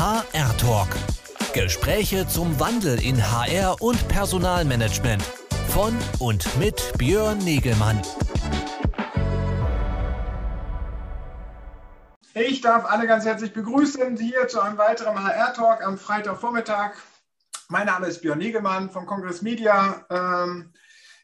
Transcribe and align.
HR 0.00 0.56
Talk. 0.56 0.88
Gespräche 1.52 2.26
zum 2.26 2.58
Wandel 2.58 3.04
in 3.04 3.20
HR 3.20 3.82
und 3.82 4.08
Personalmanagement. 4.08 5.22
Von 5.68 5.94
und 6.18 6.58
mit 6.58 6.94
Björn 6.96 7.36
Negelmann. 7.36 8.00
Ich 12.32 12.62
darf 12.62 12.86
alle 12.86 13.06
ganz 13.06 13.26
herzlich 13.26 13.52
begrüßen 13.52 14.16
hier 14.16 14.48
zu 14.48 14.62
einem 14.62 14.78
weiteren 14.78 15.22
HR 15.22 15.52
Talk 15.52 15.84
am 15.84 15.98
Freitagvormittag. 15.98 16.92
Mein 17.68 17.84
Name 17.84 18.06
ist 18.06 18.22
Björn 18.22 18.38
Negelmann 18.38 18.88
von 18.88 19.04
Congress 19.04 19.42
Media. 19.42 20.06
Ähm, 20.08 20.72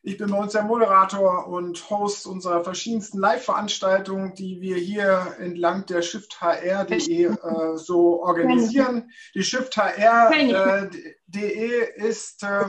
ich 0.06 0.18
bin 0.18 0.30
bei 0.30 0.38
uns 0.38 0.52
der 0.52 0.62
Moderator 0.62 1.48
und 1.48 1.90
Host 1.90 2.28
unserer 2.28 2.62
verschiedensten 2.62 3.18
Live-Veranstaltungen, 3.18 4.34
die 4.34 4.60
wir 4.60 4.76
hier 4.76 5.34
entlang 5.40 5.84
der 5.86 6.00
shifthr.de 6.00 7.24
äh, 7.24 7.76
so 7.76 8.22
organisieren. 8.22 9.10
Die 9.34 9.42
shifthr.de 9.42 10.52
äh, 11.32 12.06
ist 12.08 12.44
äh, 12.44 12.66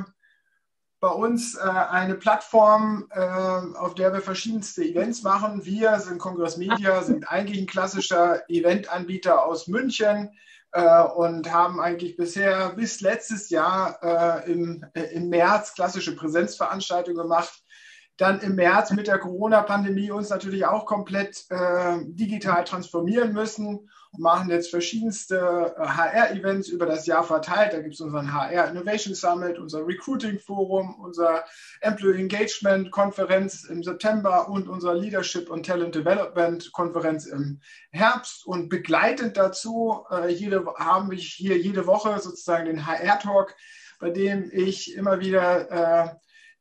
bei 1.00 1.09
uns 1.09 1.55
äh, 1.55 1.62
eine 1.62 2.16
Plattform, 2.16 3.08
äh, 3.12 3.20
auf 3.20 3.94
der 3.94 4.14
wir 4.14 4.22
verschiedenste 4.22 4.84
Events 4.84 5.22
machen. 5.22 5.64
Wir 5.64 6.00
sind 6.00 6.17
Congress 6.17 6.58
Media, 6.58 7.04
sind 7.04 7.30
eigentlich 7.30 7.62
ein 7.62 7.67
klassischer 7.67 8.50
Eventanbieter 8.50 9.45
aus 9.45 9.67
München 9.67 10.31
äh, 10.72 11.04
und 11.04 11.52
haben 11.52 11.80
eigentlich 11.80 12.18
bisher 12.18 12.74
bis 12.76 13.02
letztes 13.02 13.50
Jahr 13.50 14.00
äh, 14.02 14.52
im, 14.52 14.86
äh, 14.94 15.14
im 15.14 15.30
März 15.30 15.74
klassische 15.74 16.16
Präsenzveranstaltungen 16.16 17.22
gemacht. 17.22 17.64
Dann 18.18 18.40
im 18.42 18.56
März 18.56 18.92
mit 18.92 19.08
der 19.08 19.20
Corona-Pandemie 19.20 20.12
uns 20.12 20.30
natürlich 20.30 20.66
auch 20.66 20.86
komplett 20.86 21.46
äh, 21.50 22.00
digital 22.06 22.64
transformieren 22.64 23.34
müssen 23.34 23.90
machen 24.18 24.50
jetzt 24.50 24.70
verschiedenste 24.70 25.76
HR-Events 25.78 26.70
über 26.70 26.86
das 26.86 27.06
Jahr 27.06 27.23
verteilt. 27.23 27.73
Da 27.73 27.80
gibt 27.82 27.94
es 27.94 28.02
unseren 28.02 28.34
HR 28.34 28.70
Innovation 28.70 29.16
Summit, 29.16 29.59
unser 29.59 29.86
Recruiting 29.86 30.40
Forum, 30.40 30.96
unser 31.00 31.44
Employee 31.82 32.22
Engagement 32.22 32.92
Konferenz 32.92 33.64
im 33.66 33.84
September 33.84 34.50
und 34.50 34.68
unser 34.68 34.96
Leadership 34.96 35.50
und 35.50 35.66
Talent 35.66 35.96
Development 35.96 36.72
Konferenz 36.72 37.26
im 37.26 37.59
Herbst. 37.92 38.46
Und 38.46 38.70
begleitend 38.70 39.38
dazu 39.38 40.06
äh, 40.12 40.30
jede, 40.30 40.66
haben 40.76 41.12
wir 41.12 41.18
hier 41.18 41.58
jede 41.58 41.88
Woche 41.88 42.20
sozusagen 42.20 42.66
den 42.66 42.86
HR 42.86 43.20
Talk, 43.20 43.56
bei 44.00 44.09
dem 44.09 44.50
ich 44.52 44.96
immer 44.96 45.20
wieder 45.20 45.72
äh, 45.72 46.09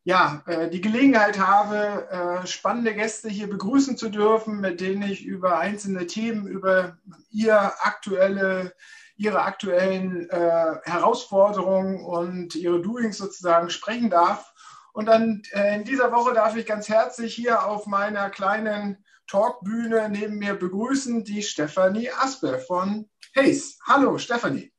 ja, 0.07 0.45
äh, 0.47 0.71
die 0.71 0.81
Gelegenheit 0.81 1.37
habe, 1.41 2.09
äh, 2.09 2.47
spannende 2.47 2.95
Gäste 2.95 3.29
hier 3.29 3.51
begrüßen 3.51 3.97
zu 3.97 4.09
dürfen, 4.09 4.61
mit 4.61 4.81
denen 4.81 5.03
ich 5.03 5.25
über 5.25 5.59
einzelne 5.59 6.07
Themen, 6.07 6.47
über 6.47 6.97
ihr 7.33 7.73
aktuelle, 7.81 8.73
ihre 9.17 9.43
aktuellen 9.43 10.31
äh, 10.31 10.77
Herausforderungen 10.85 12.05
und 12.05 12.55
ihre 12.55 12.81
Doings 12.81 13.19
sozusagen 13.19 13.69
sprechen 13.69 14.09
darf. 14.09 14.55
Und 14.93 15.07
dann 15.07 15.43
in 15.53 15.85
dieser 15.85 16.13
Woche 16.13 16.33
darf 16.33 16.57
ich 16.57 16.65
ganz 16.65 16.89
herzlich 16.89 17.35
hier 17.35 17.67
auf 17.67 17.87
meiner 17.87 18.31
kleinen 18.31 19.05
Talkbühne 19.27 20.09
neben 20.09 20.39
mir 20.39 20.55
begrüßen 20.55 21.25
die 21.25 21.43
Stefanie 21.43 22.11
Aspe 22.13 22.61
von 22.61 23.11
Hayes. 23.35 23.79
Hallo, 23.87 24.17
Stefanie. 24.17 24.73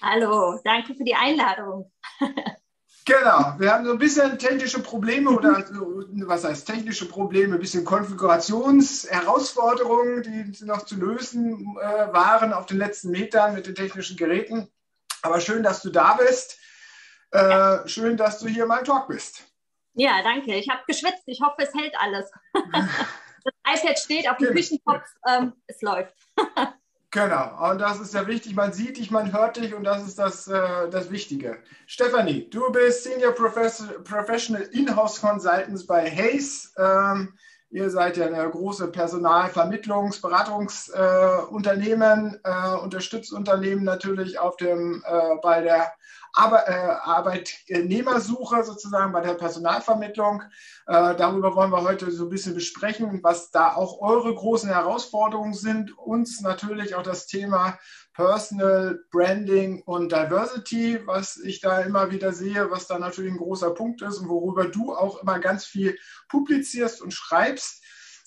Hallo, 0.00 0.60
danke 0.62 0.94
für 0.94 1.02
die 1.02 1.16
Einladung. 1.16 1.90
Genau, 3.06 3.54
wir 3.58 3.72
haben 3.72 3.84
so 3.84 3.92
ein 3.92 3.98
bisschen 3.98 4.36
technische 4.36 4.82
Probleme 4.82 5.30
oder 5.30 5.64
was 6.26 6.42
heißt 6.42 6.66
technische 6.66 7.08
Probleme, 7.08 7.54
ein 7.54 7.60
bisschen 7.60 7.84
Konfigurationsherausforderungen, 7.84 10.24
die 10.24 10.52
noch 10.64 10.84
zu 10.84 10.96
lösen 10.96 11.76
äh, 11.80 12.12
waren 12.12 12.52
auf 12.52 12.66
den 12.66 12.78
letzten 12.78 13.12
Metern 13.12 13.54
mit 13.54 13.68
den 13.68 13.76
technischen 13.76 14.16
Geräten. 14.16 14.68
Aber 15.22 15.40
schön, 15.40 15.62
dass 15.62 15.82
du 15.82 15.90
da 15.90 16.14
bist. 16.14 16.58
Äh, 17.30 17.38
ja. 17.38 17.86
Schön, 17.86 18.16
dass 18.16 18.40
du 18.40 18.48
hier 18.48 18.64
in 18.64 18.68
meinem 18.68 18.84
Talk 18.84 19.06
bist. 19.06 19.44
Ja, 19.94 20.20
danke. 20.24 20.56
Ich 20.56 20.68
habe 20.68 20.82
geschwitzt. 20.88 21.22
Ich 21.26 21.40
hoffe, 21.40 21.62
es 21.62 21.72
hält 21.74 21.94
alles. 22.00 22.28
das 22.72 22.88
iPad 23.72 24.00
steht 24.00 24.28
auf 24.28 24.38
dem 24.38 24.48
genau. 24.48 24.60
Küchentopf. 24.60 25.06
Ähm, 25.28 25.52
es 25.68 25.80
läuft. 25.80 26.12
Genau, 27.16 27.70
und 27.70 27.80
das 27.80 27.98
ist 27.98 28.12
ja 28.12 28.26
wichtig. 28.26 28.54
Man 28.54 28.74
sieht 28.74 28.98
dich, 28.98 29.10
man 29.10 29.32
hört 29.32 29.56
dich 29.56 29.74
und 29.74 29.84
das 29.84 30.06
ist 30.06 30.18
das, 30.18 30.48
äh, 30.48 30.90
das 30.90 31.10
Wichtige. 31.10 31.56
Stephanie, 31.86 32.50
du 32.50 32.70
bist 32.70 33.04
Senior 33.04 33.32
Professional 33.32 34.68
In-House 34.72 35.22
Consultants 35.22 35.86
bei 35.86 36.10
Hayes. 36.10 36.74
Ähm, 36.76 37.32
ihr 37.70 37.88
seid 37.88 38.18
ja 38.18 38.26
eine 38.26 38.50
große 38.50 38.88
Personalvermittlungs-, 38.88 40.20
Beratungsunternehmen, 40.20 42.38
äh, 42.44 42.50
äh, 42.50 42.74
unterstützt 42.82 43.32
Unternehmen 43.32 43.84
natürlich 43.84 44.38
auf 44.38 44.58
dem, 44.58 45.02
äh, 45.06 45.36
bei 45.40 45.62
der 45.62 45.90
Arbe 46.36 46.66
äh, 46.66 46.96
Arbeitnehmersuche 47.02 48.62
sozusagen 48.62 49.12
bei 49.12 49.22
der 49.22 49.34
Personalvermittlung. 49.34 50.42
Äh, 50.86 51.16
darüber 51.16 51.56
wollen 51.56 51.70
wir 51.70 51.82
heute 51.82 52.10
so 52.10 52.24
ein 52.24 52.30
bisschen 52.30 52.54
besprechen, 52.54 53.20
was 53.22 53.50
da 53.50 53.74
auch 53.74 54.00
eure 54.02 54.34
großen 54.34 54.68
Herausforderungen 54.68 55.54
sind. 55.54 55.96
Uns 55.96 56.42
natürlich 56.42 56.94
auch 56.94 57.02
das 57.02 57.26
Thema 57.26 57.78
Personal 58.12 59.00
Branding 59.10 59.82
und 59.86 60.12
Diversity, 60.12 61.00
was 61.06 61.38
ich 61.38 61.60
da 61.60 61.80
immer 61.80 62.10
wieder 62.10 62.32
sehe, 62.32 62.70
was 62.70 62.86
da 62.86 62.98
natürlich 62.98 63.32
ein 63.32 63.38
großer 63.38 63.70
Punkt 63.70 64.02
ist 64.02 64.18
und 64.18 64.28
worüber 64.28 64.66
du 64.66 64.94
auch 64.94 65.22
immer 65.22 65.38
ganz 65.38 65.64
viel 65.64 65.98
publizierst 66.28 67.00
und 67.00 67.12
schreibst. 67.12 67.82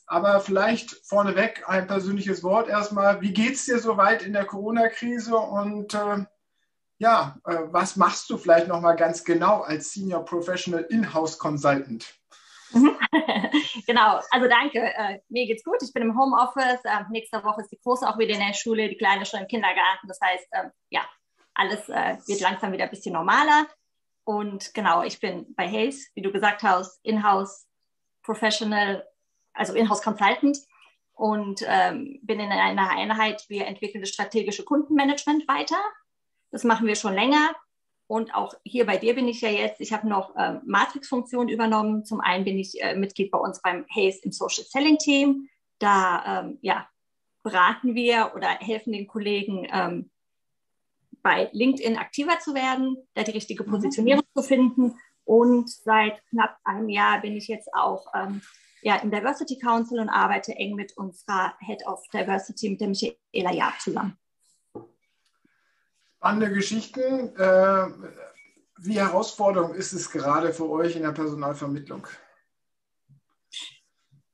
Aber 0.07 0.39
vielleicht 0.39 0.95
vorneweg 1.05 1.63
ein 1.67 1.85
persönliches 1.85 2.41
Wort 2.41 2.67
erstmal. 2.67 3.21
Wie 3.21 3.33
geht 3.33 3.53
es 3.53 3.65
dir 3.65 3.77
soweit 3.77 4.23
in 4.23 4.33
der 4.33 4.45
Corona-Krise 4.45 5.35
und 5.35 5.93
äh, 5.93 6.25
ja, 6.99 7.37
äh, 7.45 7.57
was 7.71 7.95
machst 7.95 8.29
du 8.29 8.37
vielleicht 8.37 8.67
nochmal 8.67 8.95
ganz 8.95 9.23
genau 9.23 9.61
als 9.61 9.91
Senior 9.91 10.23
Professional 10.23 10.85
In-House 10.89 11.37
Consultant? 11.37 12.13
genau, 13.87 14.19
also 14.29 14.47
danke. 14.47 14.79
Äh, 14.79 15.19
mir 15.29 15.47
geht's 15.47 15.63
gut. 15.63 15.81
Ich 15.81 15.93
bin 15.93 16.03
im 16.03 16.19
Homeoffice. 16.19 16.83
Äh, 16.83 17.03
nächste 17.09 17.43
Woche 17.43 17.61
ist 17.61 17.71
die 17.71 17.79
Große 17.81 18.07
auch 18.07 18.17
wieder 18.19 18.33
in 18.33 18.45
der 18.45 18.53
Schule, 18.53 18.89
die 18.89 18.97
Kleine 18.97 19.25
schon 19.25 19.39
im 19.39 19.47
Kindergarten. 19.47 20.07
Das 20.07 20.19
heißt, 20.21 20.47
äh, 20.51 20.69
ja, 20.89 21.01
alles 21.53 21.87
äh, 21.89 22.17
wird 22.27 22.41
langsam 22.41 22.73
wieder 22.73 22.83
ein 22.83 22.89
bisschen 22.89 23.13
normaler. 23.13 23.65
Und 24.25 24.73
genau, 24.73 25.01
ich 25.03 25.19
bin 25.19 25.55
bei 25.55 25.67
Hayes, 25.67 26.11
wie 26.13 26.21
du 26.21 26.31
gesagt 26.31 26.61
hast, 26.63 26.99
In-House 27.03 27.65
Professional, 28.21 29.07
also 29.53 29.73
In-House 29.73 30.03
Consultant 30.03 30.57
und 31.13 31.63
ähm, 31.65 32.19
bin 32.23 32.39
in 32.39 32.51
einer 32.51 32.91
Einheit, 32.91 33.43
wir 33.47 33.65
entwickeln 33.65 34.01
das 34.01 34.11
strategische 34.11 34.63
Kundenmanagement 34.63 35.47
weiter. 35.47 35.81
Das 36.51 36.63
machen 36.63 36.87
wir 36.87 36.95
schon 36.95 37.13
länger. 37.13 37.55
Und 38.07 38.33
auch 38.33 38.55
hier 38.63 38.87
bei 38.87 38.97
dir 38.97 39.13
bin 39.13 39.27
ich 39.27 39.41
ja 39.41 39.49
jetzt, 39.49 39.79
ich 39.81 39.93
habe 39.93 40.09
noch 40.09 40.35
äh, 40.35 40.59
Matrix-Funktionen 40.65 41.47
übernommen. 41.47 42.05
Zum 42.05 42.21
einen 42.21 42.43
bin 42.43 42.57
ich 42.57 42.81
äh, 42.81 42.95
Mitglied 42.95 43.29
bei 43.29 43.37
uns 43.37 43.61
beim 43.61 43.85
Hayes 43.95 44.17
im 44.23 44.31
Social 44.31 44.63
Selling 44.63 44.97
Team. 44.97 45.47
Da 45.77 46.41
ähm, 46.41 46.57
ja, 46.61 46.89
beraten 47.43 47.93
wir 47.93 48.31
oder 48.35 48.47
helfen 48.47 48.93
den 48.93 49.05
Kollegen 49.05 49.67
ähm, 49.71 50.09
bei 51.21 51.49
LinkedIn 51.51 51.97
aktiver 51.97 52.39
zu 52.39 52.55
werden, 52.55 52.97
da 53.13 53.21
die 53.21 53.31
richtige 53.31 53.63
mhm. 53.63 53.69
Positionierung 53.69 54.23
mhm. 54.33 54.41
zu 54.41 54.47
finden. 54.47 54.95
Und 55.23 55.69
seit 55.69 56.25
knapp 56.29 56.57
einem 56.63 56.89
Jahr 56.89 57.21
bin 57.21 57.37
ich 57.37 57.47
jetzt 57.47 57.71
auch 57.75 58.07
ähm, 58.15 58.41
ja, 58.81 58.95
im 58.95 59.11
Diversity 59.11 59.59
Council 59.59 59.99
und 59.99 60.09
arbeite 60.09 60.55
eng 60.55 60.73
mit 60.73 60.97
unserer 60.97 61.53
Head 61.59 61.85
of 61.85 62.03
Diversity, 62.11 62.71
mit 62.71 62.81
der 62.81 62.87
Michaela 62.87 63.53
Jaab 63.53 63.79
zusammen 63.79 64.17
spannende 66.19 66.51
Geschichten. 66.51 67.33
Äh, 67.37 67.87
wie 68.81 68.99
herausfordernd 68.99 69.73
ist 69.75 69.93
es 69.93 70.11
gerade 70.11 70.53
für 70.53 70.69
euch 70.69 70.95
in 70.97 71.03
der 71.03 71.13
Personalvermittlung? 71.13 72.05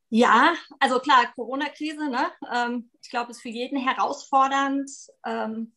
Ja, 0.09 0.53
also 0.79 0.99
klar, 0.99 1.31
Corona-Krise, 1.35 2.09
ne? 2.09 2.31
Ähm, 2.51 2.89
ich 3.01 3.09
glaube, 3.09 3.31
es 3.31 3.37
ist 3.37 3.43
für 3.43 3.49
jeden 3.49 3.77
herausfordernd. 3.77 4.89
Ähm, 5.25 5.73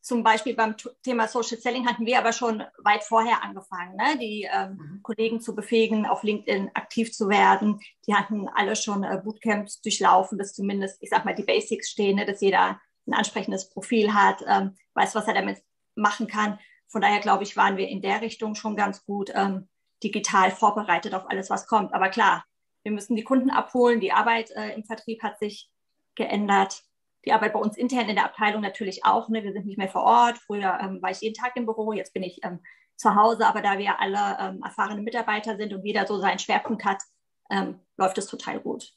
zum 0.00 0.22
Beispiel 0.22 0.54
beim 0.54 0.76
Thema 1.02 1.26
Social 1.26 1.58
Selling 1.58 1.86
hatten 1.86 2.06
wir 2.06 2.18
aber 2.18 2.32
schon 2.32 2.62
weit 2.78 3.02
vorher 3.02 3.42
angefangen, 3.42 3.96
ne? 3.96 4.16
die 4.18 4.48
ähm, 4.50 4.76
mhm. 4.76 5.02
Kollegen 5.02 5.40
zu 5.40 5.54
befähigen, 5.54 6.06
auf 6.06 6.22
LinkedIn 6.22 6.70
aktiv 6.74 7.12
zu 7.12 7.28
werden. 7.28 7.80
Die 8.06 8.14
hatten 8.14 8.48
alle 8.48 8.76
schon 8.76 9.02
äh, 9.02 9.20
Bootcamps 9.22 9.80
durchlaufen, 9.82 10.38
dass 10.38 10.54
zumindest, 10.54 11.02
ich 11.02 11.10
sag 11.10 11.24
mal, 11.24 11.34
die 11.34 11.42
Basics 11.42 11.90
stehen, 11.90 12.16
ne? 12.16 12.24
dass 12.24 12.40
jeder 12.40 12.80
ein 13.08 13.14
ansprechendes 13.14 13.70
Profil 13.70 14.14
hat, 14.14 14.44
ähm, 14.46 14.76
weiß, 14.94 15.14
was 15.14 15.26
er 15.26 15.34
damit 15.34 15.62
machen 15.94 16.26
kann. 16.26 16.58
Von 16.86 17.00
daher 17.00 17.20
glaube 17.20 17.42
ich, 17.42 17.56
waren 17.56 17.76
wir 17.76 17.88
in 17.88 18.02
der 18.02 18.20
Richtung 18.20 18.54
schon 18.54 18.76
ganz 18.76 19.04
gut 19.04 19.30
ähm, 19.34 19.68
digital 20.02 20.50
vorbereitet 20.50 21.14
auf 21.14 21.28
alles, 21.28 21.50
was 21.50 21.66
kommt. 21.66 21.92
Aber 21.92 22.08
klar, 22.08 22.44
wir 22.82 22.92
müssen 22.92 23.16
die 23.16 23.24
Kunden 23.24 23.50
abholen. 23.50 24.00
Die 24.00 24.12
Arbeit 24.12 24.50
äh, 24.52 24.74
im 24.74 24.84
Vertrieb 24.84 25.22
hat 25.22 25.38
sich 25.38 25.70
geändert. 26.14 26.82
Die 27.24 27.32
Arbeit 27.32 27.52
bei 27.52 27.58
uns 27.58 27.76
intern 27.76 28.08
in 28.08 28.14
der 28.14 28.24
Abteilung 28.24 28.62
natürlich 28.62 29.04
auch. 29.04 29.28
Ne? 29.28 29.42
Wir 29.42 29.52
sind 29.52 29.66
nicht 29.66 29.78
mehr 29.78 29.88
vor 29.88 30.04
Ort. 30.04 30.38
Früher 30.38 30.78
ähm, 30.80 31.02
war 31.02 31.10
ich 31.10 31.20
jeden 31.20 31.34
Tag 31.34 31.56
im 31.56 31.66
Büro, 31.66 31.92
jetzt 31.92 32.14
bin 32.14 32.22
ich 32.22 32.40
ähm, 32.44 32.60
zu 32.96 33.14
Hause. 33.14 33.46
Aber 33.46 33.60
da 33.60 33.78
wir 33.78 34.00
alle 34.00 34.38
ähm, 34.40 34.62
erfahrene 34.62 35.02
Mitarbeiter 35.02 35.56
sind 35.56 35.72
und 35.72 35.84
jeder 35.84 36.06
so 36.06 36.18
seinen 36.18 36.38
Schwerpunkt 36.38 36.84
hat, 36.84 37.02
ähm, 37.50 37.80
läuft 37.96 38.18
es 38.18 38.26
total 38.26 38.60
gut. 38.60 38.92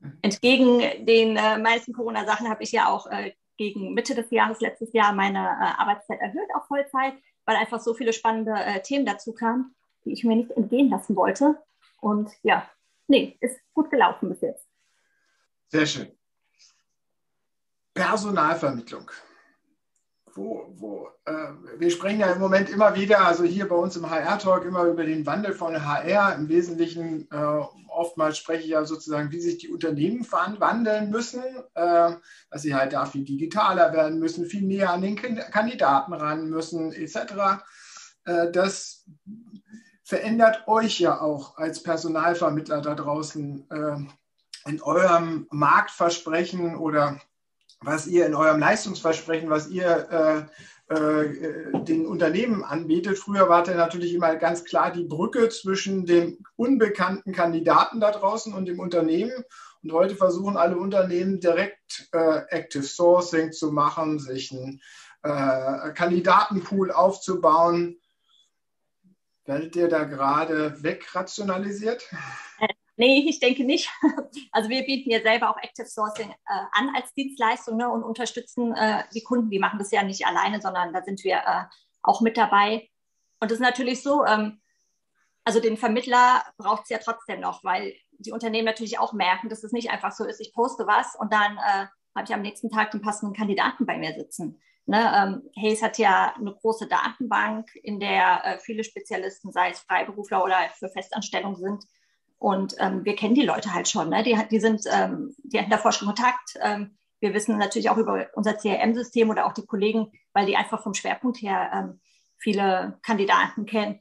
Mhm. 0.00 0.18
Entgegen 0.22 1.06
den 1.06 1.36
äh, 1.36 1.58
meisten 1.58 1.92
Corona-Sachen 1.92 2.48
habe 2.48 2.62
ich 2.62 2.72
ja 2.72 2.88
auch 2.88 3.06
äh, 3.06 3.32
gegen 3.56 3.94
Mitte 3.94 4.14
des 4.14 4.30
Jahres, 4.30 4.60
letztes 4.60 4.92
Jahr, 4.92 5.12
meine 5.12 5.38
äh, 5.38 5.80
Arbeitszeit 5.80 6.20
erhöht 6.20 6.48
auf 6.54 6.66
Vollzeit, 6.66 7.14
weil 7.44 7.56
einfach 7.56 7.80
so 7.80 7.94
viele 7.94 8.12
spannende 8.12 8.52
äh, 8.52 8.82
Themen 8.82 9.06
dazu 9.06 9.32
kamen, 9.32 9.74
die 10.04 10.12
ich 10.12 10.24
mir 10.24 10.36
nicht 10.36 10.50
entgehen 10.52 10.90
lassen 10.90 11.16
wollte. 11.16 11.56
Und 12.00 12.30
ja, 12.42 12.68
nee, 13.08 13.36
ist 13.40 13.58
gut 13.72 13.90
gelaufen 13.90 14.28
bis 14.28 14.40
jetzt. 14.40 14.66
Sehr 15.68 15.86
schön. 15.86 16.12
Personalvermittlung 17.94 19.10
wo, 20.36 20.66
wo 20.76 21.08
äh, 21.24 21.48
wir 21.78 21.90
sprechen 21.90 22.20
ja 22.20 22.30
im 22.32 22.38
Moment 22.38 22.68
immer 22.68 22.94
wieder, 22.94 23.26
also 23.26 23.44
hier 23.44 23.68
bei 23.68 23.76
uns 23.76 23.96
im 23.96 24.08
HR-Talk, 24.08 24.64
immer 24.64 24.84
über 24.84 25.04
den 25.04 25.26
Wandel 25.26 25.52
von 25.52 25.84
HR. 25.84 26.34
Im 26.34 26.48
Wesentlichen, 26.48 27.28
äh, 27.30 27.64
oftmals 27.88 28.38
spreche 28.38 28.64
ich 28.64 28.70
ja 28.70 28.84
sozusagen, 28.84 29.30
wie 29.32 29.40
sich 29.40 29.58
die 29.58 29.68
Unternehmen 29.68 30.26
wandeln 30.30 31.10
müssen, 31.10 31.42
äh, 31.74 32.12
dass 32.50 32.62
sie 32.62 32.74
halt 32.74 32.92
da 32.92 33.06
viel 33.06 33.24
digitaler 33.24 33.92
werden 33.92 34.18
müssen, 34.18 34.46
viel 34.46 34.62
näher 34.62 34.90
an 34.90 35.02
den 35.02 35.16
Kandidaten 35.16 36.12
ran 36.12 36.48
müssen, 36.48 36.92
etc. 36.92 37.16
Äh, 38.24 38.50
das 38.52 39.04
verändert 40.04 40.68
euch 40.68 41.00
ja 41.00 41.20
auch 41.20 41.56
als 41.56 41.82
Personalvermittler 41.82 42.80
da 42.80 42.94
draußen 42.94 43.68
äh, 43.70 44.70
in 44.70 44.82
eurem 44.82 45.46
Marktversprechen 45.50 46.76
oder 46.76 47.20
was 47.80 48.06
ihr 48.06 48.26
in 48.26 48.34
eurem 48.34 48.58
Leistungsversprechen, 48.58 49.50
was 49.50 49.68
ihr 49.68 50.48
äh, 50.88 50.94
äh, 50.94 51.82
den 51.82 52.06
Unternehmen 52.06 52.62
anbietet. 52.62 53.18
Früher 53.18 53.48
war 53.48 53.64
das 53.64 53.74
natürlich 53.74 54.14
immer 54.14 54.36
ganz 54.36 54.64
klar 54.64 54.92
die 54.92 55.02
Brücke 55.02 55.48
zwischen 55.48 56.06
dem 56.06 56.38
unbekannten 56.54 57.32
Kandidaten 57.32 57.98
da 57.98 58.12
draußen 58.12 58.54
und 58.54 58.66
dem 58.66 58.78
Unternehmen. 58.78 59.44
Und 59.82 59.92
heute 59.92 60.14
versuchen 60.14 60.56
alle 60.56 60.76
Unternehmen 60.76 61.40
direkt 61.40 62.08
äh, 62.12 62.42
Active 62.50 62.84
Sourcing 62.84 63.50
zu 63.50 63.72
machen, 63.72 64.20
sich 64.20 64.52
einen 64.52 64.80
äh, 65.24 65.92
Kandidatenpool 65.92 66.92
aufzubauen. 66.92 67.98
Werdet 69.44 69.74
ihr 69.74 69.88
da 69.88 70.04
gerade 70.04 70.80
wegrationalisiert? 70.84 72.04
Nee, 72.96 73.26
ich 73.28 73.40
denke 73.40 73.64
nicht. 73.64 73.90
Also 74.52 74.70
wir 74.70 74.84
bieten 74.84 75.10
ja 75.10 75.20
selber 75.20 75.50
auch 75.50 75.58
Active 75.58 75.86
Sourcing 75.86 76.30
äh, 76.30 76.34
an 76.72 76.94
als 76.94 77.12
Dienstleistung 77.12 77.76
ne, 77.76 77.90
und 77.90 78.02
unterstützen 78.02 78.74
äh, 78.74 79.04
die 79.12 79.22
Kunden. 79.22 79.50
Die 79.50 79.58
machen 79.58 79.78
das 79.78 79.90
ja 79.90 80.02
nicht 80.02 80.26
alleine, 80.26 80.62
sondern 80.62 80.94
da 80.94 81.02
sind 81.02 81.22
wir 81.24 81.36
äh, 81.36 81.64
auch 82.02 82.22
mit 82.22 82.36
dabei. 82.38 82.88
Und 83.40 83.50
das 83.50 83.58
ist 83.58 83.64
natürlich 83.64 84.02
so, 84.02 84.24
ähm, 84.24 84.60
also 85.44 85.60
den 85.60 85.76
Vermittler 85.76 86.42
braucht 86.56 86.84
es 86.84 86.88
ja 86.88 86.98
trotzdem 86.98 87.40
noch, 87.40 87.62
weil 87.64 87.94
die 88.18 88.32
Unternehmen 88.32 88.64
natürlich 88.64 88.98
auch 88.98 89.12
merken, 89.12 89.48
dass 89.48 89.62
es 89.62 89.72
nicht 89.72 89.90
einfach 89.90 90.12
so 90.12 90.24
ist, 90.24 90.40
ich 90.40 90.54
poste 90.54 90.86
was 90.86 91.14
und 91.16 91.32
dann 91.32 91.58
äh, 91.58 91.86
habe 92.14 92.24
ich 92.24 92.34
am 92.34 92.42
nächsten 92.42 92.70
Tag 92.70 92.92
den 92.92 93.02
passenden 93.02 93.36
Kandidaten 93.36 93.84
bei 93.84 93.98
mir 93.98 94.14
sitzen. 94.14 94.60
Ne, 94.86 95.12
ähm, 95.16 95.50
Hayes 95.60 95.82
hat 95.82 95.98
ja 95.98 96.32
eine 96.36 96.54
große 96.54 96.86
Datenbank, 96.86 97.74
in 97.82 97.98
der 97.98 98.44
äh, 98.44 98.58
viele 98.60 98.84
Spezialisten, 98.84 99.50
sei 99.50 99.70
es 99.70 99.80
Freiberufler 99.80 100.44
oder 100.44 100.56
für 100.78 100.88
Festanstellungen 100.88 101.56
sind, 101.56 101.84
und 102.38 102.76
ähm, 102.78 103.04
wir 103.04 103.16
kennen 103.16 103.34
die 103.34 103.42
Leute 103.42 103.72
halt 103.72 103.88
schon. 103.88 104.10
Ne? 104.10 104.22
Die, 104.22 104.38
die, 104.50 104.60
sind, 104.60 104.82
ähm, 104.90 105.34
die 105.38 105.58
hatten 105.58 105.70
davor 105.70 105.92
schon 105.92 106.06
Kontakt. 106.06 106.58
Ähm, 106.60 106.96
wir 107.20 107.32
wissen 107.32 107.56
natürlich 107.56 107.88
auch 107.88 107.96
über 107.96 108.26
unser 108.34 108.54
CRM-System 108.54 109.30
oder 109.30 109.46
auch 109.46 109.54
die 109.54 109.64
Kollegen, 109.64 110.12
weil 110.32 110.46
die 110.46 110.56
einfach 110.56 110.82
vom 110.82 110.94
Schwerpunkt 110.94 111.40
her 111.40 111.70
ähm, 111.72 112.00
viele 112.36 112.98
Kandidaten 113.02 113.64
kennen, 113.64 114.00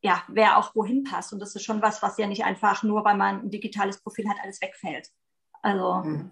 ja, 0.00 0.22
wer 0.28 0.58
auch 0.58 0.74
wohin 0.74 1.04
passt. 1.04 1.32
Und 1.32 1.40
das 1.40 1.54
ist 1.54 1.64
schon 1.64 1.82
was, 1.82 2.02
was 2.02 2.18
ja 2.18 2.26
nicht 2.26 2.44
einfach 2.44 2.82
nur, 2.82 3.04
weil 3.04 3.16
man 3.16 3.42
ein 3.42 3.50
digitales 3.50 4.00
Profil 4.00 4.28
hat, 4.28 4.36
alles 4.42 4.60
wegfällt. 4.60 5.10
Also. 5.62 6.02
Mhm. 6.04 6.30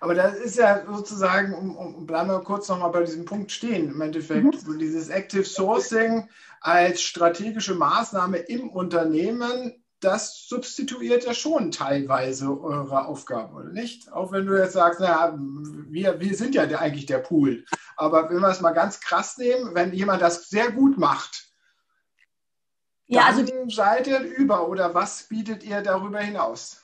Aber 0.00 0.14
das 0.14 0.34
ist 0.36 0.56
ja 0.56 0.84
sozusagen, 0.86 1.54
um, 1.54 1.76
um 1.76 2.06
bleiben 2.06 2.28
wir 2.28 2.40
kurz 2.40 2.68
nochmal 2.68 2.90
bei 2.90 3.02
diesem 3.02 3.24
Punkt 3.24 3.50
stehen, 3.50 3.90
im 3.90 4.00
Endeffekt, 4.00 4.44
mhm. 4.44 4.58
so 4.58 4.74
dieses 4.74 5.08
Active 5.08 5.44
Sourcing 5.44 6.28
als 6.60 7.02
strategische 7.02 7.74
Maßnahme 7.74 8.38
im 8.38 8.70
Unternehmen 8.70 9.83
das 10.04 10.46
substituiert 10.46 11.24
ja 11.24 11.34
schon 11.34 11.70
teilweise 11.70 12.60
eure 12.60 13.06
Aufgaben, 13.06 13.54
oder 13.54 13.70
nicht? 13.70 14.12
Auch 14.12 14.32
wenn 14.32 14.46
du 14.46 14.56
jetzt 14.58 14.74
sagst, 14.74 15.00
naja, 15.00 15.36
wir, 15.38 16.20
wir 16.20 16.36
sind 16.36 16.54
ja 16.54 16.64
eigentlich 16.64 17.06
der 17.06 17.18
Pool. 17.18 17.64
Aber 17.96 18.30
wenn 18.30 18.40
wir 18.40 18.48
es 18.48 18.60
mal 18.60 18.72
ganz 18.72 19.00
krass 19.00 19.38
nehmen, 19.38 19.74
wenn 19.74 19.92
jemand 19.92 20.22
das 20.22 20.48
sehr 20.48 20.70
gut 20.70 20.98
macht, 20.98 21.44
ja, 23.06 23.30
dann 23.30 23.38
also, 23.38 23.68
seid 23.68 24.06
ihr 24.06 24.20
über 24.20 24.68
oder 24.68 24.94
was 24.94 25.24
bietet 25.24 25.62
ihr 25.62 25.82
darüber 25.82 26.20
hinaus? 26.20 26.82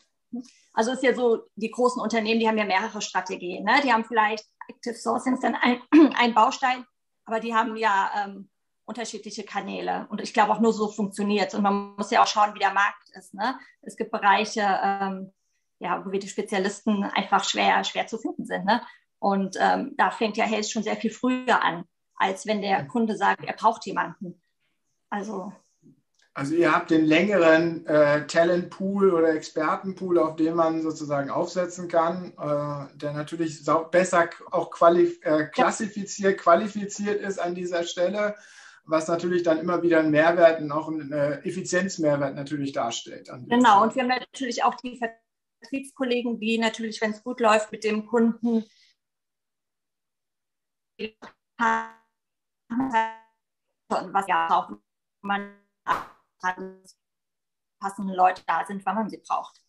Also 0.74 0.92
ist 0.92 1.02
ja 1.02 1.14
so, 1.14 1.46
die 1.56 1.70
großen 1.70 2.00
Unternehmen, 2.00 2.40
die 2.40 2.48
haben 2.48 2.58
ja 2.58 2.64
mehrere 2.64 3.00
Strategien. 3.00 3.64
Ne? 3.64 3.80
Die 3.82 3.92
haben 3.92 4.04
vielleicht 4.04 4.46
Active 4.68 4.94
Sourcing 4.94 5.34
ist 5.34 5.42
dann 5.42 5.56
ein, 5.56 5.80
ein 6.14 6.34
Baustein, 6.34 6.84
aber 7.24 7.40
die 7.40 7.54
haben 7.54 7.76
ja 7.76 8.10
ähm, 8.16 8.48
unterschiedliche 8.90 9.44
Kanäle. 9.44 10.06
Und 10.10 10.20
ich 10.20 10.34
glaube 10.34 10.52
auch 10.52 10.60
nur 10.60 10.72
so 10.72 10.88
funktioniert 10.88 11.48
es. 11.48 11.54
Und 11.54 11.62
man 11.62 11.94
muss 11.96 12.10
ja 12.10 12.22
auch 12.22 12.26
schauen, 12.26 12.54
wie 12.54 12.58
der 12.58 12.74
Markt 12.74 13.08
ist. 13.16 13.34
Ne? 13.34 13.56
Es 13.82 13.96
gibt 13.96 14.10
Bereiche, 14.10 14.62
ähm, 14.82 15.32
ja, 15.78 16.04
wo 16.04 16.10
wir 16.10 16.18
die 16.18 16.28
Spezialisten 16.28 17.04
einfach 17.04 17.44
schwer, 17.44 17.84
schwer 17.84 18.08
zu 18.08 18.18
finden 18.18 18.44
sind. 18.44 18.64
Ne? 18.64 18.82
Und 19.20 19.56
ähm, 19.60 19.94
da 19.96 20.10
fängt 20.10 20.36
ja 20.36 20.44
Hayes 20.44 20.70
schon 20.70 20.82
sehr 20.82 20.96
viel 20.96 21.12
früher 21.12 21.62
an, 21.62 21.84
als 22.16 22.46
wenn 22.46 22.62
der 22.62 22.84
Kunde 22.86 23.16
sagt, 23.16 23.44
er 23.44 23.54
braucht 23.54 23.86
jemanden. 23.86 24.42
Also. 25.08 25.52
Also 26.34 26.54
ihr 26.54 26.72
habt 26.72 26.90
den 26.90 27.04
längeren 27.04 27.86
äh, 27.86 28.26
Talentpool 28.26 29.12
oder 29.12 29.34
Expertenpool, 29.34 30.18
auf 30.18 30.36
den 30.36 30.54
man 30.54 30.82
sozusagen 30.82 31.30
aufsetzen 31.30 31.86
kann, 31.86 32.32
äh, 32.38 32.96
der 32.98 33.12
natürlich 33.12 33.64
besser 33.90 34.30
auch 34.50 34.70
äh, 34.80 35.46
klassifiziert, 35.46 36.38
qualifiziert 36.38 37.20
ist 37.20 37.38
an 37.38 37.54
dieser 37.54 37.84
Stelle 37.84 38.36
was 38.84 39.08
natürlich 39.08 39.42
dann 39.42 39.58
immer 39.58 39.82
wieder 39.82 40.00
einen 40.00 40.10
Mehrwert 40.10 40.60
und 40.60 40.72
auch 40.72 40.88
einen 40.88 41.12
äh, 41.12 41.38
Effizienzmehrwert 41.40 42.34
natürlich 42.34 42.72
darstellt. 42.72 43.30
Genau, 43.48 43.82
und 43.82 43.94
wir 43.94 44.02
haben 44.02 44.08
natürlich 44.08 44.64
auch 44.64 44.74
die 44.74 44.98
Vertriebskollegen, 45.60 46.40
die 46.40 46.58
natürlich, 46.58 47.00
wenn 47.00 47.12
es 47.12 47.22
gut 47.22 47.40
läuft, 47.40 47.72
mit 47.72 47.84
dem 47.84 48.06
Kunden 48.06 48.64
was 53.88 54.26
ja 54.28 54.48
auch 54.50 54.70
man 55.22 55.56
passende 57.80 58.14
Leute 58.14 58.42
da 58.46 58.64
sind, 58.66 58.84
wann 58.84 58.94
man 58.94 59.08
sie 59.10 59.18
braucht. 59.18 59.62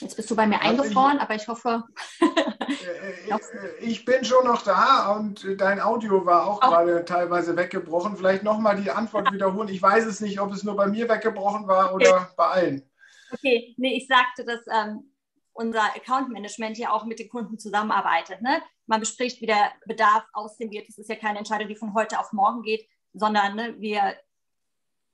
Jetzt 0.00 0.16
bist 0.16 0.30
du 0.30 0.36
bei 0.36 0.46
mir 0.46 0.60
eingefroren, 0.60 1.18
aber 1.18 1.36
ich 1.36 1.46
hoffe. 1.46 1.84
Äh, 2.20 2.26
äh, 3.30 3.38
ich 3.80 4.04
bin 4.04 4.24
schon 4.24 4.44
noch 4.44 4.62
da 4.62 5.12
und 5.12 5.46
dein 5.60 5.80
Audio 5.80 6.26
war 6.26 6.46
auch, 6.46 6.60
auch. 6.60 6.70
gerade 6.70 7.04
teilweise 7.04 7.56
weggebrochen. 7.56 8.16
Vielleicht 8.16 8.42
nochmal 8.42 8.82
die 8.82 8.90
Antwort 8.90 9.32
wiederholen. 9.32 9.68
Ich 9.68 9.80
weiß 9.80 10.06
es 10.06 10.20
nicht, 10.20 10.40
ob 10.40 10.52
es 10.52 10.64
nur 10.64 10.74
bei 10.74 10.88
mir 10.88 11.08
weggebrochen 11.08 11.68
war 11.68 11.94
oder 11.94 12.16
okay. 12.16 12.26
bei 12.36 12.46
allen. 12.46 12.90
Okay, 13.32 13.74
nee, 13.78 13.96
ich 13.96 14.08
sagte, 14.08 14.44
dass 14.44 14.60
ähm, 14.72 15.12
unser 15.52 15.84
Account 15.94 16.30
Management 16.30 16.76
ja 16.76 16.90
auch 16.90 17.04
mit 17.04 17.20
den 17.20 17.28
Kunden 17.28 17.58
zusammenarbeitet. 17.58 18.42
Ne? 18.42 18.60
Man 18.86 19.00
bespricht, 19.00 19.40
wie 19.40 19.46
der 19.46 19.72
Bedarf 19.86 20.24
aussehen 20.32 20.72
wird. 20.72 20.88
Das 20.88 20.98
ist 20.98 21.08
ja 21.08 21.16
keine 21.16 21.38
Entscheidung, 21.38 21.68
die 21.68 21.76
von 21.76 21.94
heute 21.94 22.18
auf 22.18 22.32
morgen 22.32 22.62
geht, 22.62 22.88
sondern 23.12 23.54
ne, 23.54 23.74
wir 23.78 24.16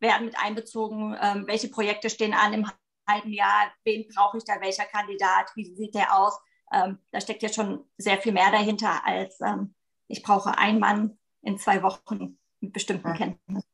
werden 0.01 0.25
mit 0.25 0.37
einbezogen, 0.39 1.15
ähm, 1.21 1.47
welche 1.47 1.69
Projekte 1.69 2.09
stehen 2.09 2.33
an 2.33 2.55
im 2.55 2.67
halben 3.11 3.33
Jahr, 3.33 3.73
wen 3.85 4.07
brauche 4.15 4.39
ich 4.39 4.45
da, 4.45 4.61
welcher 4.61 4.85
Kandidat, 4.85 5.51
wie 5.55 5.75
sieht 5.75 5.95
der 5.95 6.17
aus. 6.17 6.39
Ähm, 6.73 6.99
da 7.11 7.21
steckt 7.21 7.43
ja 7.43 7.49
schon 7.53 7.85
sehr 7.99 8.19
viel 8.19 8.33
mehr 8.33 8.51
dahinter, 8.51 9.05
als 9.05 9.41
ähm, 9.41 9.75
ich 10.09 10.23
brauche 10.23 10.57
einen 10.57 10.79
Mann 10.79 11.19
in 11.43 11.59
zwei 11.59 11.83
Wochen 11.83 12.39
mit 12.61 12.73
bestimmten 12.73 13.09
ja. 13.09 13.15
Kenntnissen. 13.15 13.69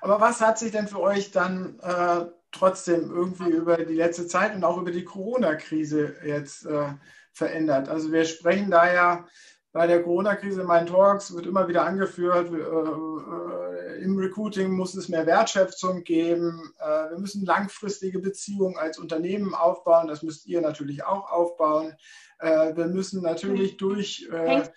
Aber 0.00 0.20
was 0.20 0.40
hat 0.40 0.58
sich 0.58 0.72
denn 0.72 0.88
für 0.88 1.00
euch 1.00 1.30
dann 1.30 1.78
äh, 1.80 2.26
trotzdem 2.52 3.10
irgendwie 3.10 3.50
über 3.50 3.76
die 3.76 3.94
letzte 3.94 4.26
Zeit 4.26 4.54
und 4.54 4.64
auch 4.64 4.78
über 4.78 4.90
die 4.90 5.04
Corona-Krise 5.04 6.16
jetzt 6.24 6.66
äh, 6.66 6.94
verändert? 7.32 7.88
Also 7.88 8.10
wir 8.12 8.24
sprechen 8.24 8.70
da 8.70 8.92
ja 8.92 9.26
bei 9.72 9.86
der 9.86 10.02
Corona-Krise 10.02 10.62
in 10.62 10.66
meinen 10.66 10.86
Talks 10.86 11.32
wird 11.32 11.46
immer 11.46 11.68
wieder 11.68 11.84
angeführt, 11.84 12.52
äh, 12.52 12.56
äh, 12.56 14.02
im 14.02 14.18
Recruiting 14.18 14.72
muss 14.72 14.94
es 14.94 15.08
mehr 15.08 15.26
Wertschätzung 15.26 16.02
geben. 16.02 16.72
Äh, 16.78 17.10
wir 17.10 17.18
müssen 17.18 17.44
langfristige 17.44 18.18
Beziehungen 18.18 18.76
als 18.76 18.98
Unternehmen 18.98 19.54
aufbauen. 19.54 20.08
Das 20.08 20.22
müsst 20.22 20.46
ihr 20.46 20.60
natürlich 20.60 21.04
auch 21.04 21.30
aufbauen. 21.30 21.94
Äh, 22.38 22.76
wir 22.76 22.86
müssen 22.86 23.22
natürlich 23.22 23.76
durch. 23.76 24.28
Äh, 24.32 24.68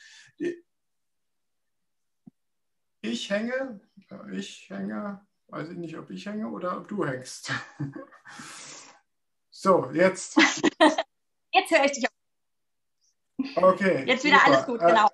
ich 3.02 3.30
hänge, 3.30 3.82
ich 4.32 4.70
hänge, 4.70 5.26
weiß 5.48 5.70
ich 5.70 5.78
nicht, 5.78 5.98
ob 5.98 6.10
ich 6.10 6.26
hänge 6.26 6.50
oder 6.50 6.78
ob 6.78 6.88
du 6.88 7.06
hängst. 7.06 7.52
so, 9.50 9.90
jetzt. 9.92 10.38
Jetzt 11.56 11.70
höre 11.70 11.86
ich 11.86 11.92
dich. 11.92 12.13
Okay. 13.56 14.04
Jetzt 14.06 14.24
wieder 14.24 14.38
super. 14.38 14.48
alles 14.48 14.66
gut, 14.66 14.80
genau. 14.80 15.10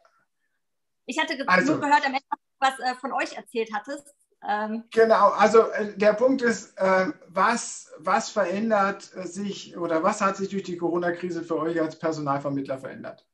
Ich 1.06 1.20
hatte 1.20 1.44
also, 1.48 1.74
nur 1.74 1.82
gehört, 1.82 2.06
am 2.06 2.14
Ende, 2.14 2.26
was 2.60 2.80
äh, 2.80 2.96
von 2.96 3.12
euch 3.14 3.34
erzählt 3.36 3.70
hattest. 3.74 4.14
Ähm, 4.48 4.84
genau, 4.92 5.30
also 5.30 5.70
äh, 5.72 5.98
der 5.98 6.14
Punkt 6.14 6.42
ist, 6.42 6.78
äh, 6.78 7.08
was, 7.28 7.92
was 7.98 8.30
verändert 8.30 9.02
sich 9.02 9.76
oder 9.76 10.04
was 10.04 10.22
hat 10.22 10.38
sich 10.38 10.50
durch 10.50 10.64
die 10.64 10.78
Corona-Krise 10.78 11.44
für 11.44 11.58
euch 11.58 11.82
als 11.82 11.98
Personalvermittler 11.98 12.78
verändert? 12.78 13.26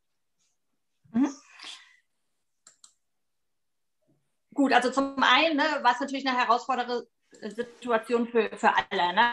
Mhm. 1.11 1.29
Gut, 4.53 4.71
also 4.73 4.89
zum 4.89 5.21
einen 5.21 5.57
ne, 5.57 5.63
war 5.81 5.91
es 5.91 5.99
natürlich 5.99 6.25
eine 6.25 6.37
herausfordernde 6.37 7.07
Situation 7.49 8.27
für, 8.27 8.49
für 8.55 8.71
alle. 8.73 9.13
Ne? 9.13 9.31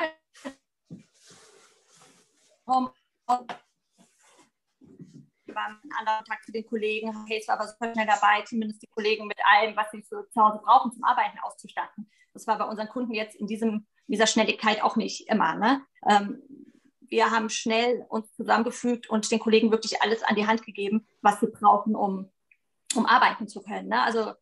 In 5.83 5.93
anderen 5.93 6.19
Kontakt 6.19 6.45
zu 6.45 6.53
den 6.53 6.67
Kollegen. 6.67 7.27
Hayes 7.29 7.49
war 7.49 7.59
aber 7.59 7.69
super 7.69 7.93
schnell 7.93 8.07
dabei, 8.07 8.43
zumindest 8.43 8.83
die 8.83 8.89
Kollegen 8.89 9.27
mit 9.27 9.39
allem, 9.45 9.77
was 9.77 9.91
sie 9.91 10.03
so 10.03 10.23
zu 10.23 10.43
Hause 10.43 10.61
brauchen, 10.63 10.93
zum 10.93 11.05
Arbeiten 11.05 11.39
auszustatten. 11.43 12.11
Das 12.33 12.47
war 12.47 12.59
bei 12.59 12.65
unseren 12.65 12.89
Kunden 12.89 13.15
jetzt 13.15 13.37
in 13.37 13.47
diesem, 13.47 13.87
dieser 14.07 14.27
Schnelligkeit 14.27 14.83
auch 14.83 14.97
nicht 14.97 15.29
immer. 15.29 15.55
Ne? 15.55 15.83
Ähm, 16.09 16.43
wir 17.01 17.31
haben 17.31 17.51
schnell 17.51 18.07
uns 18.09 18.33
zusammengefügt 18.35 19.11
und 19.11 19.31
den 19.31 19.39
Kollegen 19.39 19.71
wirklich 19.71 20.01
alles 20.03 20.23
an 20.23 20.35
die 20.35 20.47
Hand 20.47 20.65
gegeben, 20.65 21.07
was 21.21 21.41
sie 21.41 21.49
brauchen, 21.49 21.95
um, 21.95 22.31
um 22.95 23.07
arbeiten 23.07 23.49
zu 23.49 23.63
können. 23.63 23.89
Ne? 23.89 24.03
Also 24.03 24.33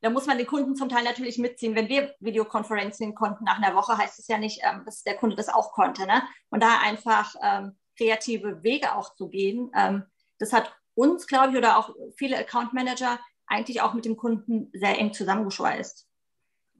da 0.00 0.10
muss 0.10 0.26
man 0.26 0.36
den 0.36 0.46
Kunden 0.46 0.74
zum 0.76 0.88
Teil 0.88 1.04
natürlich 1.04 1.38
mitziehen. 1.38 1.74
Wenn 1.74 1.88
wir 1.88 2.14
Videokonferenzen 2.20 3.14
konnten 3.14 3.44
nach 3.44 3.58
einer 3.58 3.74
Woche, 3.76 3.96
heißt 3.96 4.18
es 4.18 4.28
ja 4.28 4.36
nicht, 4.36 4.60
ähm, 4.62 4.82
dass 4.84 5.02
der 5.02 5.16
Kunde 5.16 5.36
das 5.36 5.48
auch 5.48 5.72
konnte. 5.72 6.06
Ne? 6.06 6.22
Und 6.50 6.62
da 6.62 6.80
einfach 6.80 7.34
ähm, 7.42 7.76
kreative 7.96 8.62
Wege 8.62 8.94
auch 8.94 9.14
zu 9.14 9.28
gehen, 9.28 9.70
ähm, 9.74 10.04
das 10.42 10.52
hat 10.52 10.76
uns, 10.94 11.28
glaube 11.28 11.52
ich, 11.52 11.56
oder 11.56 11.78
auch 11.78 11.94
viele 12.16 12.36
Account 12.36 12.72
Manager 12.72 13.20
eigentlich 13.46 13.80
auch 13.80 13.94
mit 13.94 14.04
dem 14.04 14.16
Kunden 14.16 14.70
sehr 14.72 14.98
eng 14.98 15.12
zusammengeschweißt. 15.12 16.08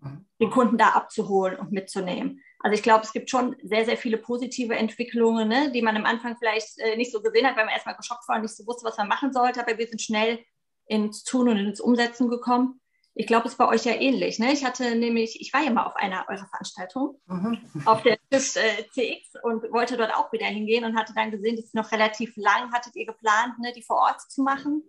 Mhm. 0.00 0.26
Den 0.40 0.50
Kunden 0.50 0.78
da 0.78 0.88
abzuholen 0.88 1.58
und 1.58 1.70
mitzunehmen. 1.70 2.42
Also 2.58 2.74
ich 2.74 2.82
glaube, 2.82 3.04
es 3.04 3.12
gibt 3.12 3.30
schon 3.30 3.54
sehr, 3.62 3.84
sehr 3.84 3.96
viele 3.96 4.18
positive 4.18 4.74
Entwicklungen, 4.74 5.48
ne, 5.48 5.70
die 5.70 5.82
man 5.82 5.96
am 5.96 6.04
Anfang 6.04 6.36
vielleicht 6.36 6.76
äh, 6.78 6.96
nicht 6.96 7.12
so 7.12 7.22
gesehen 7.22 7.46
hat, 7.46 7.56
weil 7.56 7.66
man 7.66 7.74
erstmal 7.74 7.96
geschockt 7.96 8.28
war 8.28 8.36
und 8.36 8.42
nicht 8.42 8.56
so 8.56 8.66
wusste, 8.66 8.84
was 8.84 8.96
man 8.96 9.08
machen 9.08 9.32
sollte. 9.32 9.60
Aber 9.60 9.78
wir 9.78 9.86
sind 9.86 10.02
schnell 10.02 10.44
ins 10.86 11.22
Tun 11.22 11.48
und 11.48 11.58
ins 11.58 11.80
Umsetzen 11.80 12.28
gekommen. 12.28 12.80
Ich 13.14 13.26
glaube, 13.26 13.46
es 13.46 13.52
ist 13.52 13.58
bei 13.58 13.68
euch 13.68 13.84
ja 13.84 13.92
ähnlich. 13.92 14.38
Ne? 14.38 14.52
Ich 14.52 14.64
hatte 14.64 14.94
nämlich, 14.94 15.40
ich 15.40 15.52
war 15.52 15.62
ja 15.62 15.70
mal 15.70 15.84
auf 15.84 15.96
einer 15.96 16.24
eurer 16.28 16.46
Veranstaltung, 16.46 17.20
mhm. 17.26 17.58
auf 17.84 18.02
der 18.02 18.16
TÜV 18.30 18.56
äh, 18.56 18.86
CX 18.90 19.34
und 19.42 19.70
wollte 19.70 19.96
dort 19.98 20.14
auch 20.14 20.32
wieder 20.32 20.46
hingehen 20.46 20.84
und 20.84 20.96
hatte 20.96 21.12
dann 21.14 21.30
gesehen, 21.30 21.56
dass 21.56 21.74
ihr 21.74 21.82
noch 21.82 21.92
relativ 21.92 22.34
lang 22.36 22.72
hattet 22.72 22.96
ihr 22.96 23.06
geplant, 23.06 23.58
ne, 23.58 23.72
die 23.74 23.82
vor 23.82 23.96
Ort 23.96 24.22
zu 24.30 24.42
machen. 24.42 24.82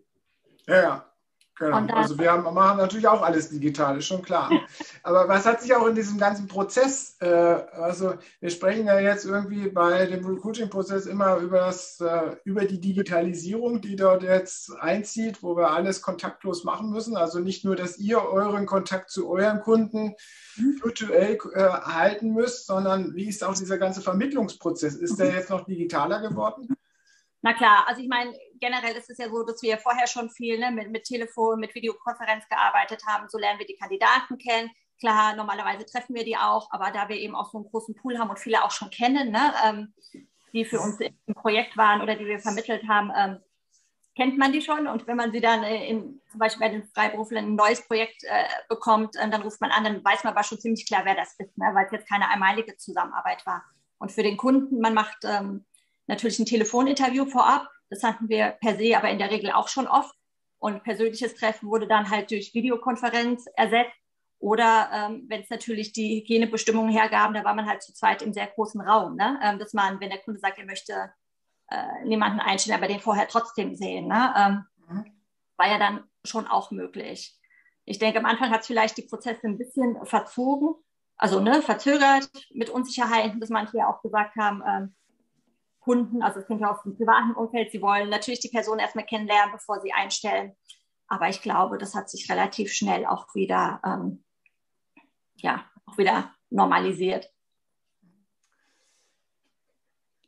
Ja, 0.68 0.82
ja. 0.82 1.12
Genau. 1.56 1.86
also 1.94 2.18
wir 2.18 2.32
haben, 2.32 2.52
machen 2.52 2.78
natürlich 2.78 3.08
auch 3.08 3.22
alles 3.22 3.50
digital, 3.50 3.98
ist 3.98 4.08
schon 4.08 4.24
klar. 4.24 4.50
Aber 5.04 5.28
was 5.28 5.46
hat 5.46 5.62
sich 5.62 5.76
auch 5.76 5.86
in 5.86 5.94
diesem 5.94 6.18
ganzen 6.18 6.48
Prozess, 6.48 7.16
äh, 7.20 7.28
also 7.28 8.16
wir 8.40 8.50
sprechen 8.50 8.88
ja 8.88 9.00
jetzt 9.00 9.26
irgendwie 9.26 9.70
bei 9.70 10.08
dem 10.08 10.26
Recruiting-Prozess 10.26 11.06
immer 11.06 11.38
über, 11.38 11.60
das, 11.60 12.00
äh, 12.00 12.38
über 12.44 12.66
die 12.66 12.80
Digitalisierung, 12.80 13.82
die 13.82 13.96
dort 13.96 14.24
jetzt 14.24 14.72
einzieht, 14.80 15.44
wo 15.44 15.56
wir 15.56 15.72
alles 15.72 16.02
kontaktlos 16.02 16.64
machen 16.64 16.90
müssen. 16.90 17.16
Also 17.16 17.40
nicht 17.40 17.64
nur, 17.66 17.76
dass 17.76 18.00
ihr 18.00 18.24
euren 18.24 18.66
Kontakt 18.66 19.12
zu 19.12 19.30
euren 19.30 19.60
Kunden 19.60 20.16
virtuell 20.82 21.38
äh, 21.54 21.60
halten 21.62 22.34
müsst, 22.34 22.66
sondern 22.66 23.14
wie 23.14 23.28
ist 23.30 23.44
auch 23.44 23.54
dieser 23.54 23.78
ganze 23.78 24.02
Vermittlungsprozess? 24.02 24.96
Ist 24.96 25.20
der 25.20 25.30
mhm. 25.30 25.36
jetzt 25.36 25.50
noch 25.52 25.66
digitaler 25.66 26.20
geworden? 26.20 26.76
Na 27.46 27.54
klar, 27.54 27.86
also 27.88 28.02
ich 28.02 28.08
meine, 28.08 28.34
generell 28.62 28.96
ist 28.96 29.10
es 29.10 29.18
ja 29.18 29.30
so, 29.30 29.44
dass 29.44 29.62
wir 29.62 29.78
vorher 29.78 30.08
schon 30.08 30.30
viel 30.30 30.58
ne, 30.58 30.72
mit, 30.72 30.90
mit 30.92 31.04
Telefon, 31.04 31.60
mit 31.60 31.76
Videokonferenz 31.76 32.48
gearbeitet 32.48 33.02
haben. 33.06 33.28
So 33.28 33.38
lernen 33.38 33.60
wir 33.60 33.66
die 33.66 33.76
Kandidaten 33.76 34.38
kennen. 34.38 34.72
Klar, 34.98 35.36
normalerweise 35.36 35.86
treffen 35.86 36.16
wir 36.16 36.24
die 36.24 36.38
auch, 36.38 36.72
aber 36.72 36.92
da 36.92 37.10
wir 37.10 37.18
eben 37.18 37.36
auch 37.36 37.52
so 37.52 37.58
einen 37.58 37.70
großen 37.70 37.96
Pool 37.96 38.18
haben 38.18 38.30
und 38.30 38.40
viele 38.40 38.64
auch 38.64 38.72
schon 38.72 38.90
kennen, 38.90 39.32
ne, 39.32 39.54
ähm, 39.66 39.94
die 40.54 40.64
für 40.64 40.80
uns 40.80 40.98
im 41.02 41.36
Projekt 41.36 41.76
waren 41.76 42.02
oder 42.02 42.16
die 42.16 42.26
wir 42.26 42.40
vermittelt 42.40 42.88
haben, 42.88 43.12
ähm, 43.14 43.40
kennt 44.16 44.38
man 44.38 44.54
die 44.54 44.62
schon. 44.62 44.88
Und 44.88 45.06
wenn 45.08 45.18
man 45.18 45.34
sie 45.34 45.42
dann 45.42 45.64
äh, 45.64 45.86
in, 45.86 46.22
zum 46.32 46.40
Beispiel 46.40 46.66
bei 46.66 46.74
den 46.74 46.88
Freiberuflern 46.94 47.44
ein 47.44 47.56
neues 47.56 47.86
Projekt 47.86 48.24
äh, 48.24 48.46
bekommt, 48.70 49.18
äh, 49.18 49.30
dann 49.30 49.42
ruft 49.42 49.60
man 49.60 49.72
an, 49.72 49.84
dann 49.84 50.06
weiß 50.06 50.24
man 50.24 50.32
aber 50.32 50.44
schon 50.44 50.60
ziemlich 50.60 50.88
klar, 50.88 51.02
wer 51.04 51.16
das 51.16 51.34
ist, 51.38 51.58
ne, 51.58 51.72
weil 51.74 51.88
es 51.88 51.92
jetzt 51.92 52.08
keine 52.08 52.30
einmalige 52.30 52.78
Zusammenarbeit 52.78 53.46
war. 53.46 53.66
Und 53.98 54.14
für 54.14 54.24
den 54.24 54.38
Kunden, 54.38 54.80
man 54.80 54.94
macht 54.94 55.18
ähm, 55.26 55.66
natürlich 56.08 56.40
ein 56.40 56.46
Telefoninterview 56.46 57.26
vorab. 57.26 57.68
Das 57.90 58.04
hatten 58.04 58.30
wir 58.30 58.58
per 58.62 58.76
se 58.76 58.98
aber 58.98 59.10
in 59.10 59.20
der 59.20 59.32
Regel 59.32 59.52
auch 59.52 59.68
schon 59.68 59.88
oft. 59.88 60.14
Und 60.58 60.84
persönliches 60.84 61.36
Treffen 61.36 61.70
wurde 61.70 61.88
dann 61.88 62.10
halt 62.10 62.32
durch 62.32 62.54
Videokonferenz 62.54 63.46
ersetzt. 63.56 63.96
Oder 64.40 64.90
ähm, 64.94 65.26
wenn 65.28 65.42
es 65.42 65.50
natürlich 65.50 65.94
die 65.94 66.18
Hygienebestimmungen 66.18 66.92
hergaben, 66.92 67.34
da 67.34 67.44
war 67.44 67.54
man 67.54 67.66
halt 67.66 67.82
zu 67.82 67.94
zweit 67.94 68.22
im 68.22 68.34
sehr 68.34 68.48
großen 68.48 68.82
Raum. 68.82 69.16
Ne? 69.16 69.40
Ähm, 69.42 69.60
dass 69.60 69.74
man, 69.74 70.00
wenn 70.00 70.10
der 70.10 70.20
Kunde 70.20 70.40
sagt, 70.40 70.58
er 70.58 70.66
möchte 70.66 71.14
äh, 71.70 72.06
niemanden 72.06 72.40
einstellen, 72.40 72.78
aber 72.78 72.88
den 72.88 73.00
vorher 73.00 73.28
trotzdem 73.28 73.76
sehen, 73.76 74.08
ne? 74.08 74.34
Ähm, 74.38 74.66
mhm. 74.88 75.06
war 75.58 75.70
ja 75.70 75.80
dann 75.80 76.04
schon 76.24 76.48
auch 76.48 76.72
möglich. 76.72 77.36
Ich 77.86 78.00
denke, 78.00 78.20
am 78.20 78.26
Anfang 78.26 78.52
hat 78.52 78.62
es 78.62 78.68
vielleicht 78.68 78.98
die 78.98 79.08
Prozesse 79.08 79.48
ein 79.48 79.58
bisschen 79.58 80.06
verzogen, 80.06 80.76
also 81.18 81.40
ne, 81.40 81.62
verzögert 81.62 82.30
mit 82.52 82.70
Unsicherheiten, 82.70 83.40
dass 83.40 83.50
manche 83.50 83.78
ja 83.78 83.88
auch 83.88 84.02
gesagt 84.02 84.36
haben, 84.36 84.62
ähm, 84.68 84.96
Kunden, 85.84 86.24
also 86.24 86.40
es 86.40 86.48
kommt 86.48 86.62
ja 86.62 86.72
aus 86.72 86.82
dem 86.84 86.96
privaten 86.96 87.34
Umfeld, 87.34 87.72
sie 87.72 87.82
wollen 87.82 88.10
natürlich 88.10 88.40
die 88.40 88.50
Person 88.50 88.80
erstmal 88.80 89.06
kennenlernen, 89.06 89.52
bevor 89.52 89.82
sie 89.82 89.92
einstellen. 89.92 90.56
Aber 91.08 91.28
ich 91.30 91.42
glaube, 91.42 91.78
das 91.78 91.94
hat 91.94 92.10
sich 92.10 92.30
relativ 92.32 92.72
schnell 92.72 93.06
auch 93.06 93.28
wieder, 93.36 93.82
ähm, 93.86 94.24
ja, 95.36 95.66
auch 95.86 95.98
wieder 95.98 96.34
normalisiert. 96.50 97.30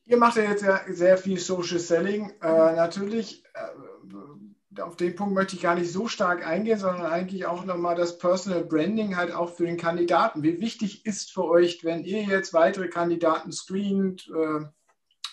Ihr 0.05 0.17
macht 0.17 0.35
ja 0.35 0.43
jetzt 0.43 0.61
ja 0.61 0.81
sehr 0.87 1.17
viel 1.17 1.39
Social 1.39 1.79
Selling. 1.79 2.31
Äh, 2.41 2.75
natürlich, 2.75 3.43
äh, 3.53 4.81
auf 4.81 4.97
den 4.97 5.15
Punkt 5.15 5.33
möchte 5.33 5.55
ich 5.55 5.61
gar 5.61 5.75
nicht 5.75 5.91
so 5.91 6.07
stark 6.07 6.45
eingehen, 6.45 6.77
sondern 6.77 7.05
eigentlich 7.05 7.45
auch 7.45 7.65
nochmal 7.65 7.95
das 7.95 8.17
Personal 8.19 8.65
Branding 8.65 9.15
halt 9.15 9.31
auch 9.31 9.55
für 9.55 9.65
den 9.65 9.77
Kandidaten. 9.77 10.43
Wie 10.43 10.59
wichtig 10.59 11.05
ist 11.05 11.31
für 11.31 11.45
euch, 11.45 11.83
wenn 11.83 12.03
ihr 12.03 12.21
jetzt 12.23 12.53
weitere 12.53 12.89
Kandidaten 12.89 13.51
screent, 13.51 14.29
äh, 14.29 14.65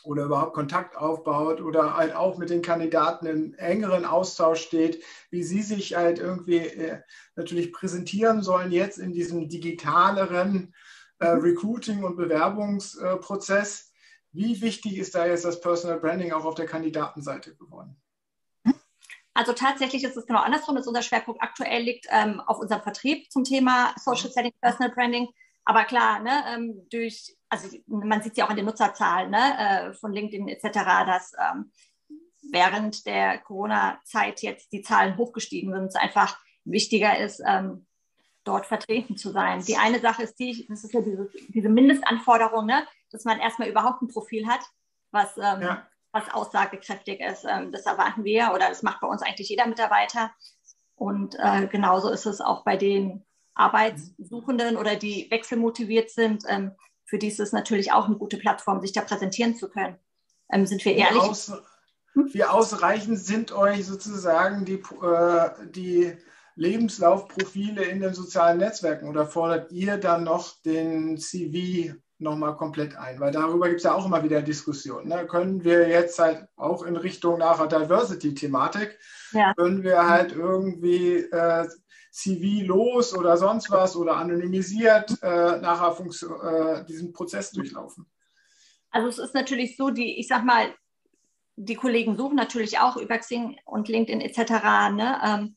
oder 0.04 0.24
überhaupt 0.24 0.54
Kontakt 0.54 0.96
aufbaut 0.96 1.60
oder 1.60 1.96
halt 1.96 2.14
auch 2.14 2.38
mit 2.38 2.50
den 2.50 2.62
Kandidaten 2.62 3.26
in 3.26 3.54
engeren 3.54 4.04
Austausch 4.04 4.62
steht, 4.62 5.02
wie 5.30 5.42
sie 5.42 5.62
sich 5.62 5.96
halt 5.96 6.18
irgendwie 6.18 6.58
äh, 6.58 7.00
natürlich 7.36 7.72
präsentieren 7.72 8.42
sollen 8.42 8.72
jetzt 8.72 8.98
in 8.98 9.12
diesem 9.12 9.48
digitaleren 9.48 10.74
äh, 11.20 11.34
mhm. 11.34 11.40
Recruiting- 11.40 12.04
und 12.04 12.16
Bewerbungsprozess. 12.16 13.92
Wie 14.32 14.60
wichtig 14.62 14.98
ist 14.98 15.14
da 15.14 15.26
jetzt 15.26 15.44
das 15.44 15.60
Personal 15.60 16.00
Branding 16.00 16.32
auch 16.32 16.44
auf 16.44 16.54
der 16.54 16.66
Kandidatenseite 16.66 17.54
geworden? 17.56 17.96
Also 19.34 19.52
tatsächlich 19.52 20.04
ist 20.04 20.16
es 20.16 20.26
genau 20.26 20.40
andersrum, 20.40 20.76
dass 20.76 20.86
unser 20.86 21.02
Schwerpunkt 21.02 21.42
aktuell 21.42 21.82
liegt 21.82 22.06
ähm, 22.10 22.40
auf 22.40 22.58
unserem 22.58 22.82
Vertrieb 22.82 23.30
zum 23.32 23.44
Thema 23.44 23.94
Social 23.98 24.28
mhm. 24.28 24.32
Selling, 24.32 24.52
Personal 24.60 24.92
Branding. 24.92 25.28
Aber 25.64 25.84
klar, 25.84 26.20
ne, 26.20 26.44
ähm, 26.48 26.86
durch, 26.90 27.34
also 27.52 27.68
man 27.86 28.22
sieht 28.22 28.38
ja 28.38 28.46
auch 28.46 28.50
an 28.50 28.56
den 28.56 28.64
Nutzerzahlen 28.64 29.30
ne, 29.30 29.90
äh, 29.90 29.92
von 29.92 30.10
LinkedIn 30.10 30.48
etc., 30.48 30.72
dass 31.06 31.32
ähm, 31.38 31.70
während 32.50 33.04
der 33.04 33.38
Corona-Zeit 33.40 34.40
jetzt 34.40 34.72
die 34.72 34.80
Zahlen 34.80 35.18
hochgestiegen 35.18 35.70
sind, 35.70 35.84
es 35.84 35.94
einfach 35.94 36.38
wichtiger 36.64 37.18
ist, 37.18 37.42
ähm, 37.46 37.86
dort 38.44 38.64
vertreten 38.64 39.18
zu 39.18 39.32
sein. 39.32 39.62
Die 39.62 39.76
eine 39.76 40.00
Sache 40.00 40.22
ist 40.22 40.38
die, 40.38 40.66
das 40.66 40.82
ist 40.82 40.94
ja 40.94 41.02
diese, 41.02 41.28
diese 41.48 41.68
Mindestanforderung, 41.68 42.64
ne, 42.64 42.86
dass 43.10 43.26
man 43.26 43.38
erstmal 43.38 43.68
überhaupt 43.68 44.00
ein 44.00 44.08
Profil 44.08 44.46
hat, 44.46 44.62
was, 45.10 45.36
ähm, 45.36 45.60
ja. 45.60 45.86
was 46.10 46.32
aussagekräftig 46.32 47.20
ist. 47.20 47.44
Ähm, 47.44 47.70
das 47.70 47.84
erwarten 47.84 48.24
wir 48.24 48.52
oder 48.54 48.70
das 48.70 48.82
macht 48.82 49.02
bei 49.02 49.08
uns 49.08 49.20
eigentlich 49.20 49.50
jeder 49.50 49.66
Mitarbeiter. 49.66 50.32
Und 50.94 51.36
äh, 51.38 51.66
genauso 51.66 52.08
ist 52.08 52.24
es 52.24 52.40
auch 52.40 52.64
bei 52.64 52.78
den 52.78 53.26
Arbeitssuchenden 53.54 54.78
oder 54.78 54.96
die 54.96 55.30
wechselmotiviert 55.30 56.10
sind, 56.10 56.44
ähm, 56.48 56.72
für 57.12 57.18
die 57.18 57.28
ist 57.28 57.40
es 57.40 57.52
natürlich 57.52 57.92
auch 57.92 58.06
eine 58.06 58.16
gute 58.16 58.38
Plattform, 58.38 58.80
sich 58.80 58.92
da 58.94 59.02
präsentieren 59.02 59.54
zu 59.54 59.68
können. 59.68 59.98
Ähm, 60.50 60.64
sind 60.64 60.82
wir 60.82 60.94
ehrlich? 60.94 61.22
Wie, 61.22 61.28
aus, 61.28 61.52
wie 62.14 62.44
ausreichend 62.44 63.18
sind 63.18 63.52
euch 63.52 63.84
sozusagen 63.84 64.64
die, 64.64 64.82
äh, 65.02 65.50
die 65.74 66.16
Lebenslaufprofile 66.54 67.84
in 67.84 68.00
den 68.00 68.14
sozialen 68.14 68.56
Netzwerken 68.56 69.10
oder 69.10 69.26
fordert 69.26 69.70
ihr 69.72 69.98
dann 69.98 70.24
noch 70.24 70.58
den 70.62 71.18
CV 71.18 71.96
nochmal 72.22 72.56
komplett 72.56 72.96
ein? 72.96 73.20
Weil 73.20 73.32
darüber 73.32 73.68
gibt 73.68 73.78
es 73.78 73.84
ja 73.84 73.94
auch 73.94 74.06
immer 74.06 74.22
wieder 74.24 74.42
Diskussionen. 74.42 75.08
Ne? 75.08 75.26
Können 75.26 75.64
wir 75.64 75.88
jetzt 75.88 76.18
halt 76.18 76.46
auch 76.56 76.82
in 76.84 76.96
Richtung 76.96 77.38
nachher 77.38 77.66
Diversity-Thematik, 77.66 78.98
ja. 79.32 79.52
können 79.54 79.82
wir 79.82 80.08
halt 80.08 80.32
irgendwie 80.32 81.16
äh, 81.16 81.68
CV 82.10 82.66
los 82.66 83.16
oder 83.16 83.36
sonst 83.36 83.70
was 83.70 83.96
oder 83.96 84.16
anonymisiert 84.16 85.10
äh, 85.22 85.58
nachher 85.60 85.96
äh, 85.98 86.84
diesen 86.84 87.12
Prozess 87.12 87.50
durchlaufen? 87.50 88.06
Also 88.90 89.08
es 89.08 89.18
ist 89.18 89.34
natürlich 89.34 89.76
so, 89.76 89.90
die, 89.90 90.18
ich 90.20 90.28
sag 90.28 90.44
mal, 90.44 90.74
die 91.56 91.74
Kollegen 91.74 92.16
suchen 92.16 92.36
natürlich 92.36 92.78
auch 92.78 92.96
über 92.96 93.18
Xing 93.18 93.58
und 93.64 93.88
LinkedIn 93.88 94.20
etc. 94.20 94.38
Ne? 94.92 95.20
Ähm, 95.24 95.56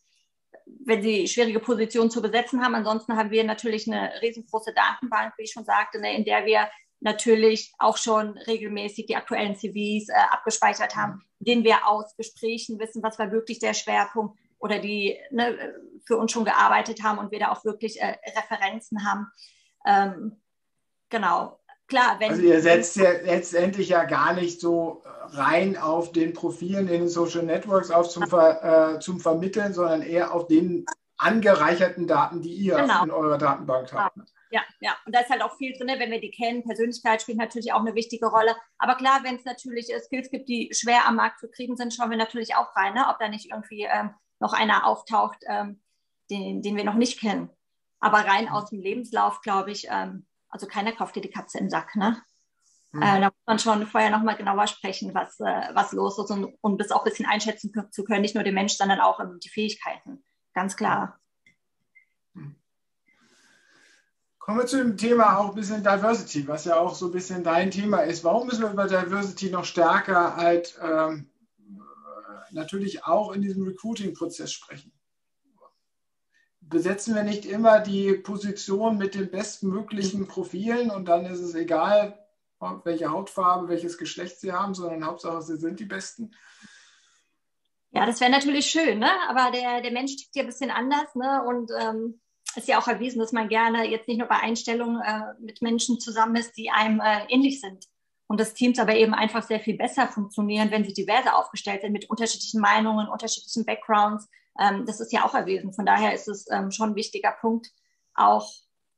wenn 0.86 1.02
sie 1.02 1.28
schwierige 1.28 1.60
Positionen 1.60 2.12
zu 2.12 2.22
besetzen 2.22 2.64
haben. 2.64 2.76
Ansonsten 2.76 3.18
haben 3.18 3.32
wir 3.32 3.44
natürlich 3.44 3.92
eine 3.92 4.22
riesengroße 4.22 4.74
Datenbank, 4.74 5.34
wie 5.38 5.44
ich 5.44 5.52
schon 5.52 5.66
sagte, 5.66 6.00
ne, 6.00 6.16
in 6.16 6.24
der 6.24 6.46
wir 6.46 6.70
natürlich 7.00 7.74
auch 7.78 7.98
schon 7.98 8.38
regelmäßig 8.38 9.08
die 9.08 9.16
aktuellen 9.16 9.56
CVs 9.56 10.10
äh, 10.10 10.14
abgespeichert 10.30 10.96
haben, 10.96 11.24
denen 11.40 11.64
wir 11.64 11.88
aus 11.88 12.16
Gesprächen 12.16 12.80
wissen, 12.80 13.04
was 13.04 13.20
war 13.20 13.32
wirklich 13.32 13.60
der 13.60 13.74
Schwerpunkt 13.74 14.38
oder 14.60 14.80
die 14.80 15.18
ne, 15.32 15.76
für 16.06 16.18
uns 16.18 16.32
schon 16.32 16.46
gearbeitet 16.46 17.04
haben 17.04 17.18
und 17.18 17.32
wir 17.32 17.40
da 17.40 17.52
auch 17.52 17.66
wirklich 17.66 18.00
äh, 18.00 18.16
Referenzen 18.38 19.06
haben. 19.06 19.28
Ähm, 19.86 20.42
genau. 21.10 21.60
Klar, 21.88 22.16
wenn 22.20 22.32
also 22.32 22.42
ihr 22.42 22.62
setzt 22.62 22.96
ja 22.96 23.12
letztendlich 23.12 23.90
ja 23.90 24.06
gar 24.06 24.34
nicht 24.34 24.60
so 24.60 25.04
rein 25.30 25.78
auf 25.78 26.12
den 26.12 26.34
Profilen 26.34 26.88
in 26.88 27.02
den 27.02 27.10
Social 27.10 27.44
Networks 27.44 27.92
auf 27.92 28.10
zum, 28.10 28.28
Ver, 28.28 28.96
äh, 28.96 29.00
zum 29.00 29.20
Vermitteln, 29.20 29.74
sondern 29.74 30.02
eher 30.02 30.34
auf 30.34 30.48
den 30.48 30.86
angereicherten 31.18 32.08
Daten, 32.08 32.42
die 32.42 32.54
ihr 32.54 32.76
genau. 32.76 33.04
in 33.04 33.12
eurer 33.12 33.38
Datenbank 33.38 33.94
habt. 33.94 34.18
Ja, 34.52 34.62
ja. 34.80 34.96
Und 35.06 35.16
da 35.16 35.22
ist 35.22 35.30
halt 35.30 35.42
auch 35.42 35.58
viel 35.58 35.74
drin, 35.74 35.88
wenn 35.98 36.12
wir 36.12 36.22
die 36.22 36.32
kennen. 36.32 36.64
Persönlichkeit 36.64 37.22
spielt 37.22 37.38
natürlich 37.38 37.74
auch 37.74 37.80
eine 37.80 37.96
wichtige 37.96 38.28
Rolle. 38.28 38.56
Aber 38.78 38.96
klar, 38.96 39.20
wenn 39.24 39.36
es 39.36 39.46
natürlich 39.46 39.92
äh, 39.94 40.00
Skills 40.00 40.30
gibt, 40.30 40.50
die 40.50 40.70
schwer 40.74 41.08
am 41.08 41.18
Markt 41.18 41.40
zu 41.40 41.50
kriegen 41.50 41.76
sind, 41.76 41.94
schauen 41.94 42.10
wir 42.10 42.18
natürlich 42.18 42.56
auch 42.56 42.76
rein, 42.76 42.94
ne? 42.94 43.06
ob 43.10 43.20
da 43.20 43.28
nicht 43.28 43.52
irgendwie 43.52 43.84
ähm, 43.84 44.12
noch 44.40 44.54
einer 44.54 44.88
auftaucht, 44.88 45.40
ähm, 45.48 45.82
den, 46.30 46.62
den 46.62 46.76
wir 46.76 46.84
noch 46.84 46.96
nicht 46.96 47.20
kennen. 47.20 47.50
Aber 48.00 48.20
rein 48.20 48.50
aus 48.50 48.70
dem 48.70 48.80
Lebenslauf, 48.80 49.42
glaube 49.42 49.72
ich, 49.72 49.88
ähm, 49.90 50.26
also 50.56 50.68
keiner 50.68 50.94
kauft 50.94 51.18
dir 51.18 51.22
die 51.22 51.30
Katze 51.30 51.58
im 51.58 51.70
Sack. 51.70 51.98
Ne? 51.98 52.18
Mhm. 52.94 53.02
Äh, 53.02 53.20
da 53.20 53.26
muss 53.26 53.46
man 53.46 53.60
schon 53.60 53.88
vorher 53.88 54.10
nochmal 54.10 54.38
genauer 54.38 54.68
sprechen, 54.68 55.14
was, 55.14 55.38
äh, 55.42 55.74
was 55.74 55.92
los 55.92 56.18
ist 56.18 56.32
und, 56.32 56.56
um 56.62 56.78
das 56.78 56.92
auch 56.92 57.02
ein 57.02 57.10
bisschen 57.10 57.26
einschätzen 57.26 57.74
zu 57.92 58.06
können, 58.06 58.22
nicht 58.22 58.36
nur 58.36 58.44
den 58.46 58.56
Mensch, 58.56 58.78
sondern 58.78 59.02
auch 59.02 59.20
ähm, 59.20 59.38
die 59.44 59.50
Fähigkeiten. 59.50 60.24
Ganz 60.54 60.78
klar. 60.78 61.20
Mhm. 62.34 62.56
Kommen 64.40 64.60
wir 64.60 64.66
zu 64.66 64.78
dem 64.78 64.96
Thema 64.96 65.40
auch 65.40 65.50
ein 65.50 65.56
bisschen 65.56 65.84
Diversity, 65.84 66.48
was 66.48 66.64
ja 66.64 66.78
auch 66.78 66.96
so 66.96 67.08
ein 67.08 67.12
bisschen 67.12 67.44
dein 67.44 67.70
Thema 67.70 68.00
ist. 68.00 68.24
Warum 68.24 68.48
müssen 68.48 68.62
wir 68.62 68.72
über 68.72 68.88
Diversity 68.88 69.50
noch 69.50 69.66
stärker 69.66 70.38
halt 70.38 70.80
ähm, 70.82 71.30
natürlich 72.52 73.04
auch 73.04 73.34
in 73.34 73.42
diesem 73.42 73.68
Recruiting-Prozess 73.68 74.54
sprechen? 74.54 74.95
Besetzen 76.68 77.16
wir 77.16 77.24
nicht 77.24 77.46
immer 77.46 77.80
die 77.80 78.14
Position 78.14 78.98
mit 78.98 79.16
den 79.16 79.30
bestmöglichen 79.30 80.28
Profilen 80.28 80.90
und 80.90 81.08
dann 81.08 81.26
ist 81.26 81.40
es 81.40 81.54
egal, 81.54 82.20
welche 82.84 83.12
Hautfarbe, 83.12 83.70
welches 83.70 83.98
Geschlecht 83.98 84.40
sie 84.40 84.52
haben, 84.52 84.74
sondern 84.74 85.06
Hauptsache, 85.06 85.42
sie 85.42 85.58
sind 85.58 85.80
die 85.80 85.86
Besten? 85.86 86.32
Ja, 87.92 88.06
das 88.06 88.20
wäre 88.20 88.32
natürlich 88.32 88.66
schön, 88.66 89.00
ne? 89.00 89.12
aber 89.30 89.52
der, 89.52 89.82
der 89.82 89.92
Mensch 89.92 90.16
tickt 90.16 90.36
ja 90.36 90.42
ein 90.44 90.48
bisschen 90.48 90.72
anders 90.72 91.14
ne? 91.16 91.44
und 91.48 91.72
ähm 91.80 92.20
ist 92.56 92.68
ja 92.68 92.80
auch 92.80 92.88
erwiesen, 92.88 93.20
dass 93.20 93.32
man 93.32 93.50
gerne 93.50 93.90
jetzt 93.90 94.08
nicht 94.08 94.18
nur 94.18 94.28
bei 94.28 94.38
Einstellungen 94.40 95.02
äh, 95.02 95.34
mit 95.40 95.62
Menschen 95.62 96.00
zusammen 96.00 96.36
ist, 96.36 96.58
die 96.58 96.70
einem 96.70 97.00
äh, 97.00 97.26
ähnlich 97.30 97.62
sind. 97.62 97.86
Und 98.28 98.40
dass 98.40 98.54
Teams 98.54 98.80
aber 98.80 98.96
eben 98.96 99.14
einfach 99.14 99.44
sehr 99.44 99.60
viel 99.60 99.78
besser 99.78 100.08
funktionieren, 100.08 100.72
wenn 100.72 100.84
sie 100.84 100.94
diverser 100.94 101.38
aufgestellt 101.38 101.82
sind 101.82 101.92
mit 101.92 102.10
unterschiedlichen 102.10 102.60
Meinungen, 102.60 103.08
unterschiedlichen 103.08 103.66
Backgrounds. 103.66 104.28
Ähm, 104.60 104.86
das 104.86 105.00
ist 105.00 105.12
ja 105.12 105.26
auch 105.26 105.34
erwiesen. 105.34 105.74
Von 105.74 105.86
daher 105.86 106.14
ist 106.14 106.28
es 106.28 106.46
ähm, 106.52 106.72
schon 106.72 106.92
ein 106.92 106.96
wichtiger 106.96 107.32
Punkt, 107.32 107.72
auch 108.14 108.52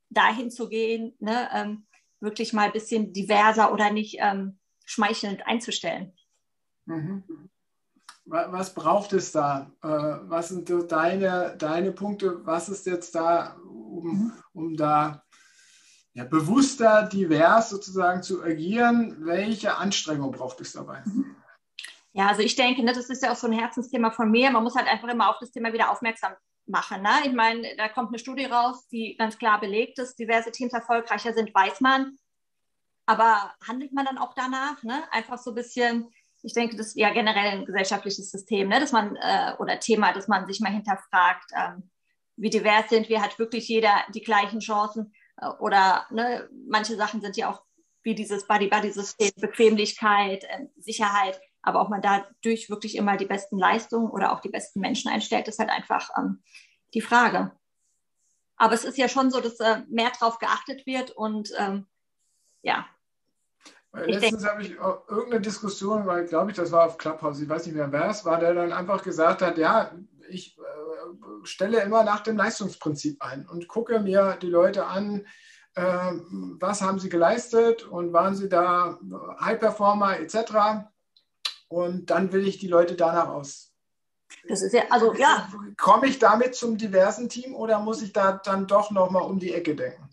dahin 0.10 0.52
zu 0.52 0.70
gehen, 0.70 1.16
ne, 1.20 1.50
ähm, 1.54 1.88
wirklich 2.20 2.54
mal 2.54 2.68
ein 2.68 2.74
bisschen 2.74 3.14
diverser 3.14 3.74
oder 3.74 3.92
nicht 3.92 4.18
ähm, 4.20 4.60
schmeichelnd 4.86 5.46
einzustellen. 5.46 6.14
Mhm 6.86 7.50
was 8.28 8.74
braucht 8.74 9.14
es 9.14 9.32
da? 9.32 9.72
Äh, 9.82 9.88
was 9.88 10.50
sind 10.50 10.70
deine, 10.92 11.56
deine 11.58 11.92
Punkte? 11.92 12.46
Was 12.46 12.70
ist 12.70 12.86
jetzt 12.86 13.16
da, 13.16 13.56
um, 13.64 14.04
mhm. 14.04 14.34
um 14.54 14.76
da 14.76 15.24
ja, 16.14 16.26
bewusster, 16.26 17.04
divers 17.04 17.70
sozusagen 17.70 18.24
zu 18.24 18.44
agieren? 18.44 19.18
Welche 19.20 19.78
Anstrengung 19.78 20.32
braucht 20.32 20.60
es 20.62 20.74
dabei? 20.74 21.04
Mhm. 21.06 21.37
Ja, 22.14 22.28
also 22.28 22.42
ich 22.42 22.56
denke, 22.56 22.84
ne, 22.84 22.94
das 22.94 23.10
ist 23.10 23.24
ja 23.24 23.32
auch 23.32 23.36
so 23.36 23.48
ein 23.48 23.54
Herzensthema 23.54 24.12
von 24.12 24.32
mir. 24.32 24.50
Man 24.50 24.64
muss 24.64 24.76
halt 24.76 24.88
einfach 24.88 25.08
immer 25.08 25.30
auf 25.30 25.38
das 25.40 25.52
Thema 25.52 25.74
wieder 25.74 25.92
aufmerksam 25.92 26.34
machen. 26.66 27.02
Ne? 27.02 27.10
Ich 27.26 27.34
meine, 27.34 27.76
da 27.78 27.90
kommt 27.90 28.10
eine 28.10 28.20
Studie 28.20 28.46
raus, 28.46 28.88
die 28.88 29.16
ganz 29.18 29.38
klar 29.38 29.60
belegt, 29.60 30.00
dass 30.00 30.16
diverse 30.16 30.52
Teams 30.52 30.74
erfolgreicher 30.74 31.34
sind, 31.34 31.54
weiß 31.54 31.82
man. 31.82 32.18
Aber 33.06 33.54
handelt 33.66 33.94
man 33.94 34.06
dann 34.06 34.18
auch 34.18 34.34
danach? 34.34 34.84
Ne? 34.84 35.04
Einfach 35.12 35.38
so 35.38 35.52
ein 35.52 35.56
bisschen 35.56 36.10
ich 36.44 36.54
denke, 36.54 36.76
das 36.76 36.88
ist 36.88 36.98
ja 36.98 37.12
generell 37.12 37.52
ein 37.52 37.66
gesellschaftliches 37.66 38.32
System, 38.32 38.70
ne, 38.70 38.80
dass 38.80 38.92
man 38.92 39.16
äh, 39.16 39.54
oder 39.60 39.80
Thema, 39.80 40.14
dass 40.14 40.28
man 40.28 40.48
sich 40.48 40.60
mal 40.60 40.72
hinterfragt, 40.72 41.52
ähm, 41.56 41.90
wie 42.36 42.50
divers 42.50 42.90
sind 42.90 43.10
wir, 43.10 43.22
hat 43.22 43.40
wirklich 43.40 43.68
jeder 43.68 44.04
die 44.14 44.22
gleichen 44.22 44.60
Chancen 44.60 45.14
äh, 45.38 45.48
oder 45.60 46.06
ne, 46.12 46.50
manche 46.68 46.96
Sachen 46.96 47.22
sind 47.22 47.38
ja 47.38 47.52
auch 47.52 47.64
wie 48.04 48.16
dieses 48.16 48.48
Buddy-Buddy-System, 48.48 49.32
Bequemlichkeit, 49.38 50.44
äh, 50.46 50.68
Sicherheit, 50.78 51.40
aber 51.68 51.82
ob 51.82 51.90
man 51.90 52.02
dadurch 52.02 52.70
wirklich 52.70 52.96
immer 52.96 53.18
die 53.18 53.26
besten 53.26 53.58
Leistungen 53.58 54.10
oder 54.10 54.32
auch 54.32 54.40
die 54.40 54.50
besten 54.50 54.80
Menschen 54.80 55.12
einstellt, 55.12 55.48
ist 55.48 55.60
halt 55.60 55.70
einfach 55.70 56.10
ähm, 56.18 56.42
die 56.94 57.02
Frage. 57.02 57.52
Aber 58.56 58.74
es 58.74 58.86
ist 58.86 58.98
ja 58.98 59.10
schon 59.10 59.30
so, 59.30 59.42
dass 59.42 59.60
äh, 59.60 59.82
mehr 59.90 60.12
drauf 60.12 60.40
geachtet 60.40 60.86
wird 60.86 61.12
und 61.12 61.52
ähm, 61.58 61.86
ja, 62.62 62.88
Letztens 63.94 64.46
habe 64.46 64.62
ich 64.62 64.76
irgendeine 64.76 65.42
Diskussion, 65.42 66.06
weil 66.06 66.26
glaube 66.26 66.52
ich, 66.52 66.58
das 66.58 66.72
war 66.72 66.86
auf 66.86 66.98
Clubhouse, 66.98 67.42
ich 67.42 67.50
weiß 67.50 67.66
nicht 67.66 67.76
mehr 67.76 67.92
wer 67.92 68.10
es 68.10 68.26
war, 68.26 68.40
der 68.40 68.54
dann 68.54 68.72
einfach 68.72 69.02
gesagt 69.04 69.42
hat, 69.42 69.58
ja, 69.58 69.92
ich 70.30 70.58
äh, 70.58 71.46
stelle 71.46 71.82
immer 71.82 72.04
nach 72.04 72.22
dem 72.22 72.38
Leistungsprinzip 72.38 73.22
ein 73.22 73.48
und 73.48 73.68
gucke 73.68 74.00
mir 74.00 74.38
die 74.42 74.50
Leute 74.50 74.86
an, 74.86 75.26
äh, 75.76 76.12
was 76.60 76.82
haben 76.82 77.00
sie 77.00 77.10
geleistet 77.10 77.84
und 77.88 78.14
waren 78.14 78.36
sie 78.36 78.50
da 78.50 79.00
High 79.42 79.60
Performer 79.60 80.20
etc. 80.20 80.88
Und 81.70 82.10
dann 82.10 82.32
will 82.32 82.48
ich 82.48 82.60
die 82.60 82.68
Leute 82.68 82.96
danach 82.96 83.28
aus. 83.30 83.74
Das 84.48 84.62
ist 84.62 84.74
ja, 84.74 84.84
also 84.90 85.14
ja. 85.14 85.50
Komme 85.78 86.08
ich 86.08 86.20
damit 86.20 86.56
zum 86.56 86.78
diversen 86.78 87.30
Team 87.30 87.56
oder 87.56 87.80
muss 87.80 88.02
ich 88.02 88.14
da 88.14 88.34
dann 88.34 88.68
doch 88.68 88.92
nochmal 88.92 89.24
um 89.24 89.40
die 89.40 89.54
Ecke 89.54 89.76
denken? 89.76 90.10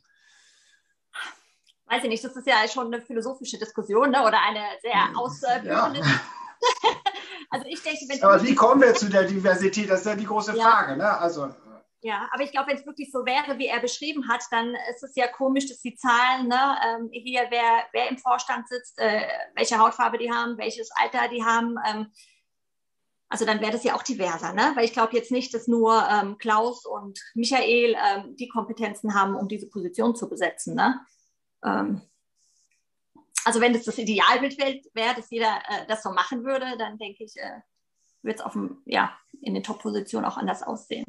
weiß 1.95 2.03
ich 2.05 2.09
nicht, 2.09 2.25
das 2.25 2.37
ist 2.37 2.47
ja 2.47 2.57
schon 2.69 2.93
eine 2.93 3.01
philosophische 3.01 3.59
Diskussion 3.59 4.11
ne? 4.11 4.23
oder 4.23 4.41
eine 4.41 4.65
sehr 4.83 5.09
hm, 5.09 5.17
ausführende. 5.17 5.71
Ja. 5.71 5.93
also 7.51 7.67
ich 7.69 7.83
denke, 7.83 8.01
wenn 8.09 8.23
Aber 8.23 8.43
wie 8.43 8.55
kommen 8.55 8.81
wir 8.81 8.95
zu 8.95 9.09
der 9.09 9.25
Diversität? 9.25 9.91
Das 9.91 10.01
ist 10.01 10.07
ja 10.07 10.17
die 10.17 10.25
große 10.25 10.57
ja. 10.57 10.65
Frage. 10.65 10.97
Ne? 10.97 11.19
Also, 11.19 11.55
ja, 12.05 12.29
aber 12.33 12.43
ich 12.43 12.53
glaube, 12.53 12.69
wenn 12.69 12.77
es 12.77 12.85
wirklich 12.85 13.11
so 13.11 13.25
wäre, 13.25 13.59
wie 13.59 13.67
er 13.67 13.81
beschrieben 13.81 14.29
hat, 14.29 14.43
dann 14.51 14.77
ist 14.91 15.03
es 15.03 15.17
ja 15.17 15.27
komisch, 15.27 15.69
dass 15.69 15.81
die 15.81 15.97
Zahlen, 15.97 16.49
ne, 16.49 16.77
ähm, 16.87 17.09
hier, 17.13 17.47
wer, 17.49 17.85
wer 17.93 18.11
im 18.11 18.19
Vorstand 18.19 18.69
sitzt, 18.69 18.99
äh, 18.99 19.27
welche 19.55 19.79
Hautfarbe 19.79 20.19
die 20.19 20.31
haben, 20.31 20.59
welches 20.59 20.91
Alter 20.93 21.29
die 21.29 21.43
haben, 21.43 21.77
ähm, 21.89 22.13
also 23.31 23.47
dann 23.47 23.63
wäre 23.63 23.73
das 23.73 23.85
ja 23.85 23.97
auch 23.97 24.03
diverser, 24.03 24.53
ne? 24.53 24.73
weil 24.77 24.85
ich 24.85 24.93
glaube 24.93 25.17
jetzt 25.17 25.33
nicht, 25.33 25.55
dass 25.55 25.67
nur 25.67 26.07
ähm, 26.09 26.37
Klaus 26.37 26.85
und 26.85 27.19
Michael 27.35 27.97
ähm, 27.99 28.37
die 28.37 28.49
Kompetenzen 28.49 29.15
haben, 29.15 29.35
um 29.35 29.49
diese 29.49 29.69
Position 29.69 30.15
zu 30.15 30.29
besetzen. 30.29 30.75
Ne? 30.75 31.01
ähm, 31.65 32.03
also 33.47 33.61
wenn 33.63 33.73
das 33.73 33.85
das 33.85 33.99
Idealbild 33.99 34.59
wäre, 34.59 35.15
dass 35.15 35.31
jeder 35.31 35.59
äh, 35.69 35.87
das 35.89 36.03
so 36.03 36.11
machen 36.11 36.45
würde, 36.45 36.77
dann 36.79 36.99
denke 36.99 37.25
ich, 37.25 37.35
äh, 37.37 37.61
wird 38.23 38.41
es 38.41 38.59
ja, 38.85 39.19
in 39.41 39.55
den 39.55 39.63
Top-Positionen 39.63 40.27
auch 40.27 40.37
anders 40.37 40.63
aussehen. 40.63 41.05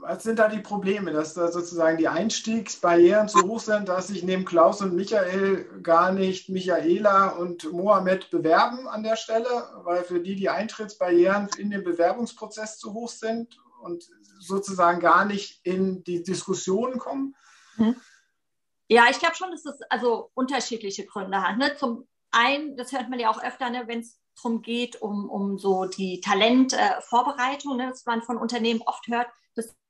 Was 0.00 0.22
sind 0.22 0.38
da 0.38 0.48
die 0.48 0.60
Probleme, 0.60 1.12
dass 1.12 1.34
da 1.34 1.50
sozusagen 1.50 1.98
die 1.98 2.08
Einstiegsbarrieren 2.08 3.28
zu 3.28 3.42
hoch 3.42 3.60
sind, 3.60 3.88
dass 3.88 4.08
sich 4.08 4.22
neben 4.22 4.44
Klaus 4.44 4.80
und 4.80 4.94
Michael 4.94 5.64
gar 5.82 6.12
nicht 6.12 6.48
Michaela 6.48 7.30
und 7.30 7.72
Mohammed 7.72 8.30
bewerben 8.30 8.88
an 8.88 9.02
der 9.02 9.16
Stelle, 9.16 9.48
weil 9.84 10.04
für 10.04 10.20
die 10.20 10.36
die 10.36 10.48
Eintrittsbarrieren 10.48 11.48
in 11.58 11.70
den 11.70 11.84
Bewerbungsprozess 11.84 12.78
zu 12.78 12.94
hoch 12.94 13.08
sind 13.08 13.58
und 13.82 14.04
sozusagen 14.38 15.00
gar 15.00 15.24
nicht 15.24 15.60
in 15.64 16.04
die 16.04 16.22
Diskussionen 16.22 16.98
kommen? 16.98 17.34
Mhm. 17.76 17.96
Ja, 18.88 19.04
ich 19.10 19.18
glaube 19.18 19.34
schon, 19.34 19.50
dass 19.50 19.62
das 19.62 19.80
also 19.88 20.30
unterschiedliche 20.34 21.06
Gründe 21.06 21.42
hat. 21.42 21.56
Ne? 21.56 21.74
Zum 21.76 22.06
einen, 22.30 22.76
das 22.76 22.92
hört 22.92 23.08
man 23.08 23.18
ja 23.18 23.30
auch 23.30 23.42
öfter, 23.42 23.70
ne, 23.70 23.84
wenn 23.86 24.00
es 24.00 24.20
darum 24.36 24.62
geht, 24.62 25.00
um, 25.00 25.30
um 25.30 25.58
so 25.58 25.86
die 25.86 26.20
Talentvorbereitung, 26.20 27.78
äh, 27.78 27.84
ne, 27.84 27.90
dass 27.90 28.04
man 28.04 28.22
von 28.22 28.36
Unternehmen 28.36 28.82
oft 28.84 29.06
hört, 29.08 29.28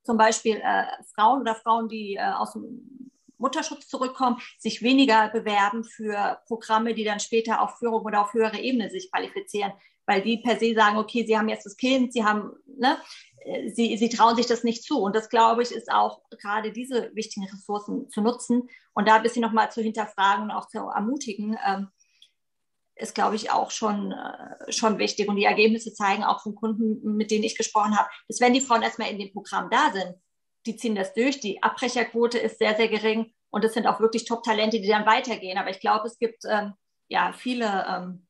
zum 0.05 0.17
Beispiel 0.17 0.61
äh, 0.63 0.85
Frauen 1.15 1.41
oder 1.41 1.55
Frauen, 1.55 1.89
die 1.89 2.15
äh, 2.15 2.33
aus 2.33 2.53
dem 2.53 3.11
Mutterschutz 3.39 3.89
zurückkommen, 3.89 4.41
sich 4.59 4.83
weniger 4.83 5.29
bewerben 5.29 5.85
für 5.85 6.39
Programme, 6.47 6.95
die 6.95 7.05
dann 7.05 7.21
später 7.21 7.61
auf 7.61 7.79
Führung 7.79 8.05
oder 8.05 8.23
auf 8.23 8.33
höhere 8.33 8.59
Ebene 8.59 8.91
sich 8.91 9.11
qualifizieren, 9.11 9.73
weil 10.07 10.23
die 10.23 10.39
per 10.39 10.59
se 10.59 10.75
sagen, 10.75 10.99
okay, 10.99 11.25
sie 11.27 11.37
haben 11.37 11.49
jetzt 11.49 11.67
das 11.67 11.77
Kind, 11.77 12.13
sie 12.13 12.25
haben, 12.25 12.53
ne, 12.67 12.97
sie, 13.75 13.97
sie 13.97 14.09
trauen 14.09 14.37
sich 14.37 14.47
das 14.47 14.65
nicht 14.65 14.85
zu. 14.85 15.01
Und 15.01 15.15
das, 15.17 15.29
glaube 15.29 15.63
ich, 15.63 15.73
ist 15.73 15.91
auch 15.91 16.23
gerade 16.31 16.73
diese 16.73 17.11
wichtigen 17.15 17.47
Ressourcen 17.47 18.09
zu 18.09 18.21
nutzen 18.21 18.69
und 18.95 19.09
da 19.09 19.17
ein 19.17 19.23
bisschen 19.23 19.43
nochmal 19.43 19.71
zu 19.71 19.83
hinterfragen 19.83 20.45
und 20.45 20.51
auch 20.51 20.69
zu 20.69 20.79
ermutigen, 20.79 21.57
ähm, 21.67 21.89
ist, 22.97 23.15
glaube 23.15 23.37
ich, 23.37 23.51
auch 23.51 23.71
schon, 23.71 24.13
äh, 24.13 24.73
schon 24.73 24.99
wichtig. 24.99 25.29
Und 25.29 25.37
die 25.37 25.45
Ergebnisse 25.45 25.93
zeigen 25.93 26.25
auch 26.25 26.43
von 26.43 26.55
Kunden, 26.55 27.17
mit 27.17 27.31
denen 27.31 27.45
ich 27.45 27.57
gesprochen 27.57 27.97
habe, 27.97 28.09
dass 28.29 28.41
wenn 28.41 28.53
die 28.53 28.61
Frauen 28.61 28.83
erstmal 28.83 29.11
in 29.11 29.19
dem 29.19 29.33
Programm 29.33 29.69
da 29.71 29.91
sind, 29.93 30.15
die 30.67 30.77
ziehen 30.77 30.95
das 30.95 31.13
durch, 31.13 31.41
die 31.41 31.63
Abbrecherquote 31.63 32.39
ist 32.39 32.59
sehr, 32.59 32.75
sehr 32.77 32.89
gering 32.89 33.35
Und 33.51 33.65
es 33.65 33.75
sind 33.75 33.87
auch 33.87 34.01
wirklich 34.01 34.25
Top-Talente, 34.25 34.81
die 34.81 34.89
dann 34.89 35.07
weitergehen. 35.07 35.59
Aber 35.59 35.71
ich 35.71 35.81
glaube, 35.81 36.07
es 36.07 36.19
gibt 36.19 36.45
ähm, 36.49 36.75
ja 37.09 37.33
viele, 37.33 37.87
ähm, 37.89 38.27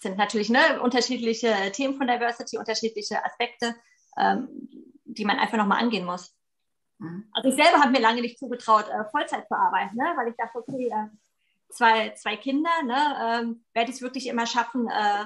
sind 0.00 0.16
natürlich 0.16 0.48
ne, 0.48 0.80
unterschiedliche 0.80 1.54
Themen 1.72 1.96
von 1.96 2.06
Diversity, 2.06 2.58
unterschiedliche 2.58 3.22
Aspekte, 3.24 3.74
ähm, 4.16 4.48
die 5.04 5.24
man 5.24 5.38
einfach 5.38 5.58
nochmal 5.58 5.82
angehen 5.82 6.06
muss. 6.06 6.34
Mhm. 6.98 7.28
Also 7.32 7.48
ich 7.50 7.56
selber 7.56 7.80
habe 7.80 7.90
mir 7.90 8.00
lange 8.00 8.22
nicht 8.22 8.38
zugetraut, 8.38 8.88
äh, 8.88 9.04
Vollzeit 9.10 9.46
zu 9.48 9.54
arbeiten, 9.54 9.96
ne? 9.96 10.12
weil 10.16 10.28
ich 10.28 10.36
dachte, 10.36 10.58
okay, 10.58 10.88
äh, 10.88 11.08
zwei, 11.70 12.10
zwei 12.10 12.36
Kinder, 12.36 12.70
ne, 12.84 13.40
ähm, 13.42 13.64
werde 13.72 13.90
ich 13.90 13.96
es 13.96 14.02
wirklich 14.02 14.26
immer 14.26 14.46
schaffen, 14.46 14.88
äh, 14.88 15.24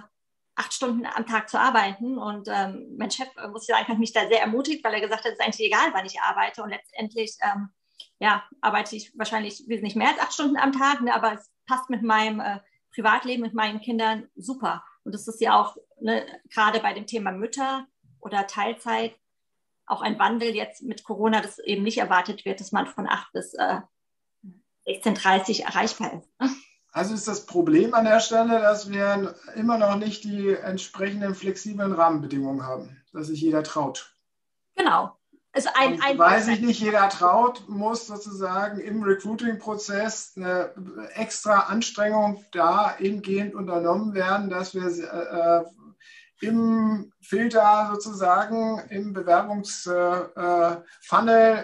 acht 0.56 0.72
Stunden 0.72 1.06
am 1.06 1.26
Tag 1.26 1.48
zu 1.48 1.58
arbeiten. 1.58 2.18
Und 2.18 2.48
ähm, 2.48 2.94
mein 2.96 3.10
Chef, 3.10 3.28
äh, 3.36 3.48
muss 3.48 3.66
sagen, 3.66 3.88
hat 3.88 3.98
mich 3.98 4.12
da 4.12 4.26
sehr 4.28 4.40
ermutigt, 4.40 4.84
weil 4.84 4.94
er 4.94 5.00
gesagt 5.00 5.24
hat, 5.24 5.32
es 5.32 5.38
ist 5.38 5.44
eigentlich 5.44 5.66
egal, 5.66 5.92
wann 5.92 6.06
ich 6.06 6.20
arbeite. 6.20 6.62
Und 6.62 6.70
letztendlich 6.70 7.36
ähm, 7.42 7.70
ja, 8.18 8.44
arbeite 8.60 8.96
ich 8.96 9.12
wahrscheinlich 9.16 9.64
wesentlich 9.66 9.96
mehr 9.96 10.08
als 10.08 10.20
acht 10.20 10.32
Stunden 10.32 10.56
am 10.56 10.72
Tag, 10.72 11.00
ne, 11.00 11.14
aber 11.14 11.34
es 11.34 11.50
passt 11.66 11.90
mit 11.90 12.02
meinem 12.02 12.40
äh, 12.40 12.60
Privatleben, 12.94 13.42
mit 13.42 13.54
meinen 13.54 13.80
Kindern 13.80 14.28
super. 14.36 14.84
Und 15.02 15.14
das 15.14 15.26
ist 15.26 15.40
ja 15.40 15.60
auch 15.60 15.76
ne, 16.00 16.24
gerade 16.50 16.80
bei 16.80 16.94
dem 16.94 17.06
Thema 17.06 17.32
Mütter 17.32 17.86
oder 18.20 18.46
Teilzeit 18.46 19.16
auch 19.86 20.00
ein 20.00 20.18
Wandel 20.18 20.54
jetzt 20.54 20.82
mit 20.82 21.04
Corona, 21.04 21.40
das 21.40 21.58
eben 21.58 21.82
nicht 21.82 21.98
erwartet 21.98 22.44
wird, 22.44 22.60
dass 22.60 22.72
man 22.72 22.86
von 22.86 23.06
8 23.06 23.32
bis 23.32 23.54
äh, 23.54 23.80
16.30 24.86 25.60
Uhr 25.60 25.66
erreichbar 25.66 26.12
ist. 26.14 26.50
Also 26.92 27.14
ist 27.14 27.26
das 27.26 27.46
Problem 27.46 27.92
an 27.92 28.04
der 28.04 28.20
Stelle, 28.20 28.60
dass 28.60 28.88
wir 28.88 29.34
immer 29.56 29.78
noch 29.78 29.96
nicht 29.96 30.22
die 30.22 30.50
entsprechenden 30.50 31.34
flexiblen 31.34 31.92
Rahmenbedingungen 31.92 32.64
haben, 32.64 32.96
dass 33.12 33.26
sich 33.26 33.40
jeder 33.40 33.64
traut. 33.64 34.14
Genau. 34.76 35.16
Also 35.52 35.70
ein, 35.74 36.00
ein 36.02 36.18
weil 36.18 36.42
sich 36.42 36.60
nicht 36.60 36.80
jeder 36.80 37.08
traut, 37.08 37.68
muss 37.68 38.08
sozusagen 38.08 38.80
im 38.80 39.02
Recruiting-Prozess 39.02 40.34
eine 40.36 40.70
extra 41.14 41.60
Anstrengung 41.68 42.44
dahingehend 42.50 43.54
unternommen 43.54 44.14
werden, 44.14 44.50
dass 44.50 44.74
wir 44.74 44.84
äh, 44.84 45.64
im 46.40 47.12
Filter 47.20 47.90
sozusagen, 47.92 48.80
im 48.90 49.12
Bewerbungsfunnel 49.12 50.84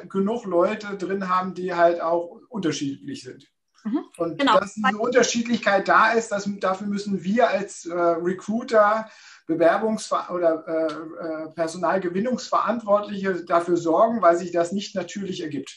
genug 0.08 0.44
Leute 0.44 0.96
drin 0.96 1.28
haben, 1.28 1.54
die 1.54 1.74
halt 1.74 2.00
auch 2.00 2.40
unterschiedlich 2.48 3.22
sind. 3.22 3.46
Mhm, 3.84 4.04
und 4.18 4.38
genau. 4.38 4.60
dass 4.60 4.74
diese 4.74 4.98
Unterschiedlichkeit 4.98 5.88
da 5.88 6.12
ist, 6.12 6.28
das, 6.28 6.48
dafür 6.60 6.86
müssen 6.86 7.24
wir 7.24 7.48
als 7.48 7.86
äh, 7.86 7.94
Recruiter, 7.94 9.10
Bewerbungs- 9.48 10.12
oder 10.30 10.64
äh, 10.66 10.92
äh, 10.92 11.54
Personalgewinnungsverantwortliche 11.54 13.44
dafür 13.46 13.76
sorgen, 13.76 14.20
weil 14.20 14.36
sich 14.36 14.52
das 14.52 14.72
nicht 14.72 14.94
natürlich 14.94 15.40
ergibt. 15.40 15.74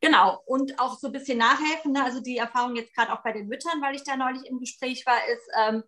Genau, 0.00 0.40
und 0.46 0.78
auch 0.78 0.98
so 0.98 1.08
ein 1.08 1.12
bisschen 1.12 1.38
nachhelfen. 1.38 1.92
Ne? 1.92 2.04
Also 2.04 2.20
die 2.20 2.36
Erfahrung 2.36 2.76
jetzt 2.76 2.94
gerade 2.94 3.12
auch 3.12 3.22
bei 3.22 3.32
den 3.32 3.48
Müttern, 3.48 3.82
weil 3.82 3.96
ich 3.96 4.04
da 4.04 4.16
neulich 4.16 4.46
im 4.46 4.60
Gespräch 4.60 5.04
war, 5.06 5.16
ist, 5.32 5.48
ähm, 5.58 5.82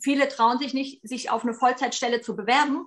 viele 0.00 0.28
trauen 0.28 0.58
sich 0.58 0.74
nicht, 0.74 1.06
sich 1.06 1.30
auf 1.30 1.42
eine 1.42 1.54
Vollzeitstelle 1.54 2.20
zu 2.20 2.36
bewerben. 2.36 2.86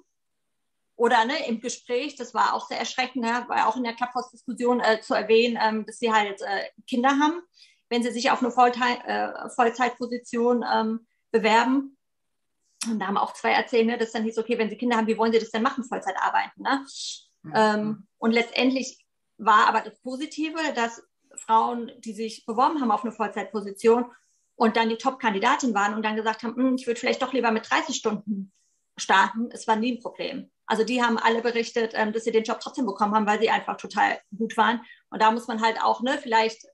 Oder 0.96 1.26
ne, 1.26 1.48
im 1.48 1.60
Gespräch, 1.60 2.16
das 2.16 2.34
war 2.34 2.54
auch 2.54 2.68
sehr 2.68 2.80
erschreckend, 2.80 3.24
ne, 3.24 3.46
war 3.48 3.68
auch 3.68 3.76
in 3.76 3.84
der 3.84 3.96
Clubhouse-Diskussion 3.96 4.80
äh, 4.80 5.02
zu 5.02 5.16
erwähnen, 5.16 5.58
ähm, 5.62 5.86
dass 5.86 5.98
sie 5.98 6.12
halt 6.12 6.42
äh, 6.42 6.70
Kinder 6.88 7.10
haben, 7.10 7.42
wenn 7.90 8.04
sie 8.04 8.12
sich 8.12 8.30
auf 8.30 8.42
eine 8.42 8.52
Volltei 8.52 8.94
äh, 9.06 9.50
Vollzeitposition 9.50 10.64
ähm, 10.72 11.08
bewerben. 11.32 11.98
Und 12.88 13.00
da 13.00 13.08
haben 13.08 13.18
auch 13.18 13.34
zwei 13.34 13.52
erzählt, 13.52 13.88
ne, 13.88 13.98
dass 13.98 14.12
dann 14.12 14.24
hieß, 14.24 14.38
okay, 14.38 14.58
wenn 14.58 14.70
sie 14.70 14.78
Kinder 14.78 14.98
haben, 14.98 15.08
wie 15.08 15.18
wollen 15.18 15.34
sie 15.34 15.40
das 15.40 15.52
denn 15.52 15.64
machen, 15.64 15.84
Vollzeit 15.84 16.16
arbeiten? 16.18 16.62
Ne? 16.62 16.86
Mhm. 17.42 17.54
Ähm, 17.56 18.08
und 18.20 18.32
letztendlich 18.32 19.04
war 19.38 19.68
aber 19.68 19.82
das 19.82 20.00
Positive, 20.00 20.60
dass 20.76 21.02
Frauen, 21.36 21.92
die 22.00 22.14
sich 22.14 22.46
beworben 22.46 22.80
haben 22.82 22.92
auf 22.92 23.04
eine 23.04 23.12
Vollzeitposition, 23.12 24.06
und 24.56 24.78
dann 24.78 24.90
die 24.90 24.98
Top-Kandidatin 24.98 25.74
waren 25.74 25.94
und 25.94 26.04
dann 26.04 26.16
gesagt 26.16 26.44
haben, 26.44 26.56
hm, 26.56 26.76
ich 26.76 26.88
würde 26.88 27.00
vielleicht 27.00 27.22
doch 27.22 27.34
lieber 27.34 27.52
mit 27.52 27.70
30 27.70 27.96
Stunden 27.96 28.52
starten, 28.98 29.50
es 29.52 29.68
war 29.68 29.76
nie 29.76 29.94
ein 29.94 30.02
Problem. 30.02 30.52
Also 30.66 30.84
die 30.84 31.02
haben 31.04 31.18
alle 31.18 31.42
berichtet, 31.42 31.94
ähm, 31.96 32.14
dass 32.14 32.24
sie 32.24 32.32
den 32.32 32.44
Job 32.44 32.60
trotzdem 32.60 32.86
bekommen 32.86 33.14
haben, 33.14 33.28
weil 33.28 33.40
sie 33.40 33.50
einfach 33.50 33.78
total 33.78 34.20
gut 34.38 34.56
waren. 34.56 34.82
Und 35.10 35.22
da 35.22 35.32
muss 35.32 35.48
man 35.48 35.62
halt 35.62 35.82
auch 35.82 36.02
ne, 36.02 36.18
vielleicht 36.22 36.66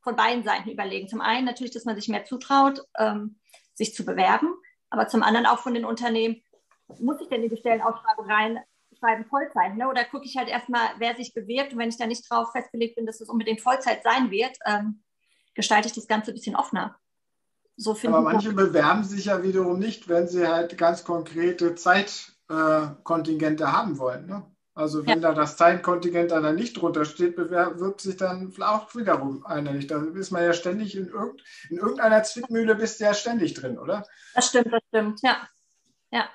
von 0.00 0.16
beiden 0.16 0.44
Seiten 0.44 0.70
überlegen. 0.70 1.08
Zum 1.08 1.20
einen 1.20 1.44
natürlich, 1.44 1.72
dass 1.72 1.84
man 1.84 1.96
sich 1.96 2.08
mehr 2.08 2.24
zutraut, 2.24 2.80
ähm, 2.96 3.38
sich 3.74 3.94
zu 3.94 4.04
bewerben, 4.04 4.54
aber 4.90 5.08
zum 5.08 5.22
anderen 5.22 5.46
auch 5.46 5.58
von 5.58 5.74
den 5.74 5.84
Unternehmen, 5.84 6.42
muss 6.98 7.20
ich 7.20 7.28
denn 7.28 7.42
in 7.42 7.50
die 7.50 7.56
Stellenausschreibung 7.56 8.26
reinschreiben 8.26 9.26
Vollzeit? 9.26 9.76
Ne? 9.76 9.88
Oder 9.88 10.04
gucke 10.04 10.24
ich 10.24 10.36
halt 10.36 10.48
erstmal, 10.48 10.88
wer 10.98 11.14
sich 11.14 11.34
bewirbt 11.34 11.72
und 11.72 11.78
wenn 11.78 11.90
ich 11.90 11.98
da 11.98 12.06
nicht 12.06 12.28
drauf 12.30 12.52
festgelegt 12.52 12.96
bin, 12.96 13.04
dass 13.04 13.20
es 13.20 13.28
unbedingt 13.28 13.60
Vollzeit 13.60 14.02
sein 14.02 14.30
wird, 14.30 14.56
ähm, 14.64 15.02
gestalte 15.54 15.88
ich 15.88 15.94
das 15.94 16.06
Ganze 16.06 16.30
ein 16.30 16.34
bisschen 16.34 16.56
offener. 16.56 16.98
So 17.80 17.96
Aber 18.08 18.22
manche 18.22 18.52
bewerben 18.52 19.04
sich 19.04 19.26
ja 19.26 19.42
wiederum 19.44 19.78
nicht, 19.78 20.08
wenn 20.08 20.26
sie 20.26 20.48
halt 20.48 20.76
ganz 20.76 21.04
konkrete 21.04 21.76
Zeitkontingente 21.76 23.64
äh, 23.64 23.66
haben 23.68 23.98
wollen. 23.98 24.26
Ne? 24.26 24.44
Also 24.74 25.06
wenn 25.06 25.20
ja. 25.20 25.28
da 25.28 25.34
das 25.34 25.56
Zeitkontingent 25.56 26.32
dann 26.32 26.56
nicht 26.56 26.74
drunter 26.74 27.04
steht, 27.04 27.36
bewirbt 27.36 28.00
sich 28.00 28.16
dann 28.16 28.52
auch 28.60 28.92
wiederum 28.96 29.46
einer 29.46 29.72
nicht. 29.72 29.92
Da 29.92 30.02
ist 30.02 30.32
man 30.32 30.42
ja 30.42 30.52
ständig 30.52 30.96
in, 30.96 31.06
irgend, 31.06 31.42
in 31.70 31.78
irgendeiner 31.78 32.24
Zwickmühle 32.24 32.74
bist 32.74 32.98
du 32.98 33.04
ja 33.04 33.14
ständig 33.14 33.54
drin, 33.54 33.78
oder? 33.78 34.04
Das 34.34 34.48
stimmt, 34.48 34.72
das 34.72 34.82
stimmt, 34.88 35.22
ja. 35.22 35.36
Ja. 36.10 36.28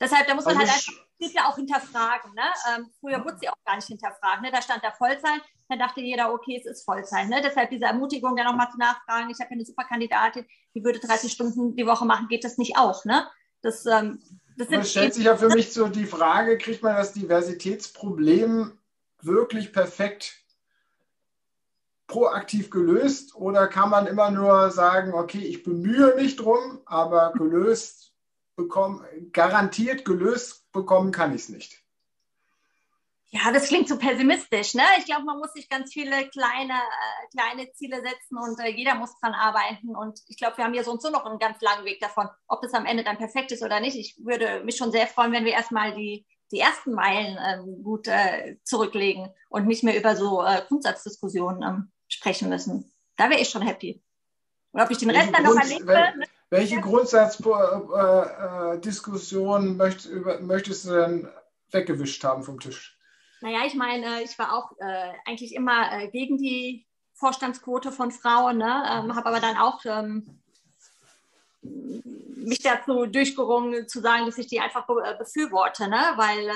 Deshalb, 0.00 0.26
da 0.26 0.34
muss 0.34 0.46
man 0.46 0.56
also 0.58 0.72
halt 0.72 0.88
einfach 1.20 1.34
ja 1.34 1.48
auch 1.48 1.56
hinterfragen. 1.56 2.34
Ne? 2.34 2.42
Ähm, 2.74 2.90
früher 3.00 3.24
wurde 3.24 3.38
sie 3.38 3.48
auch 3.48 3.64
gar 3.64 3.76
nicht 3.76 3.86
hinterfragen. 3.86 4.42
Ne? 4.42 4.50
Da 4.50 4.60
stand 4.62 4.82
da 4.82 4.90
Vollzeit, 4.90 5.42
dann 5.68 5.78
dachte 5.78 6.00
jeder, 6.00 6.32
okay, 6.32 6.56
es 6.58 6.66
ist 6.66 6.84
Vollzeit. 6.84 7.28
Ne? 7.28 7.40
Deshalb 7.42 7.70
diese 7.70 7.86
Ermutigung, 7.86 8.36
da 8.36 8.44
nochmal 8.44 8.70
zu 8.70 8.78
nachfragen, 8.78 9.30
ich 9.30 9.40
habe 9.40 9.50
eine 9.50 9.64
super 9.64 9.84
Kandidatin, 9.84 10.46
die 10.74 10.84
würde 10.84 11.00
30 11.00 11.32
Stunden 11.32 11.74
die 11.76 11.86
Woche 11.86 12.04
machen, 12.04 12.28
geht 12.28 12.44
das 12.44 12.58
nicht 12.58 12.76
auch? 12.76 13.04
Ne? 13.04 13.26
Das, 13.62 13.84
ähm, 13.86 14.20
das 14.56 14.68
es 14.70 14.90
stellt 14.90 15.14
sich 15.14 15.24
ja 15.24 15.36
für 15.36 15.48
mich 15.48 15.72
so 15.72 15.88
die 15.88 16.06
Frage, 16.06 16.56
kriegt 16.58 16.82
man 16.82 16.96
das 16.96 17.12
Diversitätsproblem 17.12 18.78
wirklich 19.22 19.72
perfekt 19.72 20.36
proaktiv 22.06 22.70
gelöst 22.70 23.34
oder 23.34 23.66
kann 23.66 23.90
man 23.90 24.06
immer 24.06 24.30
nur 24.30 24.70
sagen, 24.70 25.12
okay, 25.12 25.38
ich 25.38 25.64
bemühe 25.64 26.14
mich 26.14 26.36
drum, 26.36 26.80
aber 26.86 27.32
gelöst 27.32 28.12
bekommen, 28.54 29.04
garantiert 29.32 30.04
gelöst 30.04 30.70
bekommen 30.72 31.10
kann 31.10 31.34
ich 31.34 31.42
es 31.42 31.48
nicht. 31.48 31.82
Ja, 33.30 33.50
das 33.52 33.66
klingt 33.66 33.88
so 33.88 33.98
pessimistisch. 33.98 34.74
Ne? 34.74 34.82
Ich 34.98 35.04
glaube, 35.04 35.24
man 35.24 35.38
muss 35.38 35.52
sich 35.52 35.68
ganz 35.68 35.92
viele 35.92 36.28
kleine, 36.28 36.74
äh, 36.74 37.36
kleine 37.36 37.72
Ziele 37.72 37.96
setzen 37.96 38.38
und 38.38 38.58
äh, 38.60 38.70
jeder 38.70 38.94
muss 38.94 39.18
dran 39.20 39.34
arbeiten. 39.34 39.96
Und 39.96 40.20
ich 40.28 40.36
glaube, 40.36 40.58
wir 40.58 40.64
haben 40.64 40.74
hier 40.74 40.84
so 40.84 40.92
und 40.92 41.02
so 41.02 41.10
noch 41.10 41.24
einen 41.24 41.40
ganz 41.40 41.60
langen 41.60 41.84
Weg 41.84 41.98
davon, 42.00 42.28
ob 42.46 42.62
es 42.62 42.72
am 42.72 42.86
Ende 42.86 43.02
dann 43.02 43.18
perfekt 43.18 43.50
ist 43.50 43.62
oder 43.62 43.80
nicht. 43.80 43.96
Ich 43.96 44.16
würde 44.24 44.62
mich 44.64 44.76
schon 44.76 44.92
sehr 44.92 45.08
freuen, 45.08 45.32
wenn 45.32 45.44
wir 45.44 45.52
erstmal 45.52 45.94
die, 45.94 46.24
die 46.52 46.60
ersten 46.60 46.92
Meilen 46.92 47.36
ähm, 47.44 47.82
gut 47.82 48.06
äh, 48.06 48.58
zurücklegen 48.62 49.28
und 49.48 49.66
nicht 49.66 49.82
mehr 49.82 49.98
über 49.98 50.14
so 50.14 50.44
äh, 50.44 50.62
Grundsatzdiskussionen 50.68 51.62
ähm, 51.62 51.90
sprechen 52.06 52.48
müssen. 52.48 52.92
Da 53.16 53.28
wäre 53.28 53.40
ich 53.40 53.48
schon 53.48 53.62
happy. 53.62 54.00
Und 54.70 54.82
ob 54.82 54.90
ich 54.90 54.98
den 54.98 55.10
Rest 55.10 55.34
dann 55.34 55.42
noch 55.42 55.56
erlebe. 55.56 55.86
Ne? 55.86 56.26
Welche 56.48 56.80
Grundsatzdiskussion 56.80 59.76
möcht, 59.76 60.08
möchtest 60.42 60.84
du 60.84 60.92
denn 60.92 61.28
weggewischt 61.72 62.22
haben 62.22 62.44
vom 62.44 62.60
Tisch? 62.60 62.95
Naja, 63.46 63.60
ich 63.64 63.76
meine, 63.76 64.24
ich 64.24 64.36
war 64.40 64.52
auch 64.58 64.72
äh, 64.80 65.12
eigentlich 65.24 65.54
immer 65.54 65.92
äh, 65.92 66.08
gegen 66.08 66.36
die 66.36 66.84
Vorstandsquote 67.14 67.92
von 67.92 68.10
Frauen, 68.10 68.58
ne? 68.58 68.64
ähm, 68.90 69.14
habe 69.14 69.26
aber 69.26 69.38
dann 69.38 69.56
auch 69.56 69.84
ähm, 69.84 70.40
mich 71.62 72.58
dazu 72.58 73.06
durchgerungen, 73.06 73.86
zu 73.86 74.00
sagen, 74.00 74.26
dass 74.26 74.38
ich 74.38 74.48
die 74.48 74.58
einfach 74.58 74.88
äh, 74.88 75.16
befürworte, 75.16 75.86
ne? 75.86 76.14
weil 76.16 76.48
äh, 76.48 76.54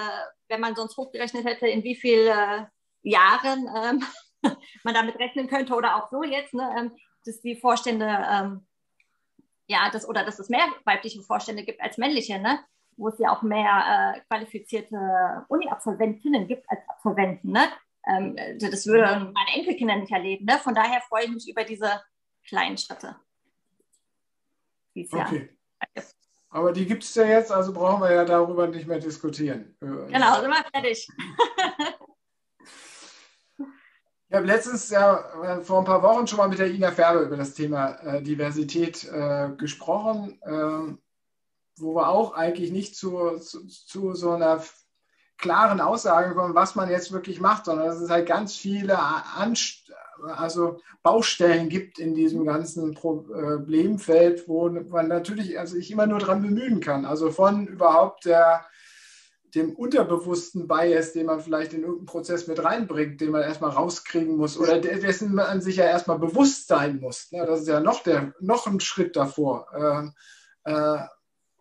wenn 0.49 0.61
man 0.61 0.75
sonst 0.75 0.97
hochgerechnet 0.97 1.45
hätte, 1.45 1.69
in 1.69 1.85
wie 1.85 1.95
vielen 1.95 2.27
äh, 2.27 2.67
Jahren 3.03 3.69
ähm, 3.73 4.05
man 4.83 4.95
damit 4.95 5.15
rechnen 5.15 5.47
könnte 5.47 5.75
oder 5.75 5.95
auch 5.95 6.11
so 6.11 6.25
jetzt, 6.25 6.55
ne? 6.55 6.75
Ähm, 6.77 6.97
dass 7.25 7.41
die 7.41 7.55
Vorstände 7.55 8.07
ähm, 8.29 8.67
ja, 9.69 9.89
das, 9.93 10.09
oder 10.09 10.25
dass 10.25 10.41
es 10.41 10.49
mehr 10.49 10.67
weibliche 10.85 11.23
Vorstände 11.23 11.63
gibt 11.63 11.81
als 11.81 11.99
männliche, 11.99 12.41
ne? 12.41 12.59
Wo 13.01 13.09
es 13.09 13.19
ja 13.19 13.35
auch 13.35 13.43
mehr 13.43 14.15
äh, 14.17 14.21
qualifizierte 14.29 15.45
Uni-Absolventinnen 15.49 16.47
gibt 16.47 16.65
als 16.69 16.81
Absolventen. 16.89 17.53
Ne? 17.53 17.69
Ähm, 18.07 18.37
das 18.59 18.87
würde 18.87 19.33
meine 19.33 19.57
Enkelkinder 19.57 19.97
nicht 19.97 20.13
erleben. 20.13 20.45
Ne? 20.45 20.59
Von 20.59 20.75
daher 20.75 21.01
freue 21.09 21.25
ich 21.25 21.31
mich 21.31 21.49
über 21.49 21.65
diese 21.65 22.03
kleinen 22.47 22.77
Schritte. 22.77 23.17
Okay. 24.97 25.49
Ja. 25.97 26.03
Aber 26.51 26.73
die 26.73 26.85
gibt 26.85 27.05
es 27.05 27.15
ja 27.15 27.25
jetzt, 27.25 27.53
also 27.53 27.73
brauchen 27.73 28.03
wir 28.03 28.13
ja 28.13 28.25
darüber 28.25 28.67
nicht 28.67 28.87
mehr 28.87 28.99
diskutieren. 28.99 29.77
Genau, 29.81 30.41
sind 30.41 30.51
wir 30.51 30.65
fertig. 30.73 31.09
Ich 34.31 34.37
habe 34.37 34.47
letztens 34.47 34.89
ja 34.91 35.25
äh, 35.43 35.61
vor 35.61 35.81
ein 35.81 35.85
paar 35.85 36.05
Wochen 36.05 36.25
schon 36.25 36.39
mal 36.39 36.49
mit 36.49 36.61
der 36.61 36.71
Ina 36.71 36.93
Färbe 36.93 37.25
über 37.25 37.37
das 37.37 37.53
Thema 37.55 37.95
äh, 37.95 38.23
Diversität 38.23 39.03
äh, 39.13 39.49
gesprochen, 39.57 40.41
äh, 40.43 40.95
wo 41.81 41.95
wir 41.95 42.09
auch 42.09 42.35
eigentlich 42.35 42.71
nicht 42.71 42.97
zu, 42.97 43.39
zu, 43.39 43.67
zu, 43.67 44.15
so 44.15 44.33
einer 44.33 44.63
klaren 45.39 45.81
Aussagen 45.81 46.35
kommen, 46.35 46.55
was 46.55 46.75
man 46.75 46.91
jetzt 46.91 47.13
wirklich 47.13 47.41
macht, 47.41 47.65
sondern 47.65 47.87
dass 47.87 48.01
es 48.01 48.11
halt 48.11 48.27
ganz 48.27 48.55
viele 48.57 48.99
Anst 48.99 49.93
also 50.23 50.81
Baustellen 51.03 51.69
gibt 51.71 51.99
in 51.99 52.15
diesem 52.15 52.45
ganzen 52.45 52.95
Problemfeld, 52.95 54.49
wo 54.49 54.69
man 54.69 55.09
natürlich 55.09 55.59
also 55.59 55.77
ich 55.77 55.91
immer 55.91 56.07
nur 56.07 56.19
dran 56.19 56.43
bemühen 56.43 56.81
kann. 56.81 57.07
Also 57.07 57.31
von 57.31 57.67
überhaupt 57.67 58.27
der 58.27 58.65
dem 59.55 59.75
unterbewussten 59.75 60.69
Bias, 60.69 61.13
den 61.13 61.27
man 61.27 61.41
vielleicht 61.41 61.73
in 61.73 61.81
irgendeinen 61.81 62.07
Prozess 62.07 62.47
mit 62.47 62.63
reinbringt, 62.63 63.21
den 63.21 63.31
man 63.31 63.43
erstmal 63.43 63.71
rauskriegen 63.71 64.37
muss 64.37 64.57
oder 64.57 64.79
dessen 64.79 65.35
man 65.35 65.61
sich 65.61 65.77
ja 65.77 65.87
erstmal 65.87 66.19
bewusst 66.19 66.69
sein 66.69 67.01
muss. 67.01 67.33
Ne? 67.33 67.45
Das 67.47 67.63
ist 67.63 67.69
ja 67.69 67.81
noch, 67.81 68.03
der, 68.03 68.33
noch 68.39 68.67
ein 68.67 68.81
Schritt 68.81 69.17
davor. 69.17 69.67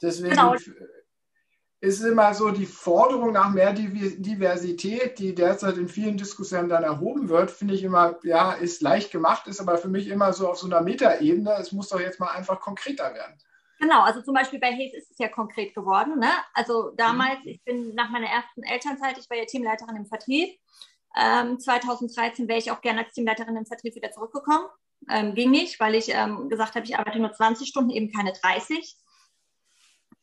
Deswegen 0.01 0.31
genau. 0.31 0.55
ist 1.81 2.01
immer 2.01 2.33
so 2.33 2.51
die 2.51 2.65
Forderung 2.65 3.33
nach 3.33 3.51
mehr 3.51 3.73
Diversität, 3.73 5.19
die 5.19 5.35
derzeit 5.35 5.77
in 5.77 5.87
vielen 5.87 6.17
Diskussionen 6.17 6.69
dann 6.69 6.83
erhoben 6.83 7.29
wird, 7.29 7.51
finde 7.51 7.73
ich 7.73 7.83
immer, 7.83 8.19
ja, 8.23 8.53
ist 8.53 8.81
leicht 8.81 9.11
gemacht, 9.11 9.47
ist 9.47 9.59
aber 9.59 9.77
für 9.77 9.89
mich 9.89 10.07
immer 10.07 10.33
so 10.33 10.49
auf 10.49 10.57
so 10.57 10.67
einer 10.67 10.81
Metaebene. 10.81 11.53
Es 11.59 11.71
muss 11.71 11.89
doch 11.89 11.99
jetzt 11.99 12.19
mal 12.19 12.31
einfach 12.31 12.59
konkreter 12.59 13.13
werden. 13.13 13.37
Genau, 13.79 14.01
also 14.01 14.21
zum 14.21 14.33
Beispiel 14.33 14.59
bei 14.59 14.73
Hayes 14.73 14.93
ist 14.93 15.11
es 15.11 15.17
ja 15.19 15.29
konkret 15.29 15.73
geworden. 15.73 16.19
Ne? 16.19 16.29
Also 16.53 16.91
damals, 16.97 17.39
mhm. 17.45 17.47
ich 17.49 17.63
bin 17.63 17.95
nach 17.95 18.09
meiner 18.09 18.27
ersten 18.27 18.61
Elternzeit, 18.63 19.17
ich 19.17 19.29
war 19.29 19.37
ja 19.37 19.45
Teamleiterin 19.45 19.95
im 19.95 20.05
Vertrieb. 20.05 20.59
Ähm, 21.15 21.59
2013 21.59 22.47
wäre 22.47 22.59
ich 22.59 22.71
auch 22.71 22.81
gerne 22.81 23.05
als 23.05 23.13
Teamleiterin 23.13 23.55
im 23.55 23.65
Vertrieb 23.65 23.95
wieder 23.95 24.11
zurückgekommen. 24.11 24.65
Ähm, 25.09 25.33
ging 25.33 25.49
nicht, 25.49 25.79
weil 25.79 25.95
ich 25.95 26.09
ähm, 26.09 26.49
gesagt 26.49 26.75
habe, 26.75 26.85
ich 26.85 26.97
arbeite 26.97 27.19
nur 27.19 27.31
20 27.31 27.69
Stunden, 27.69 27.89
eben 27.89 28.11
keine 28.11 28.33
30. 28.33 28.97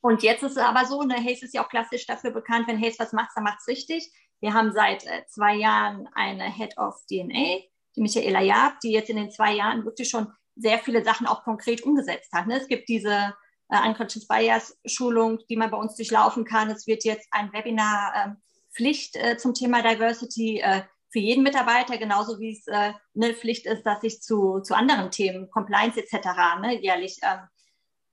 Und 0.07 0.23
jetzt 0.23 0.45
ist 0.45 0.53
es 0.53 0.59
aber 0.59 0.85
so, 0.85 1.03
ne, 1.03 1.17
Hayes 1.17 1.43
ist 1.43 1.53
ja 1.53 1.65
auch 1.65 1.69
klassisch 1.69 2.07
dafür 2.07 2.31
bekannt, 2.31 2.69
wenn 2.69 2.81
Hayes 2.81 3.01
was 3.01 3.13
macht, 3.13 3.31
dann 3.35 3.43
macht 3.43 3.59
es 3.59 3.67
richtig. 3.67 4.09
Wir 4.39 4.55
haben 4.55 4.71
seit 4.73 5.05
äh, 5.05 5.27
zwei 5.27 5.57
Jahren 5.57 6.09
eine 6.15 6.45
Head 6.45 6.79
of 6.79 6.95
DNA, 7.09 7.59
die 7.97 8.01
Michaela 8.01 8.41
Jaab, 8.41 8.79
die 8.79 8.93
jetzt 8.93 9.11
in 9.11 9.17
den 9.17 9.33
zwei 9.33 9.55
Jahren 9.55 9.85
wirklich 9.85 10.09
schon 10.09 10.29
sehr 10.55 10.79
viele 10.79 11.03
Sachen 11.05 11.27
auch 11.27 11.43
konkret 11.43 11.83
umgesetzt 11.83 12.33
hat. 12.33 12.47
Ne? 12.47 12.57
Es 12.57 12.69
gibt 12.69 12.89
diese 12.89 13.35
äh, 13.69 13.89
Unconscious 13.89 14.29
Bias 14.29 14.79
Schulung, 14.87 15.41
die 15.51 15.57
man 15.57 15.73
bei 15.73 15.77
uns 15.77 15.97
durchlaufen 15.97 16.45
kann. 16.45 16.71
Es 16.71 16.87
wird 16.87 17.03
jetzt 17.03 17.27
ein 17.33 17.53
Webinar 17.53 18.13
ähm, 18.15 18.37
Pflicht 18.77 19.17
äh, 19.17 19.37
zum 19.37 19.55
Thema 19.55 19.83
Diversity 19.83 20.61
äh, 20.61 20.83
für 21.11 21.19
jeden 21.19 21.43
Mitarbeiter, 21.43 21.99
genauso 21.99 22.39
wie 22.39 22.53
es 22.53 22.65
äh, 22.69 22.93
eine 23.17 23.35
Pflicht 23.35 23.67
ist, 23.67 23.83
dass 23.83 24.05
ich 24.05 24.23
zu, 24.23 24.61
zu 24.61 24.77
anderen 24.77 25.11
Themen, 25.11 25.51
Compliance 25.51 25.99
etc., 25.99 26.29
ne, 26.61 26.81
jährlich 26.81 27.19
ähm, 27.25 27.41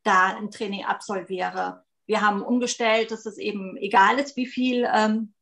da 0.03 0.35
ein 0.35 0.49
Training 0.49 0.85
absolviere. 0.85 1.82
Wir 2.05 2.21
haben 2.21 2.41
umgestellt, 2.41 3.11
dass 3.11 3.25
es 3.25 3.37
eben 3.37 3.77
egal 3.77 4.19
ist, 4.19 4.35
wie 4.35 4.47
viel, 4.47 4.87
ähm, 4.93 5.33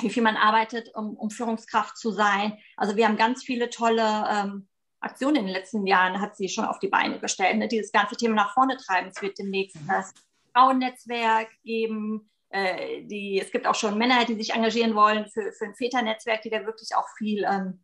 wie 0.00 0.10
viel 0.10 0.22
man 0.22 0.36
arbeitet, 0.36 0.94
um, 0.94 1.16
um 1.16 1.30
Führungskraft 1.30 1.96
zu 1.96 2.10
sein. 2.10 2.58
Also 2.76 2.96
wir 2.96 3.06
haben 3.06 3.16
ganz 3.16 3.44
viele 3.44 3.70
tolle 3.70 4.26
ähm, 4.30 4.68
Aktionen 5.02 5.36
in 5.36 5.46
den 5.46 5.54
letzten 5.54 5.86
Jahren 5.86 6.20
hat 6.20 6.36
sie 6.36 6.48
schon 6.48 6.64
auf 6.64 6.78
die 6.78 6.88
Beine 6.88 7.18
gestellt, 7.18 7.58
ne? 7.58 7.68
dieses 7.68 7.92
ganze 7.92 8.16
Thema 8.16 8.36
nach 8.36 8.54
vorne 8.54 8.76
treiben. 8.76 9.08
Es 9.08 9.20
wird 9.20 9.38
demnächst 9.38 9.76
mhm. 9.76 9.88
das 9.88 10.14
Frauennetzwerk 10.52 11.48
geben. 11.64 12.30
Äh, 12.50 13.04
die, 13.04 13.40
es 13.40 13.50
gibt 13.50 13.66
auch 13.66 13.74
schon 13.74 13.98
Männer, 13.98 14.24
die 14.24 14.36
sich 14.36 14.54
engagieren 14.54 14.94
wollen 14.94 15.26
für, 15.26 15.52
für 15.52 15.64
ein 15.64 15.74
Väternetzwerk, 15.74 16.42
die 16.42 16.50
da 16.50 16.64
wirklich 16.66 16.94
auch 16.94 17.08
viel, 17.16 17.44
ähm, 17.44 17.82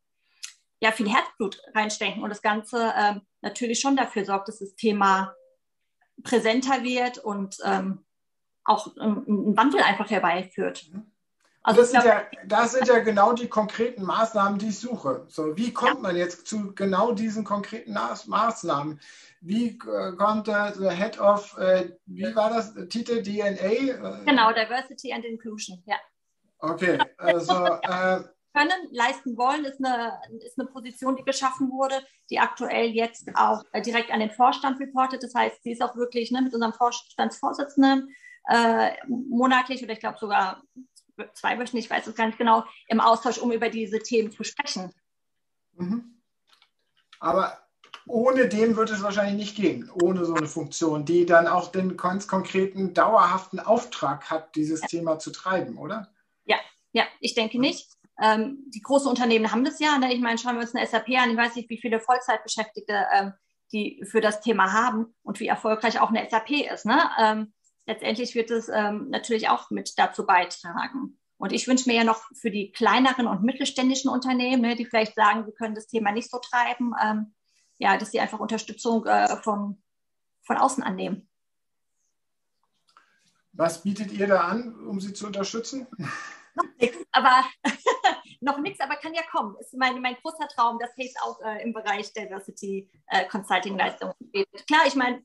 ja, 0.81 0.93
viel 0.93 1.11
Herzblut 1.11 1.61
reinstecken 1.75 2.23
und 2.23 2.31
das 2.31 2.43
Ganze 2.43 2.95
ähm, 2.97 3.23
natürlich 3.41 3.81
schon 3.81 3.97
dafür 3.97 4.25
sorgt, 4.25 4.49
dass 4.49 4.61
das 4.61 4.77
Thema 4.77 5.35
präsenter 6.23 6.85
wird 6.85 7.19
und 7.19 7.57
ähm, 7.65 8.05
auch 8.69 8.97
einen 8.97 9.57
Wandel 9.57 9.81
einfach 9.83 10.11
herbeiführt. 10.11 10.87
Mhm. 10.93 11.11
Also 11.63 11.81
das, 11.81 11.91
sind 11.91 12.05
ja, 12.05 12.23
das 12.47 12.73
sind 12.73 12.89
ja 12.89 13.01
genau 13.01 13.35
die 13.35 13.49
konkreten 13.49 14.03
Maßnahmen, 14.03 14.59
die 14.59 14.69
ich 14.69 14.79
suche. 14.79 15.27
So, 15.29 15.55
wie 15.57 15.73
kommt 15.73 15.97
ja. 15.97 16.01
man 16.01 16.17
jetzt 16.17 16.47
zu 16.47 16.73
genau 16.75 17.13
diesen 17.13 17.45
konkreten 17.45 17.93
Maßnahmen? 17.93 19.01
Wie 19.41 19.71
äh, 19.71 20.13
kommt 20.17 20.47
der, 20.47 20.73
Head 20.91 21.21
of, 21.21 21.59
äh, 21.59 21.91
wie 22.07 22.35
war 22.35 22.51
das 22.51 22.73
Titel, 22.89 23.23
DNA? 23.23 24.25
Genau, 24.25 24.53
Diversity 24.53 25.13
and 25.13 25.25
Inclusion, 25.25 25.83
ja. 25.85 25.97
Okay, 26.61 26.99
also. 27.19 27.53
Äh, 27.83 28.21
können, 28.55 28.89
leisten 28.91 29.37
wollen, 29.37 29.65
ist 29.65 29.85
eine, 29.85 30.19
ist 30.45 30.59
eine 30.59 30.69
Position, 30.69 31.17
die 31.17 31.23
geschaffen 31.23 31.71
wurde, 31.71 31.95
die 32.31 32.41
aktuell 32.41 32.89
jetzt 32.89 33.29
auch 33.35 33.63
äh, 33.73 33.83
direkt 33.83 34.11
an 34.11 34.21
den 34.21 34.31
Vorstand 34.31 34.81
reportet. 34.81 35.23
Das 35.23 35.35
heißt, 35.35 35.63
sie 35.63 35.73
ist 35.73 35.83
auch 35.83 35.95
wirklich 35.97 36.31
ne, 36.33 36.43
mit 36.43 36.55
unserem 36.55 36.73
Vorstandsvorsitzenden 36.73 38.09
äh, 38.49 38.93
monatlich 39.07 39.83
oder 39.83 39.93
ich 39.93 40.01
glaube 40.01 40.19
sogar 40.19 40.63
zwei 41.35 41.59
Wöchen, 41.59 41.79
ich 41.79 41.91
weiß 41.91 42.07
es 42.07 42.15
gar 42.15 42.27
nicht 42.27 42.39
genau, 42.39 42.65
im 42.87 43.01
Austausch, 43.01 43.39
um 43.39 43.53
über 43.53 43.69
diese 43.69 43.99
Themen 43.99 44.31
zu 44.31 44.45
sprechen. 44.45 44.93
Mhm. 45.75 46.21
Aber 47.21 47.59
ohne 48.07 48.49
den 48.49 48.77
wird 48.77 48.91
es 48.91 49.03
wahrscheinlich 49.03 49.37
nicht 49.37 49.57
gehen, 49.57 49.91
ohne 50.03 50.25
so 50.25 50.35
eine 50.35 50.47
Funktion, 50.47 51.05
die 51.05 51.27
dann 51.27 51.47
auch 51.47 51.71
den 51.71 51.97
ganz 51.97 52.27
konkreten, 52.27 52.95
dauerhaften 52.95 53.61
Auftrag 53.61 54.31
hat, 54.31 54.55
dieses 54.57 54.81
ja. 54.83 54.87
Thema 54.89 55.19
zu 55.19 55.31
treiben, 55.31 55.77
oder? 55.77 56.09
Ja, 56.45 56.57
ja, 56.93 57.05
ich 57.21 57.35
denke 57.35 57.61
nicht. 57.61 57.93
Ähm, 58.21 58.65
die 58.69 58.81
großen 58.81 59.09
Unternehmen 59.09 59.53
haben 59.53 59.65
das 59.65 59.79
ja. 59.79 59.99
Ne? 59.99 60.13
Ich 60.13 60.21
meine, 60.21 60.39
schauen 60.39 60.55
wir 60.55 60.63
uns 60.63 60.75
eine 60.75 60.87
SAP 60.87 61.11
an. 61.11 61.31
Ich 61.31 61.37
weiß 61.37 61.55
nicht, 61.55 61.69
wie 61.71 61.79
viele 61.79 62.01
Vollzeitbeschäftigte 62.01 63.07
ähm, 63.13 63.33
die 63.73 64.03
für 64.11 64.21
das 64.21 64.41
Thema 64.41 64.73
haben 64.73 65.15
und 65.23 65.41
wie 65.41 65.47
erfolgreich 65.47 66.01
auch 66.01 66.09
eine 66.09 66.29
SAP 66.29 66.51
ist. 66.73 66.87
Ne? 66.87 66.99
Ähm, 67.21 67.53
letztendlich 67.89 68.35
wird 68.35 68.51
es 68.51 68.69
ähm, 68.69 69.09
natürlich 69.09 69.49
auch 69.49 69.71
mit 69.71 69.99
dazu 69.99 70.27
beitragen. 70.27 71.19
Und 71.39 71.53
ich 71.53 71.67
wünsche 71.67 71.89
mir 71.89 71.97
ja 71.97 72.05
noch 72.05 72.23
für 72.35 72.51
die 72.51 72.71
kleineren 72.71 73.27
und 73.27 73.43
mittelständischen 73.43 74.11
Unternehmen, 74.11 74.61
ne, 74.61 74.77
die 74.77 74.85
vielleicht 74.85 75.15
sagen, 75.15 75.47
wir 75.47 75.55
können 75.55 75.75
das 75.75 75.87
Thema 75.87 76.13
nicht 76.13 76.31
so 76.31 76.39
treiben, 76.39 76.93
ähm, 77.03 77.35
ja, 77.79 77.97
dass 77.97 78.11
sie 78.11 78.21
einfach 78.21 78.41
Unterstützung 78.41 79.07
äh, 79.07 79.37
von, 79.43 79.83
von 80.43 80.57
außen 80.57 80.83
annehmen. 80.83 81.29
Was 83.53 83.83
bietet 83.83 84.13
ihr 84.13 84.27
da 84.27 84.43
an, 84.43 84.75
um 84.87 85.01
sie 85.01 85.15
zu 85.15 85.27
unterstützen? 85.27 85.87
Noch 86.55 86.77
nichts, 86.79 86.99
aber 87.13 87.45
noch 88.41 88.59
nichts, 88.59 88.81
aber 88.81 88.97
kann 88.97 89.15
ja 89.15 89.23
kommen. 89.31 89.57
Ist 89.61 89.75
mein, 89.75 90.01
mein 90.03 90.17
großer 90.17 90.49
Traum, 90.49 90.79
dass 90.79 90.97
Hays 90.97 91.15
auch 91.23 91.41
äh, 91.41 91.63
im 91.63 91.73
Bereich 91.73 92.13
Diversity 92.13 92.91
äh, 93.07 93.27
Consulting 93.27 93.79
Leistungen 93.79 94.15
geht. 94.33 94.49
Klar, 94.67 94.83
ich 94.87 94.97
meine, 94.97 95.25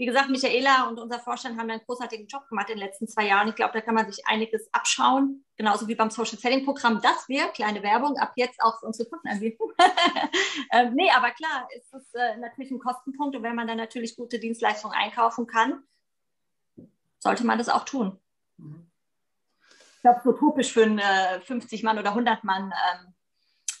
wie 0.00 0.06
gesagt, 0.06 0.30
Michaela 0.30 0.88
und 0.88 0.98
unser 0.98 1.18
Vorstand 1.18 1.58
haben 1.58 1.68
einen 1.68 1.82
großartigen 1.84 2.26
Job 2.26 2.48
gemacht 2.48 2.70
in 2.70 2.78
den 2.78 2.86
letzten 2.86 3.06
zwei 3.06 3.26
Jahren. 3.26 3.48
Ich 3.48 3.54
glaube, 3.54 3.74
da 3.74 3.82
kann 3.82 3.94
man 3.94 4.10
sich 4.10 4.26
einiges 4.26 4.72
abschauen, 4.72 5.44
genauso 5.58 5.88
wie 5.88 5.94
beim 5.94 6.08
Social 6.08 6.38
Selling 6.38 6.64
Programm, 6.64 7.02
das 7.02 7.28
wir, 7.28 7.48
kleine 7.48 7.82
Werbung, 7.82 8.16
ab 8.16 8.32
jetzt 8.36 8.62
auch 8.62 8.80
für 8.80 8.86
unsere 8.86 9.10
Kunden 9.10 9.28
anbieten. 9.28 9.62
ähm, 10.72 10.94
nee, 10.94 11.10
aber 11.14 11.32
klar, 11.32 11.68
ist 11.76 11.92
es 11.92 12.14
äh, 12.14 12.38
natürlich 12.38 12.70
ein 12.70 12.78
Kostenpunkt 12.78 13.36
und 13.36 13.42
wenn 13.42 13.54
man 13.54 13.66
dann 13.66 13.76
natürlich 13.76 14.16
gute 14.16 14.38
Dienstleistungen 14.38 14.96
einkaufen 14.96 15.46
kann, 15.46 15.82
sollte 17.18 17.44
man 17.44 17.58
das 17.58 17.68
auch 17.68 17.84
tun. 17.84 18.18
Ich 18.56 20.00
glaube, 20.00 20.22
so 20.24 20.30
utopisch 20.30 20.72
für 20.72 20.84
ein 20.84 20.98
äh, 20.98 21.42
50 21.42 21.82
Mann 21.82 21.98
oder 21.98 22.08
100 22.08 22.42
Mann 22.42 22.72
ähm, 22.72 23.12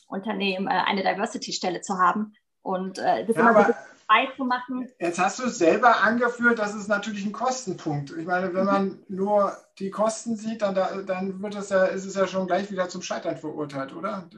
Unternehmen 0.06 0.66
äh, 0.66 0.82
eine 0.84 1.02
Diversity-Stelle 1.02 1.80
zu 1.80 1.96
haben. 1.96 2.34
Und 2.60 2.98
äh, 2.98 3.24
das 3.24 3.36
ja, 3.36 3.48
immer 3.48 3.64
so 3.64 3.72
frei 4.10 4.28
zu 4.36 4.44
machen. 4.44 4.88
Jetzt 4.98 5.18
hast 5.18 5.38
du 5.38 5.48
selber 5.48 6.02
angeführt, 6.02 6.58
das 6.58 6.74
ist 6.74 6.88
natürlich 6.88 7.24
ein 7.24 7.32
Kostenpunkt. 7.32 8.10
Ich 8.10 8.26
meine, 8.26 8.52
wenn 8.52 8.64
man 8.64 8.98
nur 9.08 9.56
die 9.78 9.90
Kosten 9.90 10.36
sieht, 10.36 10.62
dann, 10.62 10.74
dann 11.06 11.40
wird 11.42 11.54
es 11.54 11.70
ja, 11.70 11.84
ist 11.84 12.04
es 12.04 12.14
ja 12.14 12.26
schon 12.26 12.46
gleich 12.46 12.70
wieder 12.70 12.88
zum 12.88 13.02
Scheitern 13.02 13.36
verurteilt, 13.36 13.94
oder? 13.94 14.28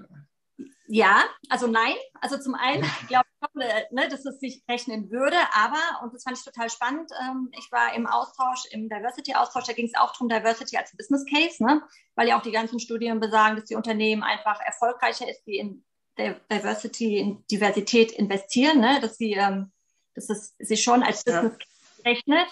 Ja, 0.86 1.22
also 1.48 1.66
nein. 1.68 1.94
Also 2.20 2.38
zum 2.38 2.54
einen 2.54 2.82
glaube 3.08 3.24
ich, 3.40 3.92
ne, 3.92 4.08
dass 4.08 4.26
es 4.26 4.40
sich 4.40 4.62
rechnen 4.68 5.10
würde, 5.10 5.36
aber, 5.54 6.04
und 6.04 6.14
das 6.14 6.22
fand 6.22 6.36
ich 6.36 6.44
total 6.44 6.68
spannend, 6.70 7.10
ähm, 7.22 7.50
ich 7.52 7.72
war 7.72 7.94
im 7.94 8.06
Austausch, 8.06 8.66
im 8.70 8.88
Diversity-Austausch, 8.88 9.64
da 9.64 9.72
ging 9.72 9.86
es 9.86 9.98
auch 9.98 10.12
darum, 10.12 10.28
Diversity 10.28 10.76
als 10.76 10.96
Business 10.96 11.24
Case, 11.26 11.64
ne, 11.64 11.82
weil 12.14 12.28
ja 12.28 12.38
auch 12.38 12.42
die 12.42 12.52
ganzen 12.52 12.78
Studien 12.78 13.20
besagen, 13.20 13.56
dass 13.56 13.64
die 13.64 13.74
Unternehmen 13.74 14.22
einfach 14.22 14.60
erfolgreicher 14.60 15.28
ist, 15.28 15.44
die 15.44 15.56
in 15.56 15.84
Diversity, 16.18 17.18
in 17.18 17.44
Diversität 17.50 18.12
investieren, 18.12 18.80
ne? 18.80 19.00
dass 19.00 19.16
sie, 19.16 19.32
ähm, 19.32 19.72
dass 20.14 20.28
es 20.28 20.54
sich 20.58 20.82
schon 20.82 21.02
als 21.02 21.24
Business 21.24 21.56
ja. 21.58 22.10
rechnet. 22.10 22.48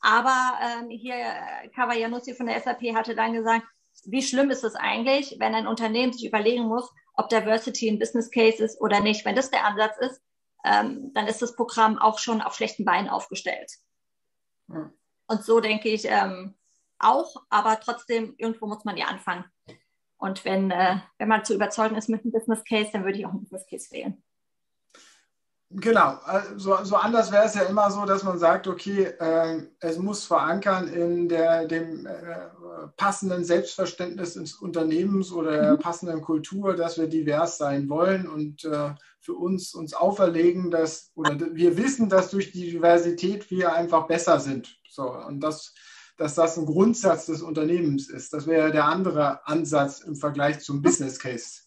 Aber 0.00 0.58
ähm, 0.62 0.90
hier 0.90 1.16
Kavajanussi 1.74 2.34
von 2.34 2.46
der 2.46 2.60
SAP 2.60 2.94
hatte 2.94 3.14
dann 3.14 3.32
gesagt, 3.32 3.66
wie 4.04 4.22
schlimm 4.22 4.50
ist 4.50 4.64
es 4.64 4.74
eigentlich, 4.74 5.36
wenn 5.38 5.54
ein 5.54 5.66
Unternehmen 5.66 6.12
sich 6.12 6.26
überlegen 6.26 6.64
muss, 6.64 6.90
ob 7.14 7.28
Diversity 7.28 7.88
ein 7.88 7.98
Business 7.98 8.30
Case 8.30 8.62
ist 8.62 8.80
oder 8.80 9.00
nicht. 9.00 9.24
Wenn 9.24 9.36
das 9.36 9.50
der 9.50 9.64
Ansatz 9.64 9.96
ist, 9.98 10.20
ähm, 10.64 11.12
dann 11.14 11.26
ist 11.26 11.42
das 11.42 11.54
Programm 11.54 11.98
auch 11.98 12.18
schon 12.18 12.40
auf 12.40 12.54
schlechten 12.54 12.84
Beinen 12.84 13.08
aufgestellt. 13.08 13.70
Ja. 14.68 14.90
Und 15.26 15.44
so 15.44 15.60
denke 15.60 15.88
ich 15.88 16.04
ähm, 16.06 16.54
auch, 16.98 17.36
aber 17.50 17.80
trotzdem, 17.80 18.34
irgendwo 18.38 18.66
muss 18.66 18.84
man 18.84 18.96
ja 18.96 19.06
anfangen. 19.06 19.44
Und 20.24 20.46
wenn, 20.46 20.70
äh, 20.70 20.96
wenn 21.18 21.28
man 21.28 21.44
zu 21.44 21.54
überzeugen 21.54 21.96
ist 21.96 22.08
mit 22.08 22.22
einem 22.22 22.32
Business 22.32 22.64
Case, 22.64 22.88
dann 22.92 23.04
würde 23.04 23.18
ich 23.18 23.26
auch 23.26 23.30
einen 23.30 23.42
Business 23.42 23.66
Case 23.66 23.90
wählen. 23.90 24.22
Genau, 25.68 26.18
also, 26.24 26.82
so 26.82 26.96
anders 26.96 27.30
wäre 27.30 27.44
es 27.44 27.54
ja 27.54 27.62
immer 27.62 27.90
so, 27.90 28.06
dass 28.06 28.22
man 28.22 28.38
sagt, 28.38 28.66
okay, 28.66 29.12
äh, 29.18 29.66
es 29.80 29.98
muss 29.98 30.24
verankern 30.24 30.88
in 30.88 31.28
der, 31.28 31.66
dem 31.66 32.06
äh, 32.06 32.12
passenden 32.96 33.44
Selbstverständnis 33.44 34.34
des 34.34 34.54
Unternehmens 34.54 35.30
oder 35.30 35.50
der 35.50 35.72
mhm. 35.72 35.80
passenden 35.80 36.22
Kultur, 36.22 36.74
dass 36.74 36.96
wir 36.96 37.08
divers 37.08 37.58
sein 37.58 37.90
wollen 37.90 38.26
und 38.26 38.64
äh, 38.64 38.94
für 39.20 39.34
uns 39.34 39.74
uns 39.74 39.92
auferlegen, 39.92 40.70
dass 40.70 41.10
oder 41.16 41.54
wir 41.54 41.76
wissen, 41.76 42.08
dass 42.08 42.30
durch 42.30 42.52
die 42.52 42.70
Diversität 42.70 43.50
wir 43.50 43.74
einfach 43.74 44.06
besser 44.06 44.40
sind. 44.40 44.78
So 44.88 45.10
und 45.10 45.40
das, 45.40 45.74
dass 46.16 46.34
das 46.34 46.56
ein 46.56 46.66
Grundsatz 46.66 47.26
des 47.26 47.42
Unternehmens 47.42 48.08
ist. 48.08 48.32
Das 48.32 48.46
wäre 48.46 48.70
der 48.70 48.86
andere 48.86 49.46
Ansatz 49.46 50.00
im 50.00 50.16
Vergleich 50.16 50.60
zum 50.60 50.82
Business 50.82 51.18
Case 51.18 51.64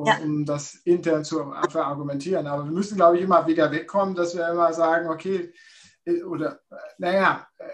um, 0.00 0.06
ja. 0.06 0.18
um 0.22 0.44
das 0.44 0.74
intern 0.84 1.24
zu 1.24 1.52
verargumentieren. 1.68 2.46
Aber 2.46 2.64
wir 2.64 2.72
müssen, 2.72 2.96
glaube 2.96 3.18
ich, 3.18 3.22
immer 3.22 3.46
wieder 3.46 3.70
wegkommen, 3.70 4.14
dass 4.14 4.36
wir 4.36 4.48
immer 4.48 4.72
sagen, 4.72 5.08
okay, 5.08 5.52
äh, 6.04 6.22
oder 6.22 6.60
naja, 6.98 7.46
äh, 7.58 7.64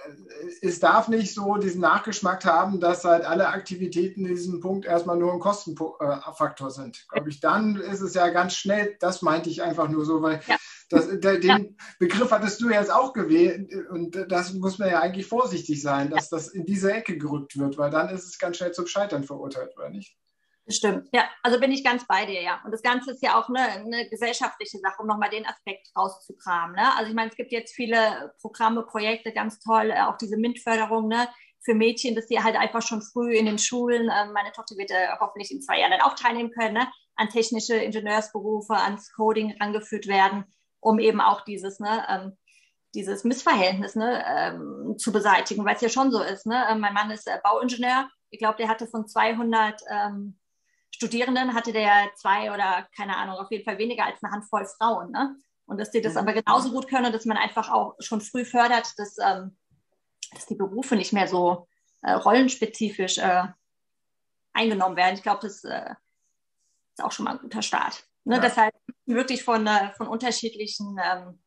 es 0.62 0.80
darf 0.80 1.08
nicht 1.08 1.32
so 1.32 1.56
diesen 1.56 1.80
Nachgeschmack 1.80 2.44
haben, 2.44 2.80
dass 2.80 3.04
halt 3.04 3.24
alle 3.24 3.48
Aktivitäten 3.48 4.26
in 4.26 4.34
diesem 4.34 4.60
Punkt 4.60 4.86
erstmal 4.86 5.16
nur 5.16 5.32
ein 5.32 5.40
Kostenfaktor 5.40 6.70
sind. 6.70 7.06
Glaube 7.08 7.30
ich, 7.30 7.40
dann 7.40 7.76
ist 7.76 8.00
es 8.00 8.14
ja 8.14 8.28
ganz 8.30 8.54
schnell, 8.54 8.96
das 9.00 9.22
meinte 9.22 9.48
ich 9.48 9.62
einfach 9.62 9.88
nur 9.88 10.04
so, 10.04 10.22
weil 10.22 10.40
ja. 10.46 10.56
Das, 10.88 11.08
der, 11.20 11.38
den 11.38 11.48
ja. 11.48 11.60
Begriff 11.98 12.30
hattest 12.30 12.60
du 12.60 12.70
jetzt 12.70 12.92
auch 12.92 13.12
gewählt 13.12 13.72
und 13.90 14.16
das 14.28 14.52
muss 14.54 14.78
man 14.78 14.88
ja 14.88 15.00
eigentlich 15.00 15.26
vorsichtig 15.26 15.82
sein, 15.82 16.10
dass 16.10 16.28
das 16.28 16.48
in 16.48 16.64
diese 16.64 16.92
Ecke 16.92 17.18
gerückt 17.18 17.58
wird, 17.58 17.76
weil 17.76 17.90
dann 17.90 18.08
ist 18.08 18.24
es 18.24 18.38
ganz 18.38 18.56
schnell 18.56 18.72
zum 18.72 18.86
Scheitern 18.86 19.24
verurteilt, 19.24 19.76
oder 19.76 19.90
nicht? 19.90 20.16
Stimmt, 20.68 21.08
ja. 21.12 21.28
Also 21.44 21.60
bin 21.60 21.70
ich 21.70 21.84
ganz 21.84 22.06
bei 22.08 22.26
dir, 22.26 22.42
ja. 22.42 22.60
Und 22.64 22.72
das 22.72 22.82
Ganze 22.82 23.12
ist 23.12 23.22
ja 23.22 23.38
auch 23.38 23.48
eine, 23.48 23.60
eine 23.60 24.08
gesellschaftliche 24.08 24.78
Sache, 24.78 25.00
um 25.00 25.06
nochmal 25.06 25.30
den 25.30 25.46
Aspekt 25.46 25.88
rauszukramen. 25.96 26.74
Ne? 26.74 26.96
Also 26.96 27.10
ich 27.10 27.14
meine, 27.14 27.30
es 27.30 27.36
gibt 27.36 27.52
jetzt 27.52 27.72
viele 27.72 28.34
Programme, 28.40 28.82
Projekte, 28.82 29.32
ganz 29.32 29.60
toll, 29.60 29.90
äh, 29.90 30.02
auch 30.02 30.16
diese 30.16 30.36
MINT-Förderung 30.36 31.06
ne? 31.06 31.28
für 31.60 31.74
Mädchen, 31.74 32.16
dass 32.16 32.26
sie 32.26 32.42
halt 32.42 32.56
einfach 32.56 32.82
schon 32.82 33.00
früh 33.00 33.34
in 33.34 33.46
den 33.46 33.58
Schulen, 33.58 34.08
äh, 34.08 34.26
meine 34.32 34.50
Tochter 34.52 34.76
wird 34.76 34.90
äh, 34.90 35.06
hoffentlich 35.20 35.52
in 35.52 35.62
zwei 35.62 35.78
Jahren 35.78 35.92
dann 35.92 36.00
auch 36.00 36.14
teilnehmen 36.14 36.50
können, 36.50 36.74
ne? 36.74 36.88
an 37.14 37.28
technische 37.28 37.76
Ingenieursberufe, 37.76 38.74
ans 38.74 39.12
Coding 39.12 39.56
rangeführt 39.60 40.08
werden, 40.08 40.44
um 40.80 40.98
eben 40.98 41.20
auch 41.20 41.42
dieses, 41.42 41.80
ne, 41.80 42.06
ähm, 42.08 42.36
dieses 42.94 43.24
Missverhältnis 43.24 43.94
ne, 43.94 44.24
ähm, 44.26 44.96
zu 44.98 45.12
beseitigen, 45.12 45.64
weil 45.64 45.76
es 45.76 45.82
ja 45.82 45.88
schon 45.88 46.10
so 46.10 46.22
ist. 46.22 46.46
Ne? 46.46 46.64
Ähm, 46.70 46.80
mein 46.80 46.94
Mann 46.94 47.10
ist 47.10 47.26
äh, 47.26 47.38
Bauingenieur. 47.42 48.08
Ich 48.30 48.38
glaube, 48.38 48.56
der 48.56 48.68
hatte 48.68 48.86
von 48.86 49.06
200 49.06 49.80
ähm, 49.90 50.38
Studierenden 50.96 51.52
hatte 51.52 51.72
der 51.72 52.10
zwei 52.14 52.52
oder 52.52 52.88
keine 52.96 53.16
Ahnung, 53.16 53.36
auf 53.36 53.50
jeden 53.50 53.64
Fall 53.64 53.76
weniger 53.76 54.06
als 54.06 54.22
eine 54.22 54.32
Handvoll 54.32 54.66
Frauen. 54.78 55.10
Ne? 55.10 55.36
Und 55.66 55.78
dass 55.78 55.90
die 55.90 56.00
das 56.00 56.16
aber 56.16 56.32
genauso 56.32 56.70
gut 56.70 56.88
können, 56.88 57.12
dass 57.12 57.26
man 57.26 57.36
einfach 57.36 57.70
auch 57.70 57.96
schon 57.98 58.22
früh 58.22 58.46
fördert, 58.46 58.94
dass, 58.96 59.18
ähm, 59.18 59.56
dass 60.32 60.46
die 60.46 60.54
Berufe 60.54 60.96
nicht 60.96 61.12
mehr 61.12 61.28
so 61.28 61.68
äh, 62.02 62.12
rollenspezifisch 62.12 63.18
äh, 63.18 63.44
eingenommen 64.54 64.96
werden. 64.96 65.16
Ich 65.16 65.22
glaube, 65.22 65.40
das 65.42 65.64
äh, 65.64 65.94
ist 66.94 67.04
auch 67.04 67.12
schon 67.12 67.24
mal 67.24 67.32
ein 67.32 67.40
guter 67.40 67.62
Start. 67.62 68.06
Ne? 68.24 68.36
Ja. 68.36 68.40
Deshalb 68.40 68.74
wirklich 69.14 69.44
von, 69.44 69.66
äh, 69.66 69.92
von 69.92 70.08
unterschiedlichen 70.08 70.98
ähm, 71.02 71.38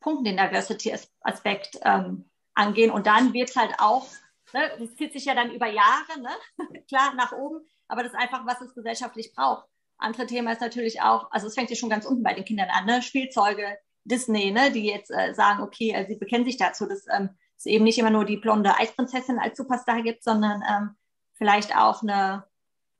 Punkten 0.00 0.24
den 0.24 0.36
Diversity-Aspekt 0.36 1.78
ähm, 1.82 2.28
angehen. 2.54 2.90
Und 2.90 3.06
dann 3.06 3.32
wird 3.32 3.54
halt 3.56 3.74
auch, 3.78 4.06
ne, 4.52 4.70
das 4.78 4.96
zieht 4.96 5.12
sich 5.12 5.24
ja 5.24 5.34
dann 5.34 5.52
über 5.52 5.66
Jahre, 5.66 6.20
ne? 6.20 6.30
klar, 6.88 7.14
nach 7.14 7.32
oben, 7.32 7.64
aber 7.88 8.02
das 8.02 8.12
ist 8.12 8.18
einfach, 8.18 8.46
was 8.46 8.60
es 8.60 8.74
gesellschaftlich 8.74 9.32
braucht. 9.34 9.66
Andere 9.98 10.26
Thema 10.26 10.52
ist 10.52 10.60
natürlich 10.60 11.00
auch, 11.00 11.30
also 11.30 11.46
es 11.46 11.54
fängt 11.54 11.70
ja 11.70 11.76
schon 11.76 11.90
ganz 11.90 12.04
unten 12.04 12.22
bei 12.22 12.34
den 12.34 12.44
Kindern 12.44 12.68
an, 12.70 12.86
ne? 12.86 13.02
Spielzeuge, 13.02 13.78
Disney, 14.06 14.50
ne? 14.52 14.70
die 14.70 14.86
jetzt 14.86 15.10
äh, 15.10 15.34
sagen, 15.34 15.62
okay, 15.62 15.90
äh, 15.90 16.06
sie 16.06 16.16
bekennen 16.16 16.44
sich 16.44 16.56
dazu, 16.56 16.86
dass 16.86 17.06
ähm, 17.12 17.30
es 17.58 17.66
eben 17.66 17.84
nicht 17.84 17.98
immer 17.98 18.10
nur 18.10 18.24
die 18.24 18.36
blonde 18.36 18.76
Eisprinzessin 18.78 19.38
als 19.38 19.56
Superstar 19.56 20.02
gibt, 20.02 20.22
sondern 20.22 20.62
ähm, 20.68 20.96
vielleicht 21.34 21.76
auch 21.76 22.02
eine, 22.02 22.44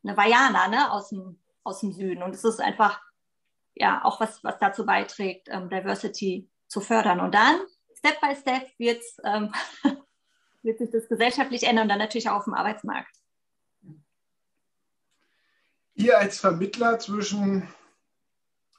eine 0.05 0.17
Vajana 0.17 0.69
ne? 0.69 0.93
aus, 0.93 1.11
dem, 1.11 1.41
aus 1.63 1.81
dem 1.81 1.93
Süden. 1.93 2.23
Und 2.23 2.35
es 2.35 2.45
ist 2.45 2.61
einfach 2.61 3.01
ja 3.77 4.05
auch 4.05 4.21
was, 4.21 4.43
was 4.43 4.59
dazu 4.59 4.85
beiträgt, 4.85 5.49
ähm, 5.51 5.69
Diversity 5.69 6.49
zu 6.67 6.81
fördern. 6.81 7.21
Und 7.21 7.35
dann, 7.35 7.61
Step 7.95 8.21
by 8.21 8.35
Step, 8.35 8.69
wird's, 8.79 9.17
ähm, 9.25 9.53
wird 10.63 10.79
sich 10.79 10.91
das 10.91 11.09
gesellschaftlich 11.09 11.65
ändern 11.65 11.85
und 11.85 11.89
dann 11.91 11.99
natürlich 11.99 12.29
auch 12.29 12.37
auf 12.37 12.45
dem 12.45 12.55
Arbeitsmarkt. 12.55 13.15
Ihr 15.95 16.19
als 16.19 16.39
Vermittler 16.41 16.99
zwischen 16.99 17.69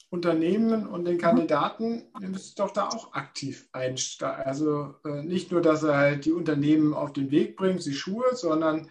Unternehmen 0.09 0.87
und 0.87 1.05
den 1.05 1.17
Kandidaten, 1.17 2.03
ihr 2.21 2.29
müsst 2.29 2.59
doch 2.59 2.71
da 2.71 2.87
auch 2.87 3.13
aktiv 3.13 3.67
einsteigen. 3.73 4.45
Also 4.45 4.95
äh, 5.03 5.23
nicht 5.23 5.51
nur, 5.51 5.61
dass 5.61 5.83
er 5.83 5.97
halt 5.97 6.25
die 6.25 6.31
Unternehmen 6.31 6.93
auf 6.93 7.11
den 7.11 7.31
Weg 7.31 7.57
bringt, 7.57 7.81
sie 7.81 7.93
schult, 7.93 8.37
sondern 8.37 8.89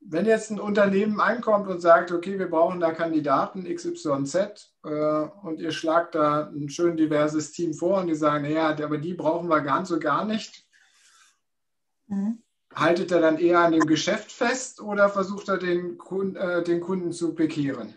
wenn 0.00 0.26
jetzt 0.26 0.50
ein 0.50 0.60
Unternehmen 0.60 1.20
ankommt 1.20 1.68
und 1.68 1.80
sagt, 1.80 2.12
okay, 2.12 2.38
wir 2.38 2.48
brauchen 2.48 2.80
da 2.80 2.92
Kandidaten 2.92 3.64
XYZ 3.64 4.34
äh, 4.84 4.88
und 5.42 5.60
ihr 5.60 5.72
schlagt 5.72 6.14
da 6.14 6.48
ein 6.48 6.68
schön 6.68 6.96
diverses 6.96 7.52
Team 7.52 7.74
vor 7.74 8.00
und 8.00 8.06
die 8.06 8.14
sagen, 8.14 8.44
naja, 8.44 8.68
aber 8.68 8.98
die 8.98 9.14
brauchen 9.14 9.48
wir 9.48 9.60
ganz 9.60 9.88
so 9.88 9.98
gar 9.98 10.24
nicht. 10.24 10.66
Mhm 12.06 12.42
haltet 12.74 13.10
er 13.10 13.20
dann 13.20 13.38
eher 13.38 13.60
an 13.60 13.72
dem 13.72 13.86
Geschäft 13.86 14.30
fest 14.30 14.80
oder 14.80 15.08
versucht 15.08 15.48
er 15.48 15.58
den, 15.58 15.98
Kunden, 15.98 16.36
äh, 16.36 16.62
den 16.62 16.80
Kunden 16.80 17.12
zu 17.12 17.34
bekehren? 17.34 17.96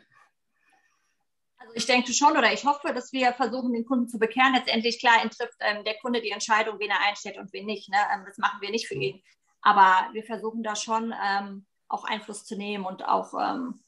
Also 1.58 1.74
ich 1.76 1.86
denke 1.86 2.14
schon 2.14 2.38
oder 2.38 2.52
ich 2.52 2.66
hoffe, 2.66 2.94
dass 2.94 3.12
wir 3.12 3.34
versuchen, 3.34 3.74
den 3.74 3.86
Kunden 3.86 4.08
zu 4.08 4.18
bekehren. 4.18 4.54
Letztendlich, 4.54 5.00
klar, 5.00 5.22
trifft 5.30 5.58
ähm, 5.60 5.84
der 5.84 5.98
Kunde 6.00 6.22
die 6.22 6.32
Entscheidung, 6.32 6.80
wen 6.80 6.90
er 6.90 7.02
einstellt 7.08 7.38
und 7.38 7.54
wen 7.54 7.66
nicht. 7.66 7.90
Ne? 7.90 7.98
Ähm, 8.14 8.24
das 8.26 8.38
machen 8.38 8.60
wir 8.62 8.72
nicht 8.72 8.88
für 8.88 8.96
ihn. 8.96 9.22
Aber 9.62 10.10
wir 10.14 10.24
versuchen 10.24 10.64
da 10.64 10.76
schon 10.76 11.14
ähm, 11.24 11.66
auch 11.91 12.04
Einfluss 12.06 12.45
zu 12.45 12.56
nehmen 12.56 12.86
und 12.86 13.06
auch 13.08 13.34
ähm, 13.34 13.80